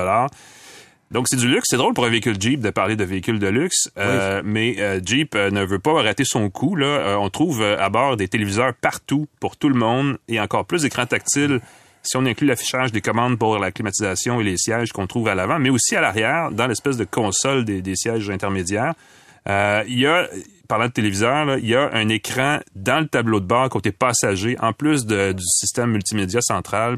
donc 1.11 1.27
c'est 1.29 1.35
du 1.35 1.49
luxe, 1.49 1.65
c'est 1.69 1.77
drôle 1.77 1.93
pour 1.93 2.05
un 2.05 2.09
véhicule 2.09 2.39
Jeep 2.39 2.61
de 2.61 2.69
parler 2.69 2.95
de 2.95 3.03
véhicule 3.03 3.37
de 3.37 3.47
luxe, 3.47 3.89
euh, 3.97 4.41
mais 4.45 4.77
euh, 4.79 5.01
Jeep 5.03 5.35
euh, 5.35 5.51
ne 5.51 5.63
veut 5.65 5.77
pas 5.79 5.99
arrêter 5.99 6.23
son 6.25 6.49
coup. 6.49 6.77
Là, 6.77 7.17
on 7.19 7.29
trouve 7.29 7.61
à 7.61 7.89
bord 7.89 8.15
des 8.15 8.29
téléviseurs 8.29 8.73
partout 8.73 9.27
pour 9.41 9.57
tout 9.57 9.67
le 9.67 9.75
monde 9.75 10.17
et 10.29 10.39
encore 10.39 10.65
plus 10.65 10.83
d'écrans 10.83 11.05
tactiles 11.05 11.59
si 12.01 12.17
on 12.17 12.25
inclut 12.25 12.47
l'affichage 12.47 12.91
des 12.91 13.01
commandes 13.01 13.37
pour 13.37 13.59
la 13.59 13.71
climatisation 13.71 14.39
et 14.39 14.43
les 14.43 14.57
sièges 14.57 14.91
qu'on 14.91 15.05
trouve 15.05 15.27
à 15.27 15.35
l'avant, 15.35 15.59
mais 15.59 15.69
aussi 15.69 15.95
à 15.95 16.01
l'arrière, 16.01 16.49
dans 16.49 16.65
l'espèce 16.65 16.97
de 16.97 17.03
console 17.03 17.63
des, 17.63 17.81
des 17.81 17.95
sièges 17.95 18.29
intermédiaires. 18.29 18.93
il 19.45 19.99
y 19.99 20.07
a, 20.07 20.27
parlant 20.67 20.87
de 20.87 20.93
téléviseur, 20.93 21.57
il 21.57 21.67
y 21.67 21.75
a 21.75 21.91
un 21.93 22.07
écran 22.09 22.59
dans 22.73 23.01
le 23.01 23.07
tableau 23.07 23.39
de 23.39 23.45
bord 23.45 23.69
côté 23.69 23.91
passager, 23.91 24.57
en 24.61 24.73
plus 24.73 25.05
de, 25.05 25.33
du 25.33 25.43
système 25.43 25.91
multimédia 25.91 26.41
central 26.41 26.97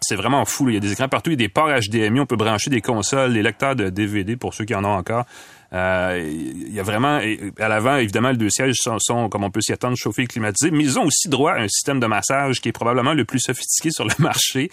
c'est 0.00 0.16
vraiment 0.16 0.44
fou. 0.44 0.68
Il 0.68 0.74
y 0.74 0.76
a 0.76 0.80
des 0.80 0.92
écrans 0.92 1.08
partout, 1.08 1.30
il 1.30 1.34
y 1.34 1.36
a 1.36 1.46
des 1.46 1.48
ports 1.48 1.68
HDMI, 1.68 2.20
on 2.20 2.26
peut 2.26 2.36
brancher 2.36 2.70
des 2.70 2.80
consoles, 2.80 3.32
des 3.32 3.42
lecteurs 3.42 3.76
de 3.76 3.90
DVD 3.90 4.36
pour 4.36 4.54
ceux 4.54 4.64
qui 4.64 4.74
en 4.74 4.84
ont 4.84 4.96
encore. 4.96 5.24
Euh, 5.74 6.24
il 6.26 6.72
y 6.72 6.80
a 6.80 6.82
vraiment, 6.82 7.20
à 7.58 7.68
l'avant, 7.68 7.96
évidemment, 7.96 8.30
les 8.30 8.36
deux 8.36 8.48
sièges 8.48 8.76
sont, 8.82 9.28
comme 9.28 9.44
on 9.44 9.50
peut 9.50 9.60
s'y 9.60 9.72
attendre, 9.72 9.96
chauffés 9.96 10.22
et 10.22 10.26
climatisés, 10.26 10.70
mais 10.70 10.84
ils 10.84 10.98
ont 10.98 11.04
aussi 11.04 11.28
droit 11.28 11.52
à 11.52 11.60
un 11.60 11.68
système 11.68 12.00
de 12.00 12.06
massage 12.06 12.60
qui 12.60 12.70
est 12.70 12.72
probablement 12.72 13.12
le 13.12 13.24
plus 13.24 13.40
sophistiqué 13.40 13.90
sur 13.90 14.04
le 14.04 14.14
marché. 14.18 14.70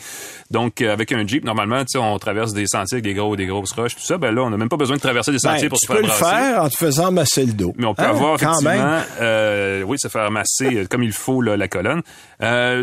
Donc, 0.51 0.81
euh, 0.81 0.93
avec 0.93 1.11
un 1.11 1.27
Jeep, 1.27 1.43
normalement, 1.43 1.83
on 1.95 2.17
traverse 2.19 2.53
des 2.53 2.67
sentiers 2.67 2.95
avec 2.95 3.03
des 3.03 3.13
gros, 3.13 3.35
des 3.35 3.45
grosses 3.45 3.73
roches, 3.73 3.95
tout 3.95 4.05
ça. 4.05 4.17
Ben 4.17 4.33
là, 4.33 4.43
on 4.43 4.49
n'a 4.49 4.57
même 4.57 4.69
pas 4.69 4.77
besoin 4.77 4.95
de 4.95 5.01
traverser 5.01 5.31
des 5.31 5.39
sentiers 5.39 5.63
ben, 5.63 5.69
pour 5.69 5.79
se 5.79 5.87
faire 5.87 5.95
Tu 5.97 6.01
peux 6.01 6.07
le 6.07 6.13
faire 6.13 6.63
en 6.63 6.69
te 6.69 6.77
faisant 6.77 7.11
masser 7.11 7.45
le 7.45 7.53
dos. 7.53 7.73
Mais 7.77 7.85
on 7.85 7.93
peut 7.93 8.03
hein, 8.03 8.09
avoir, 8.09 8.35
effectivement, 8.35 9.01
euh, 9.19 9.81
oui, 9.83 9.99
se 9.99 10.07
faire 10.07 10.31
masser 10.31 10.85
comme 10.89 11.03
il 11.03 11.11
faut 11.11 11.41
là, 11.41 11.57
la 11.57 11.67
colonne. 11.67 12.01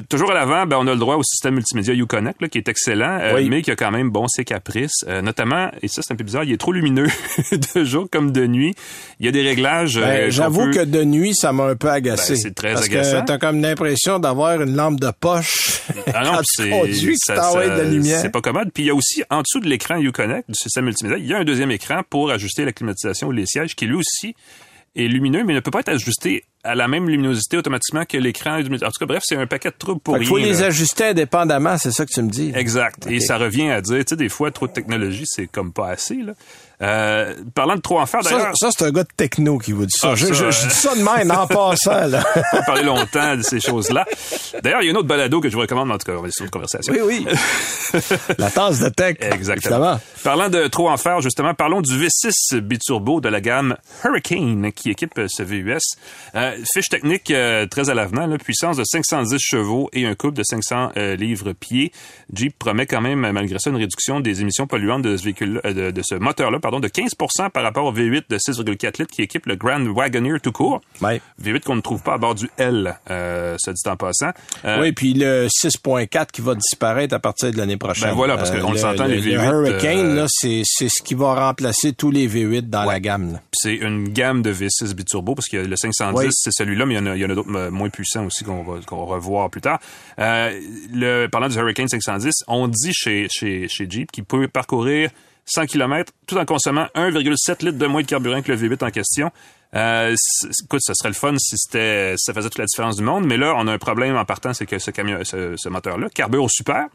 toujours 0.09 0.33
à 0.33 0.35
l'avant, 0.35 0.67
ben, 0.67 0.77
on 0.79 0.87
a 0.87 0.93
le 0.93 0.99
droit 0.99 1.17
au 1.17 1.23
système 1.23 1.55
multimédia 1.55 1.95
Uconnect, 1.95 2.43
là, 2.43 2.49
qui 2.49 2.59
est 2.59 2.69
excellent, 2.69 3.21
mais 3.49 3.63
qui 3.63 3.71
a 3.71 3.77
quand 3.77 3.91
même, 3.91 4.11
bon, 4.11 4.29
ses 4.29 4.45
caprices. 4.45 5.05
notamment, 5.23 5.71
et 5.81 5.89
ça, 5.89 6.03
c'est 6.03 6.13
un 6.13 6.17
peu 6.17 6.25
bizarre, 6.25 6.45
il 6.45 6.53
est 6.53 6.59
trop 6.59 6.73
lumineux 6.73 7.09
de 7.75 7.85
jour 7.85 8.02
comme 8.11 8.33
de 8.33 8.47
nuit. 8.47 8.75
Il 9.21 9.27
y 9.27 9.29
a 9.29 9.33
des 9.33 9.43
réglages. 9.43 9.99
Ben, 9.99 10.07
euh, 10.07 10.31
J'avoue 10.31 10.71
que 10.71 10.85
de 10.85 11.05
nuit, 11.05 11.35
ça 11.35 11.53
m'a 11.53 11.65
un 11.65 11.77
peu 11.77 11.89
agacé. 11.91 12.35
Ben, 12.35 12.41
c'est 12.41 12.55
très 12.55 12.75
parce 12.75 12.87
agaçant. 12.87 13.21
que 13.21 13.27
t'as 13.27 13.39
comme 13.39 13.61
l'impression 13.61 14.19
d'avoir 14.19 14.61
une 14.61 14.75
lampe 14.75 15.01
de 15.01 15.11
poche. 15.11 15.83
Ah 16.15 16.25
non, 16.25 16.41
c'est 16.45 16.71
de 16.71 17.91
lumière. 17.91 18.21
C'est 18.21 18.31
pas 18.31 18.41
commode. 18.41 18.71
Puis 18.73 18.85
il 18.85 18.87
y 18.87 18.91
a 18.91 18.95
aussi 18.95 19.23
en 19.31 19.43
dessous 19.43 19.61
de 19.61 19.69
l'écran 19.69 19.97
Uconnect 19.99 20.49
du 20.49 20.55
système 20.55 20.85
multimédia, 20.85 21.19
il 21.19 21.27
y 21.27 21.35
a 21.35 21.39
un 21.39 21.45
deuxième 21.45 21.71
écran 21.71 22.03
pour 22.09 22.31
ajuster 22.31 22.65
la 22.65 22.73
climatisation 22.73 23.29
ou 23.29 23.33
les 23.33 23.47
sièges 23.47 23.75
qui 23.75 23.87
lui 23.87 23.97
aussi 23.97 24.35
est 24.95 25.09
lumineux, 25.09 25.45
mais 25.45 25.55
ne 25.55 25.61
peut 25.61 25.71
pas 25.71 25.81
être 25.81 25.89
ajusté 25.89 26.45
à 26.65 26.75
la 26.75 26.87
même 26.87 27.09
luminosité 27.09 27.57
automatiquement 27.57 28.05
que 28.05 28.17
l'écran. 28.19 28.61
En 28.61 28.63
tout 28.63 28.79
cas, 29.01 29.07
bref, 29.07 29.23
c'est 29.25 29.37
un 29.37 29.47
paquet 29.47 29.71
de 29.71 29.77
troubles 29.77 30.01
pour 30.01 30.19
Il 30.19 30.27
faut 30.27 30.39
les 30.39 30.63
ajuster 30.63 31.07
indépendamment, 31.07 31.79
c'est 31.79 31.91
ça 31.91 32.05
que 32.07 32.13
tu 32.13 32.23
me 32.23 32.31
dis. 32.31 32.53
Exact. 32.55 33.07
Et 33.11 33.21
ça 33.21 33.39
revient 33.39 33.71
à 33.71 33.81
dire, 33.81 33.99
tu 33.99 34.11
sais, 34.11 34.17
des 34.17 34.29
fois, 34.29 34.51
trop 34.51 34.69
de 34.69 34.73
technologie, 34.73 35.25
c'est 35.27 35.47
comme 35.47 35.73
pas 35.73 35.89
assez. 35.89 36.17
Là. 36.17 36.35
Euh, 36.83 37.35
parlant 37.55 37.77
de 37.77 37.81
trop 37.81 38.01
en 38.01 38.07
faire, 38.07 38.23
d'ailleurs... 38.23 38.57
Ça, 38.57 38.71
c'est 38.77 38.85
un 38.85 38.91
gars 38.91 39.05
de 39.05 39.09
techno 39.17 39.59
qui 39.59 39.73
vous 39.73 39.87
dit 39.87 39.97
ça. 39.97 40.11
Ah, 40.13 40.15
je, 40.17 40.33
je, 40.33 40.69
dis 40.69 40.75
ça 40.75 40.95
de 40.95 41.03
même, 41.03 41.31
en 41.31 41.47
passant. 41.47 42.07
Là. 42.07 42.25
On 42.53 42.57
va 42.57 42.63
parler 42.63 42.83
longtemps 42.83 43.37
de 43.37 43.43
ces 43.43 43.61
choses-là. 43.61 44.05
D'ailleurs, 44.63 44.83
il 44.83 44.87
y 44.87 44.89
a 44.89 44.91
une 44.91 44.97
autre 44.97 45.07
balado 45.07 45.41
que 45.41 45.49
je 45.49 45.55
vous 45.55 45.61
recommande, 45.61 45.91
en 45.93 45.99
tout 45.99 46.11
cas, 46.11 46.19
on 46.19 46.23
va 46.23 46.31
sur 46.31 46.45
une 46.45 46.51
conversation. 46.51 46.93
Oui, 46.93 47.25
oui. 47.25 48.01
La 48.39 48.51
tasse 48.51 48.81
de 48.81 48.89
tech. 48.89 49.17
Exactement. 49.21 50.01
Parlant 50.25 50.49
de 50.49 50.67
trop 50.67 50.89
en 50.91 50.97
faire, 50.97 51.21
justement, 51.21 51.55
parlons 51.55 51.81
du 51.81 51.93
V6 51.93 52.59
biturbo 52.59 53.21
de 53.21 53.29
la 53.29 53.41
gamme 53.41 53.77
Hurricane 54.05 54.73
qui 54.73 54.91
équipe 54.91 55.21
ce 55.29 55.43
VUS. 55.43 55.79
Euh, 56.35 56.57
fiche 56.73 56.89
technique 56.89 57.31
euh, 57.31 57.67
très 57.67 57.91
à 57.91 57.95
l'avenant, 57.95 58.29
puissance 58.39 58.77
de 58.77 58.85
510 58.85 59.39
chevaux 59.39 59.89
et 59.93 60.07
un 60.07 60.15
couple 60.15 60.39
de 60.39 60.43
500 60.43 60.93
euh, 60.97 61.17
livres-pieds. 61.17 61.93
Jeep 62.33 62.59
promet 62.59 62.87
quand 62.87 63.01
même, 63.01 63.21
malgré 63.21 63.59
ça, 63.59 63.71
une 63.71 63.77
réduction 63.77 64.21
des 64.21 64.41
émissions 64.41 64.67
polluantes 64.67 65.03
de 65.03 65.17
ce 65.17 65.25
véhicule, 65.25 65.61
de, 65.65 65.91
de 65.91 66.03
ce 66.03 66.15
moteur-là, 66.15 66.59
de 66.81 66.89
15 66.89 67.11
par 67.53 67.63
rapport 67.63 67.85
au 67.85 67.93
V8 67.93 68.25
de 68.29 68.39
6,4 68.39 69.01
litres 69.01 69.13
qui 69.13 69.23
équipe 69.23 69.47
le 69.47 69.57
Grand 69.57 69.85
Wagoneer 69.85 70.41
tout 70.41 70.53
court. 70.53 70.81
V8 71.01 71.61
qu'on 71.61 71.77
ne 71.77 71.81
trouve 71.81 72.03
pas 72.03 72.15
à 72.15 72.19
bord 72.19 72.35
du 72.35 72.49
L, 72.59 72.99
euh, 73.11 73.57
ça 73.59 73.73
dit 73.73 73.81
en 73.87 73.97
passant. 73.97 74.31
Euh, 74.65 74.81
oui, 74.81 74.93
puis 74.93 75.15
le 75.15 75.49
6.4 75.49 76.27
qui 76.33 76.41
va 76.41 76.55
disparaître 76.55 77.15
à 77.15 77.19
partir 77.19 77.51
de 77.51 77.57
l'année 77.57 77.77
prochaine. 77.77 78.11
Ben 78.11 78.15
voilà, 78.15 78.37
parce 78.37 78.51
qu'on 78.51 78.73
le, 78.73 78.79
s'entend, 78.79 79.07
les 79.07 79.21
V8. 79.21 79.37
Le 79.37 79.71
Hurricane, 79.71 80.19
euh, 80.19 80.27
c'est, 80.29 80.63
ce 80.65 81.03
qui 81.03 81.15
va 81.15 81.47
remplacer 81.47 81.93
tous 81.93 82.11
les 82.11 82.29
V8 82.29 82.69
dans 82.69 82.85
la 82.85 83.01
gamme. 83.01 83.41
C'est 83.53 83.75
une 83.75 84.09
gamme 84.09 84.43
de 84.43 84.53
V6 84.53 84.95
biturbo, 84.95 85.35
parce 85.35 85.49
que 85.49 85.57
le 85.57 85.77
510, 85.77 86.31
c'est 86.33 86.53
celui-là, 86.53 86.87
mais 86.87 86.95
il 86.95 86.99
y 86.99 87.01
en 87.01 87.07
a, 87.07 87.17
il 87.17 87.21
y 87.23 87.25
en 87.25 87.31
a 87.31 87.35
d'autres 87.35 87.71
moins 87.71 87.89
puissants 87.91 88.27
aussi 88.27 88.45
qu'on 88.45 88.63
va, 88.63 88.81
qu'on 88.87 89.05
va 89.05 89.15
revoir 89.15 89.51
plus 89.51 89.61
tard. 89.61 89.79
le, 90.19 91.27
parlant 91.27 91.49
du 91.49 91.57
Hurricane 91.57 91.89
510, 91.89 92.45
on 92.49 92.69
dit 92.69 92.93
chez, 92.93 93.27
chez, 93.31 93.69
chez 93.69 93.87
Jeep 93.89 94.11
qu'il 94.11 94.25
peut 94.25 94.49
parcourir 94.49 95.11
100 95.47 95.67
km, 95.67 96.13
tout 96.27 96.37
en 96.37 96.45
consommant 96.45 96.87
1,7 96.95 97.65
litres 97.65 97.79
de 97.79 97.87
moins 97.87 98.03
de 98.03 98.07
carburant 98.07 98.43
que 98.43 98.53
le 98.53 98.59
V8 98.59 98.85
en 98.85 98.91
question. 98.91 99.31
Euh, 99.75 100.15
écoute, 100.65 100.81
ce 100.83 100.93
serait 100.95 101.09
le 101.09 101.15
fun 101.15 101.35
si 101.39 101.57
c'était, 101.57 102.15
ça 102.19 102.35
faisait 102.35 102.51
toute 102.51 102.59
la 102.59 102.67
différence 102.67 102.97
du 102.97 103.03
monde, 103.03 103.25
mais 103.27 103.39
là, 103.39 103.55
on 103.57 103.67
a 103.67 103.73
un 103.73 103.79
problème 103.79 104.17
en 104.17 104.25
partant, 104.25 104.53
c'est 104.53 104.67
que 104.67 104.79
ce 104.79 104.91
camion, 104.91 105.19
ce, 105.25 105.69
moteur-là 105.69 106.09
carbure 106.11 106.45
au 106.45 106.49
super. 106.49 106.87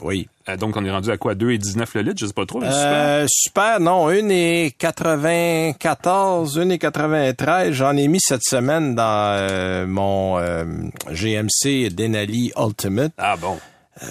Oui. 0.00 0.28
Euh, 0.48 0.56
donc, 0.56 0.76
on 0.76 0.84
est 0.84 0.90
rendu 0.90 1.10
à 1.10 1.16
quoi? 1.16 1.34
2,19 1.34 1.86
le 1.94 2.02
litre? 2.02 2.16
Je 2.18 2.26
sais 2.26 2.32
pas 2.32 2.46
trop, 2.46 2.60
euh, 2.62 3.26
super. 3.28 3.80
non. 3.80 4.10
1,94, 4.10 6.58
1,93. 6.58 7.72
J'en 7.72 7.96
ai 7.96 8.08
mis 8.08 8.18
cette 8.20 8.42
semaine 8.42 8.96
dans 8.96 9.36
euh, 9.38 9.86
mon 9.86 10.40
GMC 11.10 11.90
Denali 11.90 12.52
Ultimate. 12.56 13.12
Ah 13.18 13.36
bon. 13.36 13.58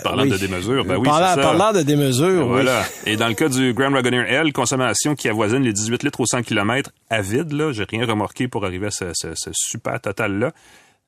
Parlant 0.03 0.27
de 0.27 0.37
démesure, 0.37 0.85
ben 0.85 0.97
oui, 0.97 1.07
parlant, 1.07 1.35
ça. 1.35 1.41
parlant 1.41 1.73
de 1.73 1.81
démesure, 1.81 2.47
voilà. 2.47 2.85
Et 3.07 3.17
dans 3.17 3.27
le 3.27 3.33
cas 3.33 3.49
du 3.49 3.73
Grand 3.73 3.91
Wagoneer 3.91 4.25
L, 4.27 4.53
consommation 4.53 5.15
qui 5.15 5.27
avoisine 5.27 5.63
les 5.63 5.73
18 5.73 6.03
litres 6.03 6.19
au 6.19 6.25
100 6.27 6.43
km 6.43 6.91
à 7.09 7.21
vide, 7.21 7.51
là, 7.51 7.71
j'ai 7.71 7.85
rien 7.85 8.05
remarqué 8.05 8.47
pour 8.47 8.63
arriver 8.63 8.87
à 8.87 8.91
ce, 8.91 9.51
super 9.53 9.99
total-là. 9.99 10.51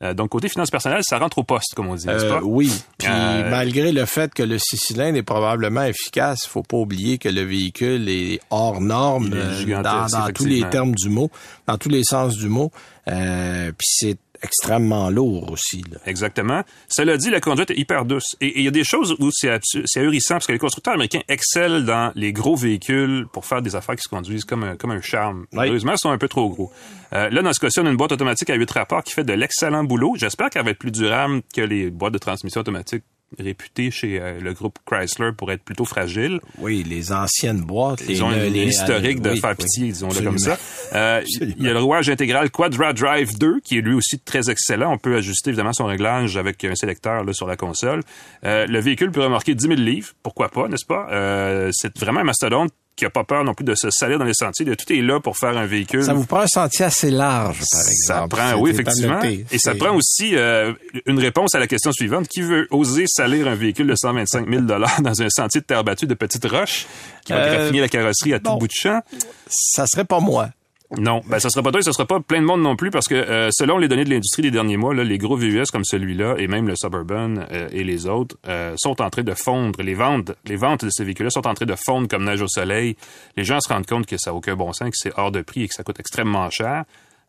Euh, 0.02 0.16
donc, 0.16 0.30
côté 0.30 0.50
finances 0.50 0.72
personnelles, 0.72 1.04
ça 1.04 1.20
rentre 1.20 1.38
au 1.38 1.44
poste, 1.44 1.76
comme 1.76 1.88
on 1.88 1.96
dit, 1.96 2.08
n'est-ce 2.08 2.26
euh, 2.26 2.40
pas? 2.40 2.42
Oui. 2.44 2.72
Puis, 2.98 3.08
euh, 3.10 3.50
malgré 3.52 3.92
le 3.92 4.06
fait 4.06 4.34
que 4.34 4.42
le 4.42 4.58
six 4.58 4.78
cylindres 4.78 5.18
est 5.18 5.24
probablement 5.24 5.84
efficace, 5.84 6.48
faut 6.48 6.64
pas 6.64 6.78
oublier 6.78 7.20
que 7.20 7.30
le 7.30 7.42
véhicule 7.44 8.10
est 8.10 8.40
hors 8.50 8.82
norme 8.82 9.30
dans, 9.30 10.08
dans 10.08 10.32
tous 10.34 10.46
les 10.46 10.68
termes 10.70 10.96
du 10.96 11.10
mot, 11.10 11.30
dans 11.68 11.78
tous 11.78 11.90
les 11.90 12.04
sens 12.04 12.36
du 12.36 12.50
mot. 12.50 12.72
puis, 13.06 13.88
c'est 13.88 14.18
extrêmement 14.44 15.10
lourd 15.10 15.52
aussi. 15.52 15.84
Là. 15.92 15.98
Exactement. 16.06 16.64
Cela 16.88 17.18
dit, 17.18 17.30
la 17.30 17.40
conduite 17.40 17.72
est 17.72 17.78
hyper 17.78 18.06
douce. 18.06 18.36
Et 18.42 18.60
il 18.60 18.66
y 18.66 18.68
a 18.68 18.72
des 18.72 18.84
choses 18.84 19.16
où 19.20 19.30
c'est 19.32 19.50
ahurissant 19.98 20.36
parce 20.36 20.48
que 20.48 20.52
les 20.52 20.60
constructeurs 20.60 20.94
américains 20.94 21.22
excellent 21.28 21.82
dans 21.82 22.12
les 22.16 22.34
gros 22.34 22.56
véhicules 22.56 23.26
pour 23.32 23.46
faire 23.46 23.62
des 23.62 23.76
affaires 23.76 23.96
qui 23.96 24.04
se 24.04 24.10
conduisent 24.10 24.46
comme 24.46 24.64
un, 24.64 24.76
comme 24.76 24.92
un 24.92 25.02
charme. 25.02 25.46
Malheureusement, 25.52 25.94
ils 25.94 26.00
sont 26.00 26.12
un 26.12 26.18
peu 26.18 26.28
trop 26.28 26.50
gros. 26.50 26.72
Euh, 27.14 27.30
là, 27.30 27.42
dans 27.42 27.54
ce 27.54 27.60
cas-ci, 27.60 27.80
on 27.80 27.86
a 27.86 27.90
une 27.90 27.98
boîte 27.98 28.12
automatique 28.12 28.50
à 28.50 28.56
8 28.56 28.72
rapports 28.72 29.04
qui 29.04 29.14
fait 29.14 29.24
de 29.24 29.34
l'excellent 29.34 29.84
boulot. 29.84 30.14
J'espère 30.18 30.50
qu'elle 30.50 30.66
va 30.66 30.72
être 30.72 30.80
plus 30.80 30.92
durable 30.92 31.42
que 31.54 31.62
les 31.62 31.90
boîtes 31.90 32.14
de 32.14 32.18
transmission 32.18 32.62
automatique 32.62 33.04
réputé 33.40 33.92
chez 33.92 34.20
euh, 34.20 34.40
le 34.40 34.54
groupe 34.54 34.80
Chrysler 34.86 35.32
pour 35.38 35.52
être 35.52 35.64
plutôt 35.64 35.86
fragile. 35.86 36.40
Oui, 36.60 36.84
les 36.88 37.12
anciennes 37.12 37.62
boîtes. 37.62 38.04
Ils 38.08 38.24
ont 38.24 38.32
une, 38.32 38.56
historique 38.56 39.22
de 39.22 39.36
faire 39.36 39.56
pitié, 39.56 39.88
disons-le 39.88 40.22
comme 40.22 40.40
ça. 40.40 40.58
Euh, 40.94 41.22
il 41.42 41.64
y 41.64 41.70
a 41.70 41.74
le 41.74 41.80
rouage 41.80 42.10
intégral 42.10 42.52
Quadra 42.52 42.94
Drive 42.94 43.38
2, 43.38 43.60
qui 43.62 43.78
est 43.78 43.82
lui 43.82 43.96
aussi 43.96 44.20
très 44.20 44.50
excellent. 44.50 44.94
On 44.94 44.98
peut 44.98 45.16
ajuster 45.16 45.50
évidemment 45.50 45.74
son 45.74 45.86
réglage 45.86 46.38
avec 46.38 46.64
un 46.64 46.76
sélecteur 46.76 47.24
là, 47.24 47.34
sur 47.34 47.48
la 47.48 47.56
console. 47.56 48.02
Euh, 48.46 48.66
le 48.68 48.80
véhicule 48.80 49.12
peut 49.12 49.24
remorquer 49.24 49.56
10 49.56 49.68
000 49.68 49.74
livres, 49.76 50.10
pourquoi 50.22 50.50
pas, 50.50 50.68
n'est-ce 50.68 50.86
pas? 50.86 51.08
Euh, 51.12 51.70
c'est 51.74 51.98
vraiment 51.98 52.20
un 52.20 52.26
mastodonte 52.26 52.72
qui 52.96 53.06
a 53.06 53.10
pas 53.10 53.24
peur 53.24 53.44
non 53.44 53.54
plus 53.54 53.64
de 53.64 53.76
se 53.76 53.90
salir 53.90 54.20
dans 54.20 54.26
les 54.26 54.34
sentiers. 54.34 54.66
Tout 54.76 54.94
est 54.94 55.02
là 55.02 55.20
pour 55.20 55.38
faire 55.38 55.58
un 55.58 55.66
véhicule. 55.66 56.04
Ça 56.04 56.14
vous 56.14 56.26
prend 56.26 56.42
un 56.42 56.48
sentier 56.48 56.86
assez 56.86 57.10
large, 57.10 57.62
par 57.72 57.82
exemple. 57.82 57.96
Ça 58.06 58.28
prend, 58.28 58.60
oui, 58.60 58.72
effectivement. 58.72 59.22
Et 59.24 59.58
ça 59.58 59.76
prend 59.76 59.96
aussi 59.96 60.36
euh, 60.36 60.74
une 61.06 61.20
réponse 61.20 61.56
à 61.56 61.60
la 61.60 61.68
question 61.68 61.92
suivante. 61.92 62.28
Qui 62.28 62.42
veut 62.42 62.68
oser 62.72 63.06
salir 63.08 63.48
un 63.48 63.56
véhicule 63.56 63.88
de 63.88 63.96
125 63.96 64.50
000 64.50 64.62
dans 64.64 65.22
un 65.22 65.30
sentier 65.30 65.62
de 65.62 65.66
terre 65.66 65.84
battue 65.84 66.08
de 66.08 66.14
petites 66.14 66.46
roches 66.46 66.86
qui 67.26 67.34
va 67.34 67.40
euh, 67.40 67.56
graffiner 67.56 67.82
la 67.82 67.90
carrosserie 67.90 68.34
à 68.34 68.40
tout 68.40 68.56
bout 68.58 68.68
de 68.68 68.74
champ? 68.74 69.02
Ça 69.48 69.86
serait 69.88 70.06
pas 70.06 70.20
moi. 70.20 70.50
Non, 70.98 71.22
ben 71.26 71.40
ça 71.40 71.50
sera 71.50 71.64
pas 71.64 71.72
toi, 71.72 71.82
ça 71.82 71.92
sera 71.92 72.06
pas 72.06 72.20
plein 72.20 72.40
de 72.40 72.46
monde 72.46 72.62
non 72.62 72.76
plus 72.76 72.92
parce 72.92 73.08
que 73.08 73.16
euh, 73.16 73.50
selon 73.52 73.80
les 73.80 73.88
données 73.88 74.04
de 74.04 74.12
l'industrie 74.12 74.44
des 74.44 74.52
derniers 74.52 74.78
mois, 74.78 74.94
les 74.94 75.18
gros 75.18 75.36
VUS 75.36 75.66
comme 75.72 75.84
celui-là 75.84 76.36
et 76.38 76.48
même 76.48 76.68
le 76.68 76.76
Suburban 76.76 77.36
euh, 77.52 77.68
et 77.72 77.84
les 77.84 78.06
autres 78.06 78.38
euh, 78.48 78.76
sont 78.78 79.02
en 79.02 79.10
train 79.10 79.24
de 79.24 79.34
fondre. 79.34 79.82
Les 79.82 79.96
ventes, 79.96 80.34
les 80.46 80.56
ventes 80.56 80.86
de 80.86 80.92
ces 80.92 81.04
véhicules-là 81.04 81.32
sont 81.32 81.48
en 81.48 81.56
train 81.56 81.66
de 81.66 81.76
fondre 81.76 82.08
comme 82.08 82.26
neige 82.26 82.42
au 82.42 82.48
soleil. 82.48 82.96
Les 83.36 83.44
gens 83.44 83.60
se 83.60 83.70
rendent 83.74 83.88
compte 83.88 84.06
que 84.06 84.18
ça 84.18 84.30
n'a 84.30 84.36
aucun 84.36 84.56
bon 84.56 84.72
sens, 84.72 84.90
que 84.90 84.96
c'est 84.96 85.14
hors 85.18 85.32
de 85.32 85.42
prix 85.42 85.64
et 85.64 85.68
que 85.68 85.74
ça 85.74 85.84
coûte 85.84 86.00
extrêmement 86.00 86.50
cher. 86.52 86.86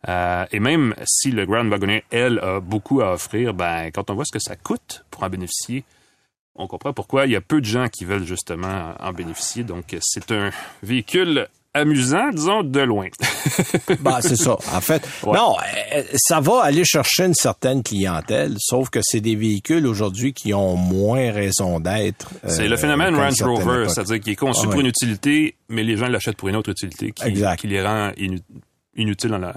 et 0.07 0.59
même 0.59 0.93
si 1.05 1.31
le 1.31 1.47
Grand 1.47 1.67
Wagoneer, 1.67 2.03
elle, 2.11 2.37
a 2.39 2.59
beaucoup 2.59 3.01
à 3.01 3.13
offrir, 3.13 3.55
ben 3.55 3.89
quand 3.91 4.11
on 4.11 4.13
voit 4.13 4.25
ce 4.25 4.31
que 4.31 4.39
ça 4.39 4.55
coûte 4.55 5.05
pour 5.09 5.23
en 5.23 5.29
bénéficier, 5.29 5.83
on 6.53 6.67
comprend 6.67 6.93
pourquoi 6.93 7.25
il 7.25 7.31
y 7.31 7.35
a 7.35 7.41
peu 7.41 7.61
de 7.61 7.65
gens 7.65 7.87
qui 7.87 8.05
veulent 8.05 8.25
justement 8.25 8.93
en 8.99 9.11
bénéficier. 9.11 9.63
Donc 9.63 9.95
c'est 10.01 10.31
un 10.31 10.51
véhicule 10.83 11.47
amusant, 11.75 12.31
disons, 12.31 12.63
de 12.63 12.79
loin. 12.79 13.07
bah, 13.99 14.19
c'est 14.21 14.37
ça. 14.37 14.57
En 14.73 14.81
fait, 14.81 15.07
non, 15.25 15.55
euh, 15.93 16.03
ça 16.15 16.39
va 16.39 16.61
aller 16.63 16.83
chercher 16.85 17.25
une 17.25 17.33
certaine 17.33 17.83
clientèle, 17.83 18.55
sauf 18.59 18.89
que 18.89 18.99
c'est 19.03 19.19
des 19.19 19.35
véhicules 19.35 19.85
aujourd'hui 19.85 20.33
qui 20.33 20.53
ont 20.53 20.77
moins 20.77 21.31
raison 21.31 21.79
d'être. 21.79 22.29
c'est 22.47 22.67
le 22.67 22.77
phénomène 22.77 23.13
euh, 23.15 23.19
Range 23.19 23.43
Rover, 23.43 23.89
c'est-à-dire 23.89 24.19
qu'il 24.21 24.33
est 24.33 24.37
conçu 24.37 24.61
ah 24.63 24.69
pour 24.71 24.79
une 24.79 24.87
utilité, 24.87 25.55
mais 25.69 25.83
les 25.83 25.97
gens 25.97 26.07
l'achètent 26.07 26.37
pour 26.37 26.47
une 26.49 26.55
autre 26.55 26.71
utilité 26.71 27.11
qui, 27.11 27.33
qui 27.57 27.67
les 27.67 27.83
rend 27.83 28.11
inutiles 28.95 29.31
dans 29.31 29.37
la. 29.37 29.53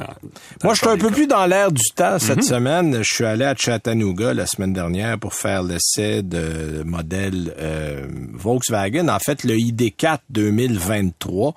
Moi, 0.65 0.75
je 0.75 0.79
suis 0.79 0.89
un 0.89 0.99
peu 0.99 1.11
plus 1.11 1.29
dans 1.29 1.47
l'air 1.47 1.71
du 1.71 1.85
temps 1.95 2.19
cette 2.19 2.39
mhm. 2.39 2.43
semaine. 2.43 2.97
Je 2.99 3.15
suis 3.15 3.25
allé 3.25 3.45
à 3.45 3.55
Chattanooga 3.55 4.35
la 4.35 4.47
semaine 4.47 4.73
dernière 4.73 5.19
pour 5.19 5.35
faire 5.35 5.63
l'essai 5.63 6.23
de 6.23 6.83
modèle 6.85 7.55
euh, 7.59 8.09
Volkswagen. 8.33 9.09
En 9.09 9.21
fait, 9.21 9.45
le 9.45 9.55
ID4 9.55 10.19
2023. 10.31 11.55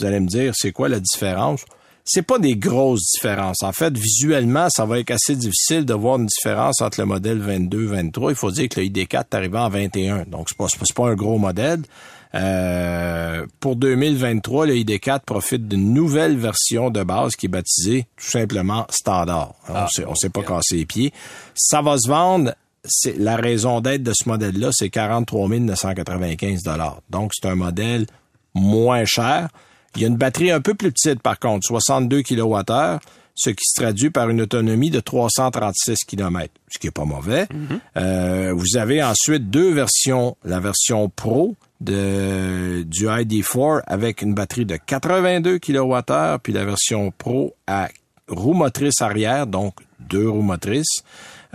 Vous 0.00 0.06
allez 0.06 0.20
me 0.20 0.26
dire, 0.26 0.52
c'est 0.56 0.72
quoi 0.72 0.88
la 0.88 1.00
différence? 1.00 1.64
C'est 2.04 2.22
pas 2.22 2.38
des 2.38 2.56
grosses 2.56 3.12
différences. 3.12 3.62
En 3.62 3.72
fait, 3.72 3.96
visuellement, 3.96 4.68
ça 4.70 4.86
va 4.86 4.98
être 4.98 5.10
assez 5.10 5.36
difficile 5.36 5.84
de 5.84 5.94
voir 5.94 6.18
une 6.18 6.26
différence 6.26 6.80
entre 6.80 7.00
le 7.00 7.06
modèle 7.06 7.38
22 7.38 7.86
23. 7.86 8.32
Il 8.32 8.36
faut 8.36 8.50
dire 8.50 8.68
que 8.68 8.80
le 8.80 8.86
ID4 8.86 9.20
est 9.20 9.34
arrivé 9.34 9.58
en 9.58 9.68
21. 9.68 10.24
Donc, 10.24 10.48
c'est 10.48 10.56
pas, 10.56 10.66
pas 10.94 11.08
un 11.08 11.14
gros 11.14 11.38
modèle. 11.38 11.82
Euh, 12.34 13.44
pour 13.58 13.76
2023, 13.76 14.66
le 14.66 14.74
ID4 14.76 15.20
profite 15.20 15.68
d'une 15.68 15.92
nouvelle 15.92 16.36
version 16.36 16.90
de 16.90 17.02
base 17.02 17.36
qui 17.36 17.46
est 17.46 17.50
baptisée 17.50 18.06
tout 18.16 18.30
simplement 18.30 18.86
standard. 18.88 19.54
Ah, 19.68 19.88
on 20.06 20.14
sait, 20.14 20.30
pas 20.30 20.42
casser 20.42 20.76
les 20.76 20.86
pieds. 20.86 21.12
Ça 21.54 21.82
va 21.82 21.98
se 21.98 22.08
vendre 22.08 22.54
c'est 22.84 23.18
la 23.18 23.36
raison 23.36 23.80
d'être 23.80 24.02
de 24.02 24.12
ce 24.14 24.28
modèle-là, 24.28 24.70
c'est 24.72 24.88
43 24.88 25.48
995 25.48 26.62
dollars. 26.62 27.00
Donc 27.10 27.32
c'est 27.34 27.48
un 27.48 27.54
modèle 27.54 28.06
moins 28.54 29.04
cher. 29.04 29.48
Il 29.96 30.02
y 30.02 30.04
a 30.04 30.08
une 30.08 30.16
batterie 30.16 30.50
un 30.50 30.60
peu 30.60 30.74
plus 30.74 30.92
petite, 30.92 31.20
par 31.20 31.38
contre, 31.38 31.66
62 31.66 32.22
kWh, 32.22 32.98
ce 33.34 33.50
qui 33.50 33.64
se 33.64 33.80
traduit 33.80 34.10
par 34.10 34.28
une 34.28 34.42
autonomie 34.42 34.90
de 34.90 35.00
336 35.00 36.04
km, 36.06 36.52
ce 36.68 36.78
qui 36.78 36.86
est 36.86 36.92
pas 36.92 37.04
mauvais. 37.04 37.46
Mhm. 37.52 37.80
euh, 37.96 38.52
vous 38.54 38.76
avez 38.76 39.02
ensuite 39.02 39.50
deux 39.50 39.72
versions, 39.72 40.36
la 40.44 40.60
version 40.60 41.08
Pro 41.08 41.56
de, 41.80 42.82
du 42.82 43.06
ID4 43.06 43.82
avec 43.86 44.22
une 44.22 44.34
batterie 44.34 44.66
de 44.66 44.76
82 44.76 45.58
kWh, 45.58 46.38
puis 46.42 46.52
la 46.52 46.64
version 46.64 47.12
Pro 47.16 47.54
à 47.66 47.88
roue 48.28 48.54
motrice 48.54 49.00
arrière, 49.00 49.46
donc 49.46 49.74
deux 49.98 50.28
roues 50.28 50.42
motrices. 50.42 51.02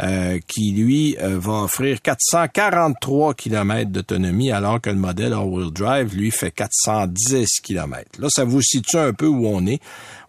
Euh, 0.04 0.40
qui 0.46 0.74
lui 0.74 1.16
euh, 1.22 1.40
va 1.40 1.64
offrir 1.64 2.02
443 2.02 3.34
km 3.34 3.90
d'autonomie 3.92 4.52
alors 4.52 4.82
que 4.82 4.90
le 4.90 4.98
modèle 4.98 5.32
all-wheel 5.32 5.72
drive 5.72 6.14
lui 6.14 6.32
fait 6.32 6.52
410 6.52 7.62
km. 7.62 8.04
Là, 8.20 8.28
ça 8.30 8.44
vous 8.44 8.62
situe 8.62 8.98
un 8.98 9.14
peu 9.14 9.28
où 9.28 9.48
on 9.48 9.66
est. 9.66 9.80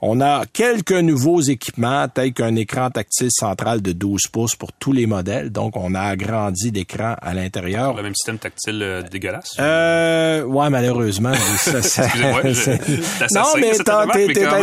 On 0.02 0.20
a 0.20 0.44
quelques 0.52 0.92
nouveaux 0.92 1.40
équipements, 1.40 2.06
tels 2.08 2.32
qu'un 2.32 2.54
écran 2.56 2.90
tactile 2.90 3.30
central 3.30 3.80
de 3.80 3.92
12 3.92 4.26
pouces 4.30 4.54
pour 4.54 4.72
tous 4.72 4.92
les 4.92 5.06
modèles. 5.06 5.50
Donc, 5.50 5.76
on 5.76 5.94
a 5.94 6.00
agrandi 6.00 6.70
l'écran 6.70 7.16
à 7.20 7.34
l'intérieur. 7.34 7.94
Le 7.94 8.02
même 8.02 8.14
système 8.14 8.38
tactile 8.38 8.82
euh, 8.82 9.02
dégueulasse? 9.02 9.56
Euh, 9.58 10.42
ouais, 10.42 10.68
malheureusement. 10.68 11.32
Excusez-moi. 11.66 12.42
non, 13.32 13.44
mais 13.58 13.72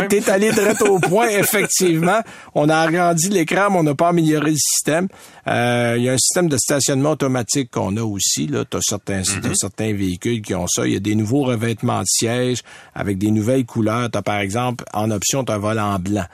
t'es 0.08 0.30
allé 0.30 0.52
direct 0.52 0.82
au 0.82 0.98
point. 1.00 1.28
Effectivement, 1.28 2.20
on 2.54 2.68
a 2.68 2.76
agrandi 2.76 3.28
l'écran, 3.28 3.70
mais 3.70 3.78
on 3.78 3.82
n'a 3.82 3.94
pas 3.94 4.08
amélioré 4.08 4.52
le 4.52 4.56
système. 4.56 5.08
Euh, 5.46 5.94
il 5.98 6.04
y 6.04 6.08
a 6.08 6.12
un 6.12 6.18
système 6.18 6.48
de 6.48 6.56
stationnement 6.56 7.10
automatique 7.10 7.70
qu'on 7.70 7.96
a 7.96 8.02
aussi. 8.02 8.46
Là, 8.46 8.64
t'as 8.64 8.80
certains, 8.80 9.20
mm-hmm. 9.22 9.54
certains 9.54 9.92
véhicules 9.92 10.40
qui 10.40 10.54
ont 10.54 10.66
ça. 10.66 10.86
Il 10.86 10.92
y 10.94 10.96
a 10.96 11.00
des 11.00 11.14
nouveaux 11.14 11.42
revêtements 11.42 12.00
de 12.00 12.06
sièges 12.06 12.62
avec 12.94 13.18
des 13.18 13.30
nouvelles 13.30 13.66
couleurs. 13.66 14.10
T'as 14.10 14.22
par 14.22 14.38
exemple 14.38 14.84
en 14.94 15.10
option 15.10 15.23
un 15.48 15.58
volant 15.58 15.98
blanc. 15.98 16.26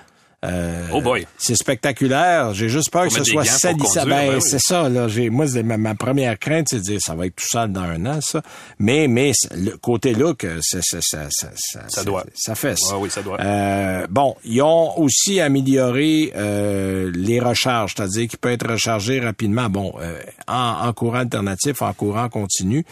Euh, 0.43 0.86
oh 0.95 1.03
boy. 1.03 1.26
C'est 1.36 1.55
spectaculaire. 1.55 2.55
J'ai 2.55 2.70
juste 2.70 2.91
peur 2.91 3.09
que 3.09 3.12
ce 3.12 3.24
soit 3.24 3.45
salissable. 3.45 4.11
Ben, 4.11 4.41
c'est 4.41 4.61
ça, 4.61 4.88
là. 4.88 5.07
J'ai, 5.07 5.28
moi, 5.28 5.45
ma, 5.62 5.76
ma, 5.76 5.95
première 5.95 6.38
crainte, 6.38 6.68
c'est 6.70 6.78
de 6.78 6.82
dire, 6.82 6.99
ça 7.01 7.14
va 7.14 7.26
être 7.26 7.36
tout 7.36 7.47
sale 7.47 7.72
dans 7.72 7.82
un 7.82 8.07
an, 8.07 8.20
ça. 8.22 8.41
Mais, 8.78 9.07
mais, 9.07 9.32
le 9.55 9.76
côté 9.76 10.14
look, 10.14 10.47
ça, 10.62 10.78
ça, 10.80 10.99
ça, 11.03 11.28
ça, 11.30 11.80
ça, 11.88 12.05
doit. 12.05 12.24
Ça 12.34 12.55
fait 12.55 12.78
ça. 12.78 12.97
oui, 12.97 13.11
ça 13.11 13.20
doit. 13.20 13.38
Euh, 13.38 14.07
bon, 14.09 14.34
ils 14.45 14.62
ont 14.62 14.99
aussi 14.99 15.41
amélioré, 15.41 16.32
euh, 16.34 17.12
les 17.14 17.38
recharges, 17.38 17.93
c'est-à-dire 17.95 18.26
qu'il 18.26 18.38
peut 18.38 18.51
être 18.51 18.66
rechargé 18.66 19.20
rapidement. 19.20 19.68
Bon, 19.68 19.93
euh, 20.01 20.18
en, 20.49 20.88
en, 20.88 20.93
courant 20.95 21.18
alternatif, 21.18 21.82
en 21.82 21.93
courant 21.93 22.30
continu. 22.30 22.86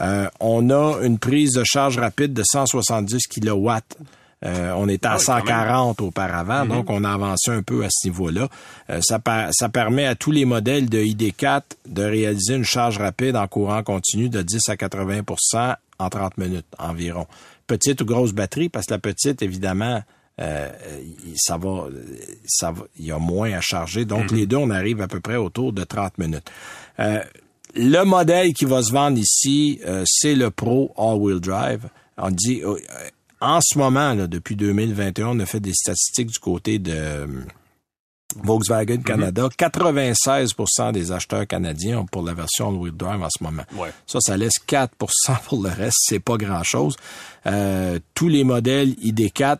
Euh, 0.00 0.26
on 0.40 0.70
a 0.70 1.00
une 1.02 1.18
prise 1.18 1.52
de 1.52 1.64
charge 1.64 1.98
rapide 1.98 2.32
de 2.32 2.42
170 2.42 3.26
kilowatts. 3.26 3.98
Euh, 4.44 4.72
on 4.76 4.88
était 4.88 5.08
à 5.08 5.18
140 5.18 5.96
ah 5.98 6.02
auparavant, 6.02 6.64
mm-hmm. 6.64 6.68
donc 6.68 6.90
on 6.90 7.04
a 7.04 7.12
avancé 7.12 7.50
un 7.50 7.62
peu 7.62 7.84
à 7.84 7.88
ce 7.90 8.08
niveau-là. 8.08 8.48
Euh, 8.90 9.00
ça, 9.02 9.18
ça 9.52 9.68
permet 9.68 10.06
à 10.06 10.14
tous 10.14 10.30
les 10.30 10.44
modèles 10.44 10.88
de 10.88 10.98
ID4 10.98 11.62
de 11.88 12.02
réaliser 12.02 12.54
une 12.54 12.64
charge 12.64 12.98
rapide 12.98 13.36
en 13.36 13.46
courant 13.46 13.82
continu 13.82 14.28
de 14.28 14.42
10 14.42 14.68
à 14.68 14.74
80% 14.74 15.76
en 15.98 16.10
30 16.10 16.38
minutes 16.38 16.66
environ. 16.78 17.26
Petite 17.66 18.02
ou 18.02 18.04
grosse 18.04 18.32
batterie, 18.32 18.68
parce 18.68 18.86
que 18.86 18.92
la 18.92 18.98
petite, 18.98 19.40
évidemment, 19.40 20.02
euh, 20.40 20.68
ça 21.36 21.56
va, 21.56 21.86
ça 22.46 22.70
va, 22.70 22.84
il 22.98 23.06
y 23.06 23.12
a 23.12 23.18
moins 23.18 23.52
à 23.52 23.62
charger. 23.62 24.04
Donc 24.04 24.26
mm-hmm. 24.26 24.36
les 24.36 24.46
deux, 24.46 24.56
on 24.56 24.70
arrive 24.70 25.00
à 25.00 25.08
peu 25.08 25.20
près 25.20 25.36
autour 25.36 25.72
de 25.72 25.84
30 25.84 26.18
minutes. 26.18 26.50
le 26.98 28.04
modèle 28.04 28.52
qui 28.52 28.66
va 28.66 28.82
se 28.82 28.92
vendre 28.92 29.16
ici, 29.16 29.80
c'est 30.04 30.34
le 30.34 30.50
Pro 30.50 30.92
All-Wheel 30.98 31.40
Drive. 31.40 31.88
On 32.18 32.30
dit 32.30 32.62
en 33.44 33.60
ce 33.62 33.78
moment, 33.78 34.14
là, 34.14 34.26
depuis 34.26 34.56
2021, 34.56 35.28
on 35.28 35.40
a 35.40 35.46
fait 35.46 35.60
des 35.60 35.74
statistiques 35.74 36.30
du 36.30 36.38
côté 36.38 36.78
de 36.78 36.92
euh, 36.94 37.26
Volkswagen 38.42 38.98
mhm. 38.98 39.04
Canada. 39.04 39.48
96% 39.58 40.92
des 40.92 41.12
acheteurs 41.12 41.46
canadiens 41.46 42.00
ont 42.00 42.06
pour 42.06 42.22
la 42.22 42.34
version 42.34 42.68
all-wheel 42.68 42.96
drive 42.96 43.22
en 43.22 43.28
ce 43.30 43.42
moment. 43.42 43.62
Ça, 44.06 44.18
ça 44.20 44.36
laisse 44.36 44.58
4% 44.66 44.88
pour 45.46 45.62
le 45.62 45.70
reste. 45.70 45.98
C'est 46.00 46.20
pas 46.20 46.36
grand-chose. 46.36 46.96
Euh, 47.46 47.98
tous 48.14 48.28
les 48.28 48.44
modèles 48.44 48.90
ID4 48.94 49.58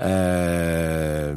euh, 0.00 1.34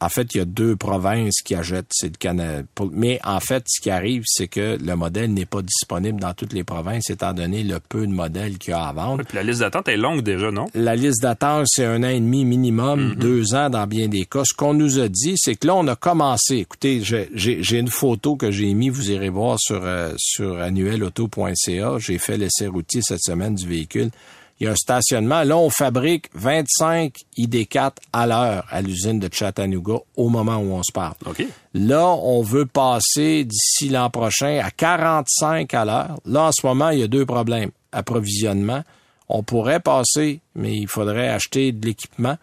en 0.00 0.08
fait, 0.08 0.34
il 0.34 0.38
y 0.38 0.40
a 0.40 0.44
deux 0.44 0.76
provinces 0.76 1.40
qui 1.42 1.54
achètent 1.54 1.86
c'est 1.90 2.08
le 2.08 2.16
Canada. 2.18 2.62
Mais 2.92 3.18
en 3.24 3.40
fait, 3.40 3.64
ce 3.66 3.80
qui 3.80 3.90
arrive, 3.90 4.22
c'est 4.26 4.48
que 4.48 4.76
le 4.82 4.94
modèle 4.96 5.32
n'est 5.32 5.46
pas 5.46 5.62
disponible 5.62 6.20
dans 6.20 6.34
toutes 6.34 6.52
les 6.52 6.64
provinces, 6.64 7.08
étant 7.10 7.32
donné 7.32 7.62
le 7.62 7.78
peu 7.80 8.06
de 8.06 8.12
modèles 8.12 8.58
qu'il 8.58 8.72
y 8.72 8.74
a 8.74 8.82
à 8.86 8.92
vendre. 8.92 9.24
puis 9.24 9.36
la 9.36 9.42
liste 9.42 9.60
d'attente 9.60 9.88
est 9.88 9.96
longue 9.96 10.20
déjà, 10.22 10.50
non? 10.50 10.66
La 10.74 10.96
liste 10.96 11.22
d'attente, 11.22 11.66
c'est 11.68 11.84
un 11.84 12.02
an 12.02 12.08
et 12.08 12.20
demi 12.20 12.44
minimum, 12.44 13.10
Mhm. 13.10 13.14
deux 13.16 13.54
ans 13.54 13.70
dans 13.70 13.86
bien 13.86 14.08
des 14.08 14.26
cas. 14.26 14.42
Ce 14.44 14.54
qu'on 14.54 14.74
nous 14.74 14.98
a 14.98 15.08
dit, 15.08 15.34
c'est 15.36 15.54
que 15.54 15.66
là, 15.66 15.74
on 15.76 15.86
a 15.88 15.96
commencé. 15.96 16.56
Écoutez, 16.56 17.00
j'ai- 17.02 17.78
une 17.78 17.88
photo 17.88 18.36
que 18.36 18.50
j'ai 18.50 18.72
mis, 18.74 18.88
vous 18.88 19.10
irez 19.10 19.28
voir 19.30 19.58
sur, 19.58 19.80
euh, 19.84 20.12
sur 20.18 20.58
annuelauto.ca. 20.60 21.98
J'ai 21.98 22.18
fait 22.18 22.36
l'essai 22.36 22.66
routier 22.66 23.00
cette 23.02 23.22
semaine 23.22 23.54
du 23.54 23.66
véhicule. 23.66 24.10
Il 24.58 24.64
y 24.64 24.66
a 24.68 24.72
un 24.72 24.76
stationnement. 24.76 25.42
Là, 25.42 25.58
on 25.58 25.68
fabrique 25.68 26.30
25 26.34 27.12
ID4 27.36 27.92
à 28.12 28.26
l'heure 28.26 28.66
à 28.70 28.80
l'usine 28.80 29.18
de 29.18 29.28
Chattanooga 29.30 29.96
au 30.16 30.28
moment 30.28 30.56
où 30.56 30.72
on 30.72 30.82
se 30.82 30.92
parle. 30.92 31.14
OK. 31.26 31.44
Là, 31.74 32.06
on 32.06 32.42
veut 32.42 32.64
passer 32.64 33.44
d'ici 33.44 33.90
l'an 33.90 34.08
prochain 34.08 34.60
à 34.64 34.70
45 34.70 35.74
à 35.74 35.84
l'heure. 35.84 36.16
Là, 36.24 36.44
en 36.44 36.52
ce 36.52 36.66
moment, 36.66 36.88
il 36.90 37.00
y 37.00 37.02
a 37.02 37.08
deux 37.08 37.26
problèmes. 37.26 37.70
Approvisionnement. 37.92 38.82
On 39.28 39.42
pourrait 39.42 39.80
passer, 39.80 40.40
mais 40.54 40.74
il 40.74 40.88
faudrait 40.88 41.28
acheter 41.28 41.72
de 41.72 41.84
l'équipement. 41.84 42.36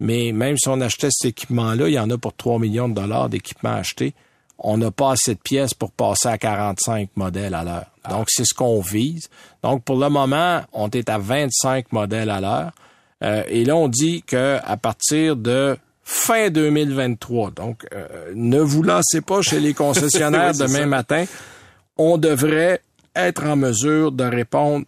Mais 0.00 0.32
même 0.32 0.56
si 0.56 0.68
on 0.68 0.80
achetait 0.80 1.10
cet 1.10 1.30
équipement-là, 1.30 1.88
il 1.88 1.94
y 1.94 1.98
en 1.98 2.08
a 2.10 2.16
pour 2.16 2.34
3 2.34 2.58
millions 2.58 2.88
de 2.88 2.94
dollars 2.94 3.28
d'équipements 3.28 3.74
achetés. 3.74 4.14
On 4.58 4.76
n'a 4.76 4.90
pas 4.90 5.12
assez 5.12 5.34
de 5.34 5.40
pièces 5.40 5.74
pour 5.74 5.92
passer 5.92 6.28
à 6.28 6.38
45 6.38 7.10
modèles 7.16 7.54
à 7.54 7.62
l'heure. 7.64 7.86
Donc, 8.10 8.26
c'est 8.28 8.44
ce 8.44 8.54
qu'on 8.54 8.80
vise. 8.80 9.28
Donc, 9.62 9.84
pour 9.84 9.96
le 9.96 10.08
moment, 10.08 10.62
on 10.72 10.88
est 10.90 11.08
à 11.08 11.18
25 11.18 11.92
modèles 11.92 12.30
à 12.30 12.40
l'heure. 12.40 12.72
Euh, 13.22 13.42
et 13.48 13.64
là, 13.64 13.76
on 13.76 13.88
dit 13.88 14.22
que 14.22 14.58
à 14.64 14.76
partir 14.76 15.36
de 15.36 15.76
fin 16.04 16.48
2023, 16.50 17.50
donc 17.50 17.86
euh, 17.92 18.32
ne 18.34 18.60
vous 18.60 18.82
lancez 18.82 19.20
pas 19.20 19.42
chez 19.42 19.60
les 19.60 19.74
concessionnaires 19.74 20.52
Oui, 20.52 20.58
demain 20.58 20.80
ça. 20.80 20.86
matin, 20.86 21.24
on 21.96 22.16
devrait 22.16 22.80
être 23.14 23.44
en 23.44 23.56
mesure 23.56 24.12
de 24.12 24.24
répondre 24.24 24.86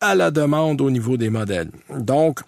à 0.00 0.14
la 0.14 0.30
demande 0.30 0.80
au 0.80 0.90
niveau 0.90 1.16
des 1.16 1.30
modèles. 1.30 1.70
Donc, 1.96 2.40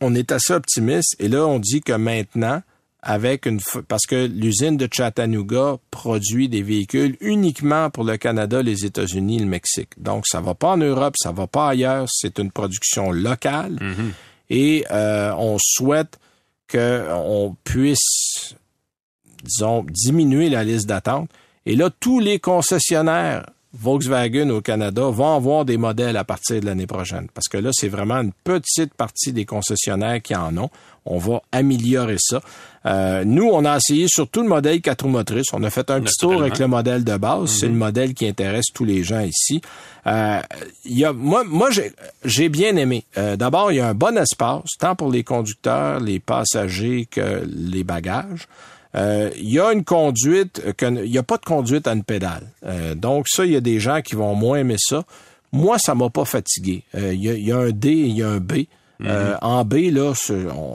on 0.00 0.14
est 0.14 0.32
assez 0.32 0.52
optimiste 0.52 1.16
et 1.18 1.28
là, 1.28 1.46
on 1.46 1.58
dit 1.58 1.80
que 1.80 1.92
maintenant, 1.92 2.62
avec 3.08 3.46
une 3.46 3.60
parce 3.86 4.04
que 4.04 4.26
l'usine 4.26 4.76
de 4.76 4.88
Chattanooga 4.92 5.76
produit 5.92 6.48
des 6.48 6.62
véhicules 6.62 7.16
uniquement 7.20 7.88
pour 7.88 8.02
le 8.02 8.16
Canada, 8.16 8.62
les 8.62 8.84
États-Unis, 8.84 9.38
le 9.38 9.46
Mexique. 9.46 9.90
Donc, 9.96 10.24
ça 10.26 10.40
va 10.40 10.54
pas 10.54 10.72
en 10.72 10.76
Europe, 10.76 11.14
ça 11.16 11.30
va 11.30 11.46
pas 11.46 11.68
ailleurs. 11.68 12.08
C'est 12.10 12.40
une 12.40 12.50
production 12.50 13.12
locale 13.12 13.78
et 14.50 14.84
euh, 14.90 15.32
on 15.38 15.56
souhaite 15.60 16.18
que 16.66 17.06
on 17.12 17.56
puisse, 17.62 18.56
disons, 19.44 19.86
diminuer 19.88 20.50
la 20.50 20.64
liste 20.64 20.88
d'attente. 20.88 21.30
Et 21.64 21.76
là, 21.76 21.90
tous 22.00 22.18
les 22.18 22.40
concessionnaires 22.40 23.46
Volkswagen 23.78 24.50
au 24.50 24.60
Canada 24.60 25.02
vont 25.10 25.34
avoir 25.34 25.64
des 25.64 25.76
modèles 25.76 26.16
à 26.16 26.24
partir 26.24 26.60
de 26.60 26.66
l'année 26.66 26.86
prochaine. 26.86 27.28
Parce 27.34 27.48
que 27.48 27.58
là, 27.58 27.70
c'est 27.72 27.88
vraiment 27.88 28.16
une 28.16 28.32
petite 28.44 28.94
partie 28.94 29.32
des 29.32 29.44
concessionnaires 29.44 30.22
qui 30.22 30.34
en 30.34 30.56
ont. 30.56 30.70
On 31.04 31.18
va 31.18 31.40
améliorer 31.52 32.16
ça. 32.18 32.40
Euh, 32.84 33.24
nous, 33.24 33.44
on 33.44 33.64
a 33.64 33.76
essayé 33.76 34.06
surtout 34.08 34.42
le 34.42 34.48
modèle 34.48 34.80
4 34.80 35.02
roues 35.02 35.10
motrices. 35.10 35.46
On 35.52 35.62
a 35.62 35.70
fait 35.70 35.90
un 35.90 36.00
petit 36.00 36.16
tour 36.18 36.40
avec 36.40 36.58
le 36.58 36.66
modèle 36.66 37.04
de 37.04 37.16
base. 37.16 37.50
C'est 37.50 37.68
le 37.68 37.74
modèle 37.74 38.14
qui 38.14 38.26
intéresse 38.26 38.66
tous 38.74 38.84
les 38.84 39.04
gens 39.04 39.20
ici. 39.20 39.60
Euh, 40.06 40.40
il 40.84 40.98
y 40.98 41.04
a, 41.04 41.12
moi, 41.12 41.44
moi 41.44 41.70
j'ai, 41.70 41.92
j'ai 42.24 42.48
bien 42.48 42.76
aimé. 42.76 43.04
Euh, 43.18 43.36
d'abord, 43.36 43.72
il 43.72 43.76
y 43.76 43.80
a 43.80 43.88
un 43.88 43.94
bon 43.94 44.16
espace, 44.16 44.70
tant 44.78 44.96
pour 44.96 45.10
les 45.10 45.24
conducteurs, 45.24 46.00
les 46.00 46.18
passagers 46.18 47.06
que 47.10 47.44
les 47.46 47.84
bagages. 47.84 48.48
Euh, 48.96 49.30
il 49.36 49.50
y 49.50 49.60
a 49.60 49.72
une 49.72 49.84
conduite, 49.84 50.62
euh, 50.66 50.90
il 51.04 51.10
n'y 51.10 51.18
a 51.18 51.22
pas 51.22 51.36
de 51.36 51.44
conduite 51.44 51.86
à 51.86 51.92
une 51.92 52.04
pédale. 52.04 52.50
Euh, 52.64 52.94
donc 52.94 53.28
ça, 53.28 53.44
il 53.44 53.52
y 53.52 53.56
a 53.56 53.60
des 53.60 53.78
gens 53.78 54.00
qui 54.00 54.14
vont 54.14 54.34
moins 54.34 54.58
aimer 54.58 54.76
ça. 54.78 55.04
Moi, 55.52 55.78
ça 55.78 55.94
m'a 55.94 56.10
pas 56.10 56.24
fatigué. 56.24 56.84
Euh, 56.94 57.12
il, 57.12 57.22
y 57.22 57.30
a, 57.30 57.34
il 57.34 57.46
y 57.46 57.52
a 57.52 57.58
un 57.58 57.70
D 57.70 57.88
et 57.88 57.92
il 57.92 58.16
y 58.16 58.22
a 58.22 58.28
un 58.28 58.40
B. 58.40 58.64
Euh, 59.04 59.36
en 59.42 59.64
B, 59.64 59.90
là, 59.92 60.14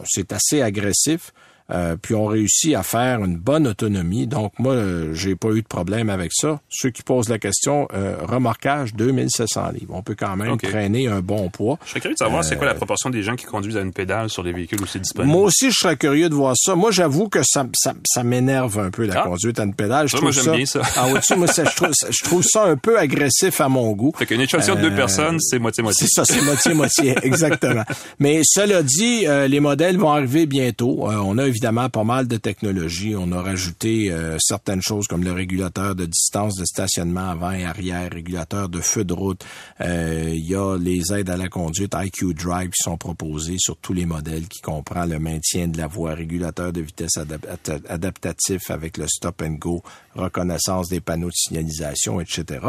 c'est 0.05 0.31
assez 0.31 0.61
agressif. 0.61 1.33
Euh, 1.71 1.95
puis 2.01 2.15
on 2.15 2.25
réussit 2.25 2.75
à 2.75 2.83
faire 2.83 3.23
une 3.23 3.37
bonne 3.37 3.67
autonomie. 3.67 4.27
Donc 4.27 4.53
moi, 4.59 4.73
euh, 4.73 5.13
j'ai 5.13 5.35
pas 5.35 5.49
eu 5.49 5.61
de 5.61 5.67
problème 5.67 6.09
avec 6.09 6.31
ça. 6.33 6.59
Ceux 6.69 6.89
qui 6.89 7.01
posent 7.01 7.29
la 7.29 7.39
question, 7.39 7.87
euh, 7.93 8.15
remorquage 8.27 8.93
2700 8.93 9.71
livres. 9.79 9.93
On 9.95 10.01
peut 10.01 10.15
quand 10.17 10.35
même 10.35 10.51
OK. 10.53 10.61
traîner 10.63 11.07
un 11.07 11.21
bon 11.21 11.49
poids. 11.49 11.77
Je 11.85 11.89
serais 11.91 11.99
curieux 12.01 12.15
de 12.15 12.19
savoir 12.19 12.43
c'est 12.43 12.57
quoi 12.57 12.65
la 12.67 12.73
proportion 12.73 13.09
des 13.09 13.23
gens 13.23 13.35
qui 13.35 13.45
conduisent 13.45 13.77
à 13.77 13.81
une 13.81 13.93
pédale 13.93 14.29
sur 14.29 14.43
les 14.43 14.51
véhicules 14.51 14.81
où 14.81 14.85
c'est 14.85 14.99
disponible. 14.99 15.31
Moi 15.31 15.43
aussi, 15.43 15.71
je 15.71 15.77
serais 15.77 15.95
curieux 15.97 16.29
de 16.29 16.33
voir 16.35 16.55
ça. 16.57 16.75
Moi, 16.75 16.91
j'avoue 16.91 17.29
que 17.29 17.41
ça, 17.43 17.65
ça, 17.73 17.93
ça 18.05 18.23
m'énerve 18.23 18.77
un 18.79 18.91
peu 18.91 19.05
la 19.05 19.21
Ah. 19.21 19.27
conduite 19.27 19.59
à 19.59 19.63
une 19.63 19.73
pédale. 19.73 20.07
Je 20.07 20.11
Ça, 20.11 20.17
trouve 20.17 20.33
moi, 20.33 20.43
j'aime 20.43 20.55
bien 20.55 20.65
ça. 20.65 20.81
Ah, 20.97 21.07
moi, 21.37 21.47
ça, 21.47 21.63
je, 21.63 21.75
trouve, 21.75 21.91
je 22.09 22.23
trouve 22.23 22.43
ça 22.43 22.63
un 22.65 22.75
peu 22.77 22.97
agressif 22.99 23.61
à 23.61 23.69
mon 23.69 23.91
goût. 23.93 24.11
Fait 24.17 24.25
qu'une 24.25 24.41
échantillon 24.41 24.75
de 24.75 24.81
deux 24.81 24.91
Euh, 24.91 24.95
personnes, 24.95 25.39
c'est 25.39 25.59
moitié-moitié. 25.59 26.07
C'est 26.07 26.13
ça, 26.13 26.25
c'est 26.25 26.41
moitié-moitié, 26.41 27.15
exactement. 27.23 27.83
Mais 28.19 28.41
cela 28.43 28.83
dit, 28.83 29.25
euh, 29.27 29.47
les 29.47 29.59
modèles 29.59 29.97
vont 29.97 30.09
arriver 30.11 30.45
bientôt. 30.45 31.09
Euh, 31.09 31.15
on 31.23 31.37
a 31.37 31.47
évidemment 31.61 31.89
pas 31.91 32.03
mal 32.03 32.27
de 32.27 32.37
technologies. 32.37 33.15
On 33.15 33.31
a 33.33 33.39
rajouté 33.41 34.11
euh, 34.11 34.35
certaines 34.39 34.81
choses 34.81 35.05
comme 35.07 35.23
le 35.23 35.31
régulateur 35.31 35.93
de 35.93 36.07
distance 36.07 36.55
de 36.55 36.65
stationnement 36.65 37.29
avant 37.29 37.51
et 37.51 37.65
arrière, 37.65 38.09
régulateur 38.11 38.67
de 38.67 38.81
feu 38.81 39.03
de 39.03 39.13
route. 39.13 39.45
Euh, 39.79 40.31
Il 40.33 40.43
y 40.49 40.55
a 40.55 40.75
les 40.79 41.13
aides 41.13 41.29
à 41.29 41.37
la 41.37 41.49
conduite 41.49 41.93
IQ 41.95 42.33
Drive 42.33 42.71
qui 42.71 42.81
sont 42.83 42.97
proposées 42.97 43.57
sur 43.59 43.77
tous 43.77 43.93
les 43.93 44.07
modèles 44.07 44.47
qui 44.47 44.59
comprend 44.61 45.05
le 45.05 45.19
maintien 45.19 45.67
de 45.67 45.77
la 45.77 45.85
voie, 45.85 46.15
régulateur 46.15 46.73
de 46.73 46.81
vitesse 46.81 47.17
adap- 47.17 47.45
at- 47.47 47.93
adaptatif 47.93 48.71
avec 48.71 48.97
le 48.97 49.05
stop 49.07 49.43
and 49.43 49.57
go, 49.59 49.83
reconnaissance 50.15 50.89
des 50.89 50.99
panneaux 50.99 51.27
de 51.29 51.35
signalisation, 51.35 52.19
etc. 52.19 52.65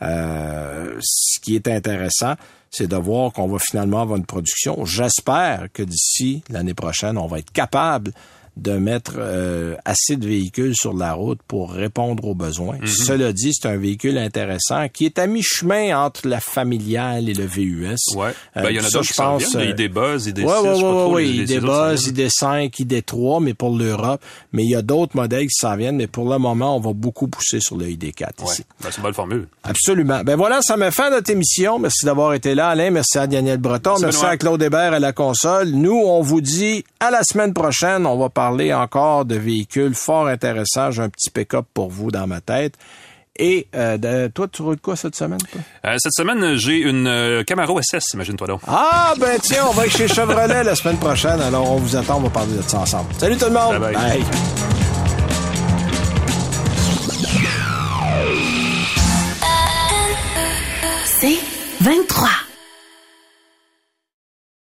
Euh, 0.00 0.96
ce 1.02 1.38
qui 1.40 1.56
est 1.56 1.68
intéressant, 1.68 2.36
c'est 2.70 2.88
de 2.88 2.96
voir 2.96 3.32
qu'on 3.32 3.48
va 3.48 3.58
finalement 3.58 4.00
avoir 4.00 4.18
une 4.18 4.26
production. 4.26 4.84
J'espère 4.84 5.68
que 5.72 5.82
d'ici 5.82 6.42
l'année 6.48 6.74
prochaine, 6.74 7.18
on 7.18 7.26
va 7.26 7.38
être 7.38 7.52
capable 7.52 8.12
de 8.56 8.72
mettre 8.72 9.14
euh, 9.18 9.76
assez 9.84 10.16
de 10.16 10.26
véhicules 10.26 10.74
sur 10.74 10.92
la 10.92 11.12
route 11.14 11.40
pour 11.46 11.72
répondre 11.72 12.24
aux 12.26 12.34
besoins. 12.34 12.76
Cela 12.86 13.32
dit, 13.32 13.52
c'est 13.54 13.68
un 13.68 13.76
véhicule 13.76 14.18
intéressant 14.18 14.88
qui 14.88 15.06
est 15.06 15.18
à 15.18 15.26
mi-chemin 15.26 15.96
entre 16.04 16.26
la 16.28 16.40
familiale 16.40 17.28
et 17.28 17.34
le 17.34 17.44
VUS. 17.46 17.96
Ouais. 18.16 18.28
Euh, 18.56 18.62
Ben, 18.62 18.70
il 18.70 18.76
y 18.76 18.80
en 18.80 18.84
a 18.84 18.90
d'autres 18.90 19.04
je 19.04 19.10
qui 19.12 19.16
pense, 19.16 19.42
viennent. 19.56 19.68
euh, 19.68 19.72
Des 19.74 19.84
ID-Buzz, 19.84 20.26
ID6, 20.28 20.44
Ouais, 20.44 20.58
ouais, 20.68 20.82
ouais, 20.82 21.12
ouais, 21.12 21.22
les- 21.24 21.32
les 21.46 21.54
ID 21.54 21.60
Buzz, 21.60 22.02
viennent. 22.12 22.28
ID5, 22.28 22.80
ID3, 22.80 23.42
mais 23.42 23.54
pour 23.54 23.76
l'Europe. 23.76 24.20
Mais 24.52 24.64
il 24.64 24.70
y 24.70 24.74
a 24.74 24.82
d'autres 24.82 25.16
modèles 25.16 25.44
qui 25.46 25.54
s'en 25.58 25.76
viennent, 25.76 25.96
mais 25.96 26.06
pour 26.06 26.28
le 26.28 26.38
moment, 26.38 26.76
on 26.76 26.80
va 26.80 26.92
beaucoup 26.92 27.28
pousser 27.28 27.60
sur 27.60 27.76
le 27.76 27.86
ID4 27.88 28.42
Ouais. 28.44 28.52
ici. 28.52 28.64
Ben, 28.82 28.88
c'est 28.90 28.96
une 28.98 29.02
bonne 29.04 29.14
formule. 29.14 29.48
Absolument. 29.64 30.22
Ben 30.24 30.36
voilà, 30.36 30.60
ça 30.62 30.76
me 30.76 30.90
fait 30.90 31.08
notre 31.10 31.30
émission. 31.30 31.78
Merci 31.78 32.04
d'avoir 32.04 32.34
été 32.34 32.54
là, 32.54 32.68
Alain. 32.70 32.90
Merci 32.90 33.18
à 33.18 33.26
Daniel 33.26 33.58
Breton. 33.58 33.94
Merci, 34.00 34.24
à 34.24 34.36
Claude 34.36 34.62
Hébert 34.62 34.92
à 34.92 34.98
la 34.98 35.12
console. 35.12 35.68
Nous, 35.70 35.92
on 35.96 36.20
vous 36.20 36.40
dit 36.40 36.84
à 36.98 37.10
la 37.10 37.22
semaine 37.22 37.54
prochaine. 37.54 38.06
On 38.06 38.18
va 38.18 38.28
parler 38.28 38.39
encore 38.48 39.24
de 39.24 39.36
véhicules 39.36 39.94
fort 39.94 40.26
intéressants. 40.26 40.90
J'ai 40.90 41.02
un 41.02 41.08
petit 41.08 41.30
pick-up 41.30 41.66
pour 41.74 41.90
vous 41.90 42.10
dans 42.10 42.26
ma 42.26 42.40
tête. 42.40 42.74
Et 43.36 43.68
euh, 43.74 43.96
de- 43.96 44.28
toi, 44.28 44.48
tu 44.48 44.60
roules 44.60 44.80
quoi 44.80 44.96
cette 44.96 45.14
semaine? 45.16 45.38
toi? 45.50 45.60
Euh, 45.86 45.96
cette 45.98 46.12
semaine, 46.12 46.56
j'ai 46.56 46.78
une 46.78 47.06
euh, 47.06 47.42
Camaro 47.44 47.80
SS, 47.80 48.12
imagine-toi 48.14 48.46
donc. 48.48 48.60
Ah, 48.66 49.14
ben 49.18 49.38
tiens, 49.40 49.64
on 49.68 49.72
va 49.72 49.86
être 49.86 49.96
chez 49.96 50.08
Chevrolet 50.08 50.62
la 50.64 50.74
semaine 50.74 50.98
prochaine. 50.98 51.40
Alors, 51.40 51.70
on 51.70 51.76
vous 51.76 51.96
attend. 51.96 52.16
On 52.18 52.20
va 52.22 52.28
parler 52.30 52.56
de 52.56 52.62
ça 52.62 52.80
ensemble. 52.80 53.14
Salut 53.18 53.36
tout 53.38 53.46
le 53.46 53.52
monde. 53.52 53.78
Bye 53.78 53.94
bye. 53.94 54.24
C'est 61.20 61.38
23. 61.80 62.28